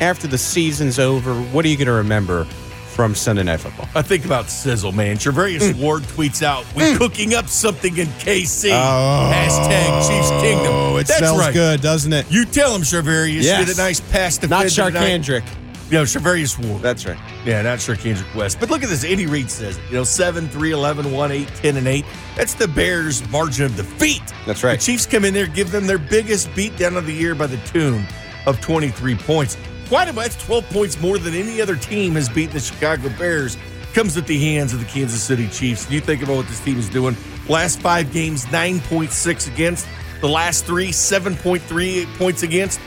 [0.00, 2.46] after the season's over, what are you going to remember
[2.92, 3.88] from Sunday Night Football?
[3.94, 5.16] I think about Sizzle, man.
[5.16, 5.80] Travarius mm.
[5.80, 6.98] Ward tweets out, "We're mm.
[6.98, 9.32] cooking up something in KC." Oh.
[9.32, 10.72] Hashtag Chiefs Kingdom.
[10.72, 11.54] Oh, it That's smells right.
[11.54, 12.30] good, doesn't it?
[12.30, 13.42] You tell him, Travarius.
[13.42, 13.66] Yes.
[13.66, 14.66] Get a nice pass to Not.
[14.66, 15.44] Charcandrick.
[15.92, 16.80] You know, Charvarius Ward.
[16.80, 17.18] That's right.
[17.44, 18.58] Yeah, not Charcandrick West.
[18.58, 19.04] But look at this.
[19.04, 19.82] Andy Reid says it.
[19.90, 22.04] You know, 7, 3, 11, 1, 8, 10, and 8.
[22.34, 24.22] That's the Bears' margin of defeat.
[24.46, 24.80] That's right.
[24.80, 27.58] The Chiefs come in there, give them their biggest beatdown of the year by the
[27.58, 28.06] tune
[28.46, 29.58] of 23 points.
[29.92, 30.32] Quite a bit.
[30.46, 33.58] 12 points more than any other team has beaten the Chicago Bears.
[33.92, 35.90] Comes at the hands of the Kansas City Chiefs.
[35.90, 37.14] You think about what this team is doing.
[37.46, 39.86] Last five games, 9.6 against.
[40.22, 42.80] The last three, 7.3 points against.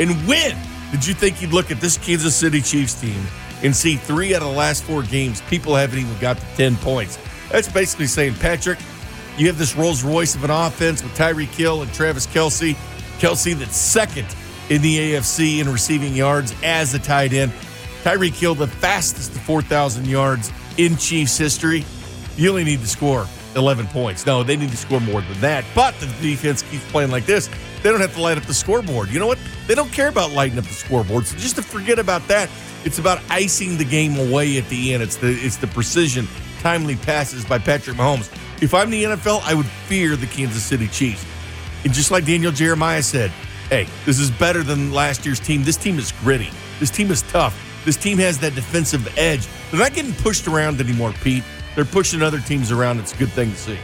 [0.00, 0.56] And when
[0.90, 3.22] did you think you'd look at this Kansas City Chiefs team
[3.62, 6.74] and see three out of the last four games, people haven't even got to 10
[6.78, 7.20] points?
[7.52, 8.80] That's basically saying, Patrick,
[9.36, 12.74] you have this Rolls Royce of an offense with Tyreek Hill and Travis Kelce.
[13.20, 14.26] Kelce that's second
[14.70, 17.52] in the AFC in receiving yards as a tight end.
[18.02, 21.84] Tyreek Hill, the fastest to 4,000 yards in Chiefs history.
[22.36, 23.26] You only need to score
[23.56, 24.24] 11 points.
[24.24, 25.64] No, they need to score more than that.
[25.74, 27.48] But the defense keeps playing like this.
[27.82, 29.10] They don't have to light up the scoreboard.
[29.10, 29.38] You know what?
[29.66, 31.26] They don't care about lighting up the scoreboard.
[31.26, 32.48] So just to forget about that,
[32.84, 35.02] it's about icing the game away at the end.
[35.02, 36.28] It's the it's the precision,
[36.60, 38.30] timely passes by Patrick Mahomes.
[38.62, 41.24] If I'm the NFL, I would fear the Kansas City Chiefs.
[41.84, 43.32] And just like Daniel Jeremiah said,
[43.68, 45.62] hey, this is better than last year's team.
[45.62, 46.50] This team is gritty.
[46.80, 47.56] This team is tough.
[47.84, 49.46] This team has that defensive edge.
[49.70, 51.44] They're not getting pushed around anymore, Pete.
[51.74, 52.98] They're pushing other teams around.
[52.98, 53.78] It's a good thing to see.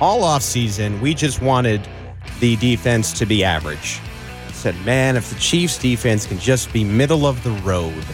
[0.00, 1.86] All off season, we just wanted
[2.40, 4.00] the defense to be average.
[4.52, 8.04] Said, man, if the Chiefs defense can just be middle of the road,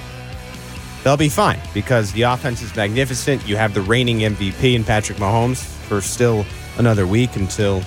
[1.02, 3.46] they'll be fine because the offense is magnificent.
[3.48, 6.46] You have the reigning MVP in Patrick Mahomes for still
[6.78, 7.82] another week until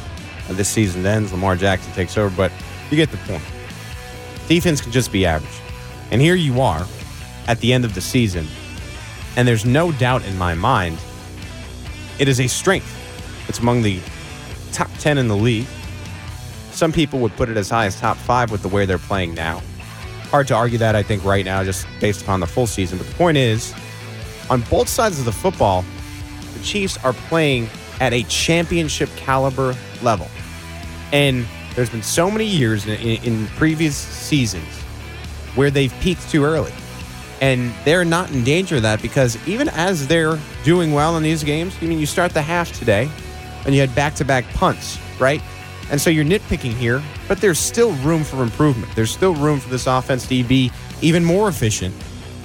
[0.49, 1.31] this season ends.
[1.31, 2.51] Lamar Jackson takes over, but
[2.91, 3.43] you get the point.
[4.47, 5.51] Defense can just be average.
[6.11, 6.85] And here you are
[7.47, 8.47] at the end of the season,
[9.35, 10.97] and there's no doubt in my mind
[12.19, 12.95] it is a strength.
[13.47, 14.01] It's among the
[14.73, 15.67] top 10 in the league.
[16.71, 19.33] Some people would put it as high as top five with the way they're playing
[19.33, 19.61] now.
[20.29, 22.97] Hard to argue that, I think, right now, just based upon the full season.
[22.97, 23.73] But the point is,
[24.49, 25.83] on both sides of the football,
[26.53, 30.27] the Chiefs are playing at a championship caliber level.
[31.11, 34.67] And there's been so many years in, in, in previous seasons
[35.55, 36.73] where they've peaked too early.
[37.41, 41.43] And they're not in danger of that because even as they're doing well in these
[41.43, 43.09] games, I mean, you start the half today
[43.65, 45.41] and you had back to back punts, right?
[45.91, 48.93] And so you're nitpicking here, but there's still room for improvement.
[48.95, 50.71] There's still room for this offense to be
[51.01, 51.95] even more efficient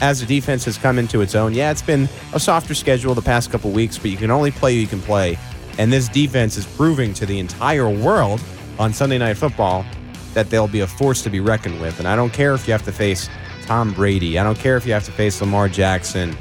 [0.00, 1.54] as the defense has come into its own.
[1.54, 4.74] Yeah, it's been a softer schedule the past couple weeks, but you can only play
[4.74, 5.38] you can play.
[5.78, 8.40] And this defense is proving to the entire world
[8.78, 9.84] on Sunday Night Football
[10.34, 11.98] that they'll be a force to be reckoned with.
[11.98, 13.28] And I don't care if you have to face
[13.62, 14.38] Tom Brady.
[14.38, 16.36] I don't care if you have to face Lamar Jackson,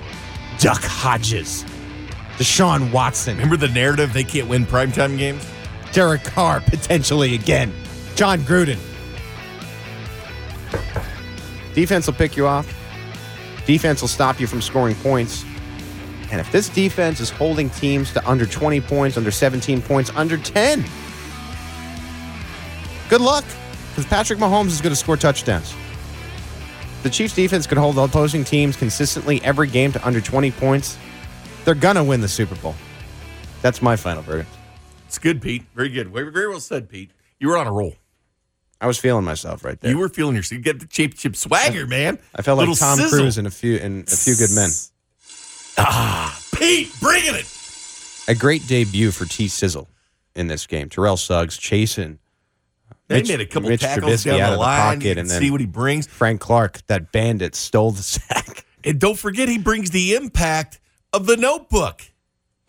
[0.59, 1.63] Duck Hodges,
[2.37, 3.35] Deshaun Watson.
[3.37, 5.47] Remember the narrative they can't win primetime games?
[5.91, 7.71] Derek Carr potentially again.
[8.15, 8.79] Jon Gruden.
[11.73, 12.67] Defense will pick you off.
[13.65, 15.45] Defense will stop you from scoring points.
[16.31, 20.37] And if this defense is holding teams to under 20 points, under 17 points, under
[20.37, 20.83] 10,
[23.13, 23.45] good luck
[23.89, 25.75] because Patrick Mahomes is going to score touchdowns.
[27.03, 30.97] The Chiefs defense could hold opposing teams consistently every game to under 20 points.
[31.63, 32.73] They're going to win the Super Bowl.
[33.61, 34.49] That's my final verdict.
[35.05, 35.63] It's good, Pete.
[35.75, 36.07] Very good.
[36.07, 37.11] Very, well said, Pete.
[37.39, 37.93] You were on a roll.
[38.81, 39.91] I was feeling myself right there.
[39.91, 40.57] You were feeling yourself.
[40.57, 42.17] You get the championship swagger, man.
[42.33, 43.19] I felt Little like Tom sizzle.
[43.19, 44.71] Cruise in a few in a few good men.
[45.77, 47.45] Ah, Pete, bringing it.
[48.27, 49.87] A great debut for T Sizzle
[50.35, 50.89] in this game.
[50.89, 52.17] Terrell Suggs chasing.
[53.07, 54.77] They made a couple Mitch tackles Trubisky down out the of line.
[54.77, 56.07] the pocket, can and then see what he brings.
[56.07, 58.65] Frank Clark, that bandit, stole the sack.
[58.83, 60.79] And don't forget, he brings the impact
[61.11, 62.01] of the notebook.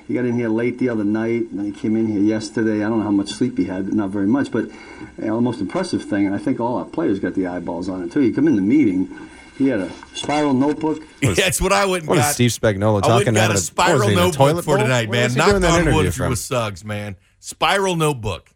[0.07, 2.85] He got in here late the other night, and he came in here yesterday.
[2.85, 4.51] I don't know how much sleep he had, not very much.
[4.51, 7.47] But you know, the most impressive thing, and I think all our players got the
[7.47, 8.21] eyeballs on it too.
[8.23, 9.09] You come in the meeting,
[9.57, 11.03] he had a spiral notebook.
[11.23, 12.35] That's what I went and What is got.
[12.35, 14.37] Steve Spagnuolo I went talking and got a spiral what was he, in a notebook
[14.39, 14.85] toilet for bowl?
[14.85, 15.25] tonight, Where man.
[15.25, 16.31] was he Knock on interview wood if you from?
[16.31, 17.17] with Suggs, man.
[17.41, 18.51] Spiral notebook.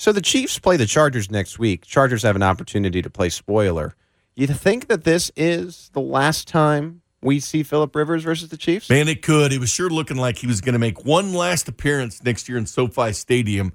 [0.00, 1.84] So the Chiefs play the Chargers next week.
[1.84, 3.96] Chargers have an opportunity to play spoiler.
[4.36, 8.88] You think that this is the last time we see Philip Rivers versus the Chiefs?
[8.88, 9.52] Man, it could.
[9.52, 12.56] It was sure looking like he was going to make one last appearance next year
[12.58, 13.72] in SoFi Stadium.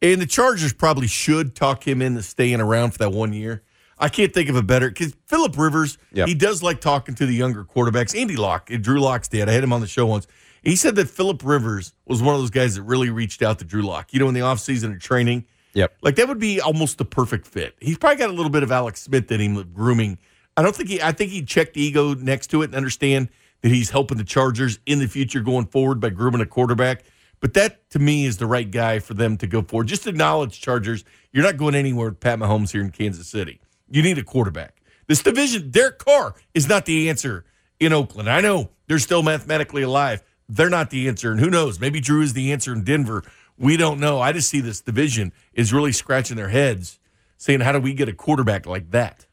[0.00, 3.64] And the Chargers probably should talk him into staying around for that one year.
[3.98, 6.28] I can't think of a better because Philip Rivers, Yep.
[6.28, 8.16] he does like talking to the younger quarterbacks.
[8.16, 9.48] Andy Lock, Drew Lock's dad.
[9.48, 10.28] I had him on the show once.
[10.62, 13.64] He said that Philip Rivers was one of those guys that really reached out to
[13.64, 14.12] Drew Lock.
[14.12, 15.46] You know, in the offseason of training.
[15.74, 15.96] Yep.
[16.02, 17.74] Like that would be almost the perfect fit.
[17.80, 20.18] He's probably got a little bit of Alex Smith in him grooming.
[20.56, 23.28] I don't think he I think he'd check the ego next to it and understand
[23.62, 27.04] that he's helping the Chargers in the future going forward by grooming a quarterback.
[27.40, 29.84] But that to me is the right guy for them to go for.
[29.84, 33.60] Just acknowledge Chargers, you're not going anywhere with Pat Mahomes here in Kansas City.
[33.90, 34.80] You need a quarterback.
[35.08, 37.44] This division, Derek Carr is not the answer
[37.80, 38.30] in Oakland.
[38.30, 40.22] I know they're still mathematically alive.
[40.48, 41.30] They're not the answer.
[41.32, 41.80] And who knows?
[41.80, 43.24] Maybe Drew is the answer in Denver.
[43.56, 44.20] We don't know.
[44.20, 46.98] I just see this division is really scratching their heads,
[47.36, 49.26] saying, how do we get a quarterback like that?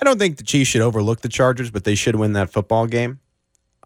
[0.00, 2.86] I don't think the Chiefs should overlook the Chargers, but they should win that football
[2.86, 3.20] game.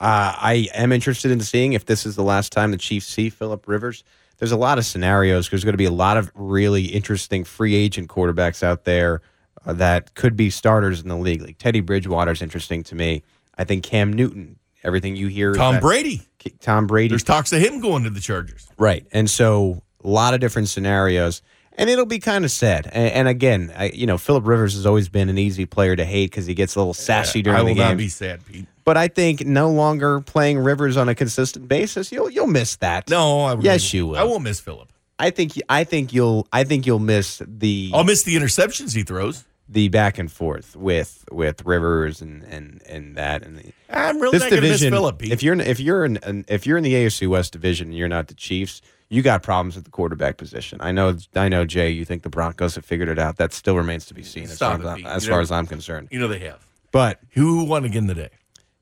[0.01, 3.31] Uh, I am interested in seeing if this is the last time the Chiefs see
[3.31, 4.05] Philip Rivers.
[4.39, 5.48] There's a lot of scenarios.
[5.48, 9.22] There's going to be a lot of really interesting free agent quarterbacks out there
[9.64, 11.43] uh, that could be starters in the league.
[11.43, 13.22] Like Teddy Bridgewater is interesting to me.
[13.56, 14.59] I think Cam Newton.
[14.85, 16.23] Everything you hear, Tom Brady.
[16.61, 17.09] Tom Brady.
[17.09, 18.69] There's talks of him going to the Chargers.
[18.77, 19.06] Right.
[19.12, 21.43] And so a lot of different scenarios.
[21.77, 22.86] And it'll be kind of sad.
[22.93, 26.05] And, and again, I, you know, Philip Rivers has always been an easy player to
[26.05, 27.89] hate because he gets a little sassy during I will the game.
[27.89, 28.66] not be sad, Pete.
[28.85, 33.09] But I think no longer playing Rivers on a consistent basis, you'll you'll miss that.
[33.09, 34.16] No, I yes, you will.
[34.16, 34.89] I won't miss Philip.
[35.19, 39.02] I think I think you'll I think you'll miss the I'll miss the interceptions he
[39.02, 39.44] throws.
[39.69, 44.32] The back and forth with with Rivers and and and that and the, I'm really
[44.32, 45.32] this not going to miss division.
[45.32, 47.97] If you're in, if you're in an, if you're in the AFC West division and
[47.97, 50.78] you're not the Chiefs, you got problems at the quarterback position.
[50.81, 51.91] I know I know Jay.
[51.91, 53.36] You think the Broncos have figured it out.
[53.36, 55.51] That still remains to be seen as far, it, as, I'm, as, far know- as
[55.53, 56.09] I'm concerned.
[56.11, 56.66] you know they have.
[56.93, 58.31] But who won again today?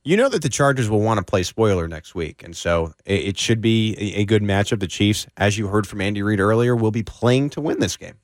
[0.05, 3.21] You know that the Chargers will want to play spoiler next week, and so it,
[3.21, 4.81] it should be a, a good matchup.
[4.81, 7.97] The Chiefs, as you heard from Andy Reid earlier, will be playing to win this
[7.97, 8.15] game.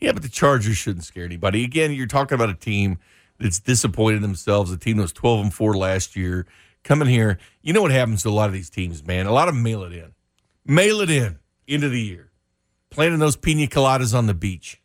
[0.00, 1.64] Yeah, but the Chargers shouldn't scare anybody.
[1.64, 2.98] Again, you're talking about a team
[3.38, 4.70] that's disappointed themselves.
[4.70, 6.46] A team that was 12 and 4 last year.
[6.84, 9.26] Coming here, you know what happens to a lot of these teams, man?
[9.26, 10.12] A lot of them mail it in.
[10.64, 12.30] Mail it in into the year.
[12.90, 14.80] Planting those pina coladas on the beach.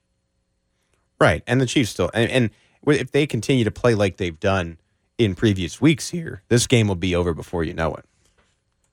[1.19, 2.49] Right, and the Chiefs still, and, and
[2.88, 4.77] if they continue to play like they've done
[5.18, 8.06] in previous weeks here, this game will be over before you know it.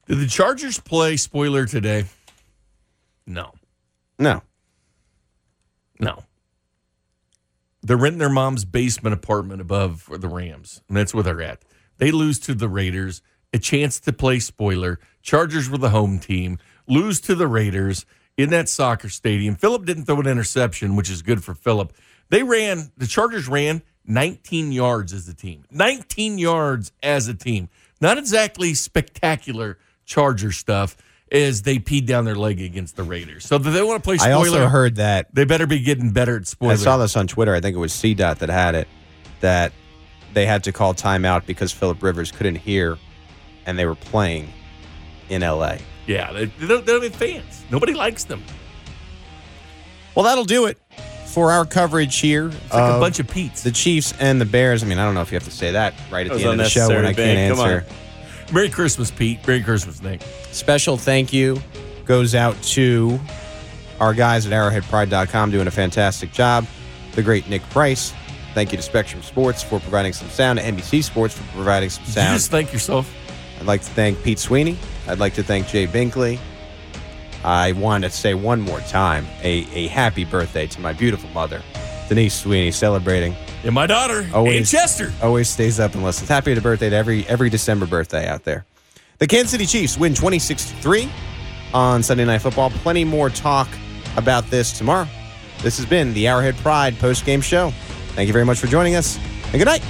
[0.07, 2.05] Did the Chargers play spoiler today?
[3.27, 3.55] No.
[4.19, 4.43] No.
[6.01, 6.25] No.
[7.83, 11.63] They're renting their mom's basement apartment above for the Rams, and that's where they're at.
[11.99, 13.23] They lose to the Raiders,
[13.53, 14.99] a chance to play spoiler.
[15.23, 18.07] Chargers were the home team, lose to the Raiders
[18.37, 19.55] in that soccer stadium.
[19.55, 21.93] Philip didn't throw an interception, which is good for Philip.
[22.29, 25.65] They ran, the Chargers ran 19 yards as a team.
[25.71, 27.69] 19 yards as a team.
[28.01, 30.97] Not exactly spectacular Charger stuff
[31.33, 33.47] as they peed down their leg against the Raiders.
[33.47, 34.33] So if they want to play spoiler.
[34.33, 36.73] I also heard that They better be getting better at spoiler.
[36.73, 37.55] I saw this on Twitter.
[37.55, 38.89] I think it was C Dot that had it
[39.41, 39.73] that
[40.35, 42.99] they had to call timeout because Philip Rivers couldn't hear,
[43.67, 44.53] and they were playing
[45.29, 45.79] in L.A.
[46.07, 47.65] Yeah, they, they, don't, they don't have fans.
[47.71, 48.43] Nobody likes them.
[50.15, 50.79] Well, that'll do it
[51.27, 52.49] for our coverage here.
[52.49, 53.63] It's like a bunch of Pete's.
[53.63, 54.83] The Chiefs and the Bears.
[54.83, 56.45] I mean, I don't know if you have to say that right at That the
[56.51, 57.51] end of the show when I can't Bing.
[57.51, 57.87] Come answer.
[58.53, 59.47] Merry Christmas, Pete.
[59.47, 60.23] Merry Christmas, Nick.
[60.51, 61.61] Special thank you
[62.05, 63.19] goes out to
[64.01, 66.67] our guys at arrowheadpride.com doing a fantastic job.
[67.13, 68.13] The great Nick Price.
[68.55, 72.03] Thank you to Spectrum Sports for providing some sound, to NBC Sports for providing some
[72.05, 72.37] Did you sound.
[72.37, 73.13] just thank yourself?
[73.61, 74.77] I'd like to thank Pete Sweeney.
[75.07, 76.39] I'd like to thank Jay Binkley.
[77.45, 81.63] I want to say one more time a, a happy birthday to my beautiful mother,
[82.11, 83.37] Denise Sweeney, celebrating.
[83.63, 85.13] And my daughter, Aunt Chester.
[85.23, 86.29] Always stays up and listens.
[86.29, 88.67] Happy to birthday to every every December birthday out there.
[89.19, 91.09] The Kansas City Chiefs win 26 3
[91.73, 92.71] on Sunday Night Football.
[92.71, 93.69] Plenty more talk
[94.17, 95.07] about this tomorrow.
[95.63, 97.71] This has been the Arrowhead Pride post game show.
[98.17, 99.85] Thank you very much for joining us, and good night.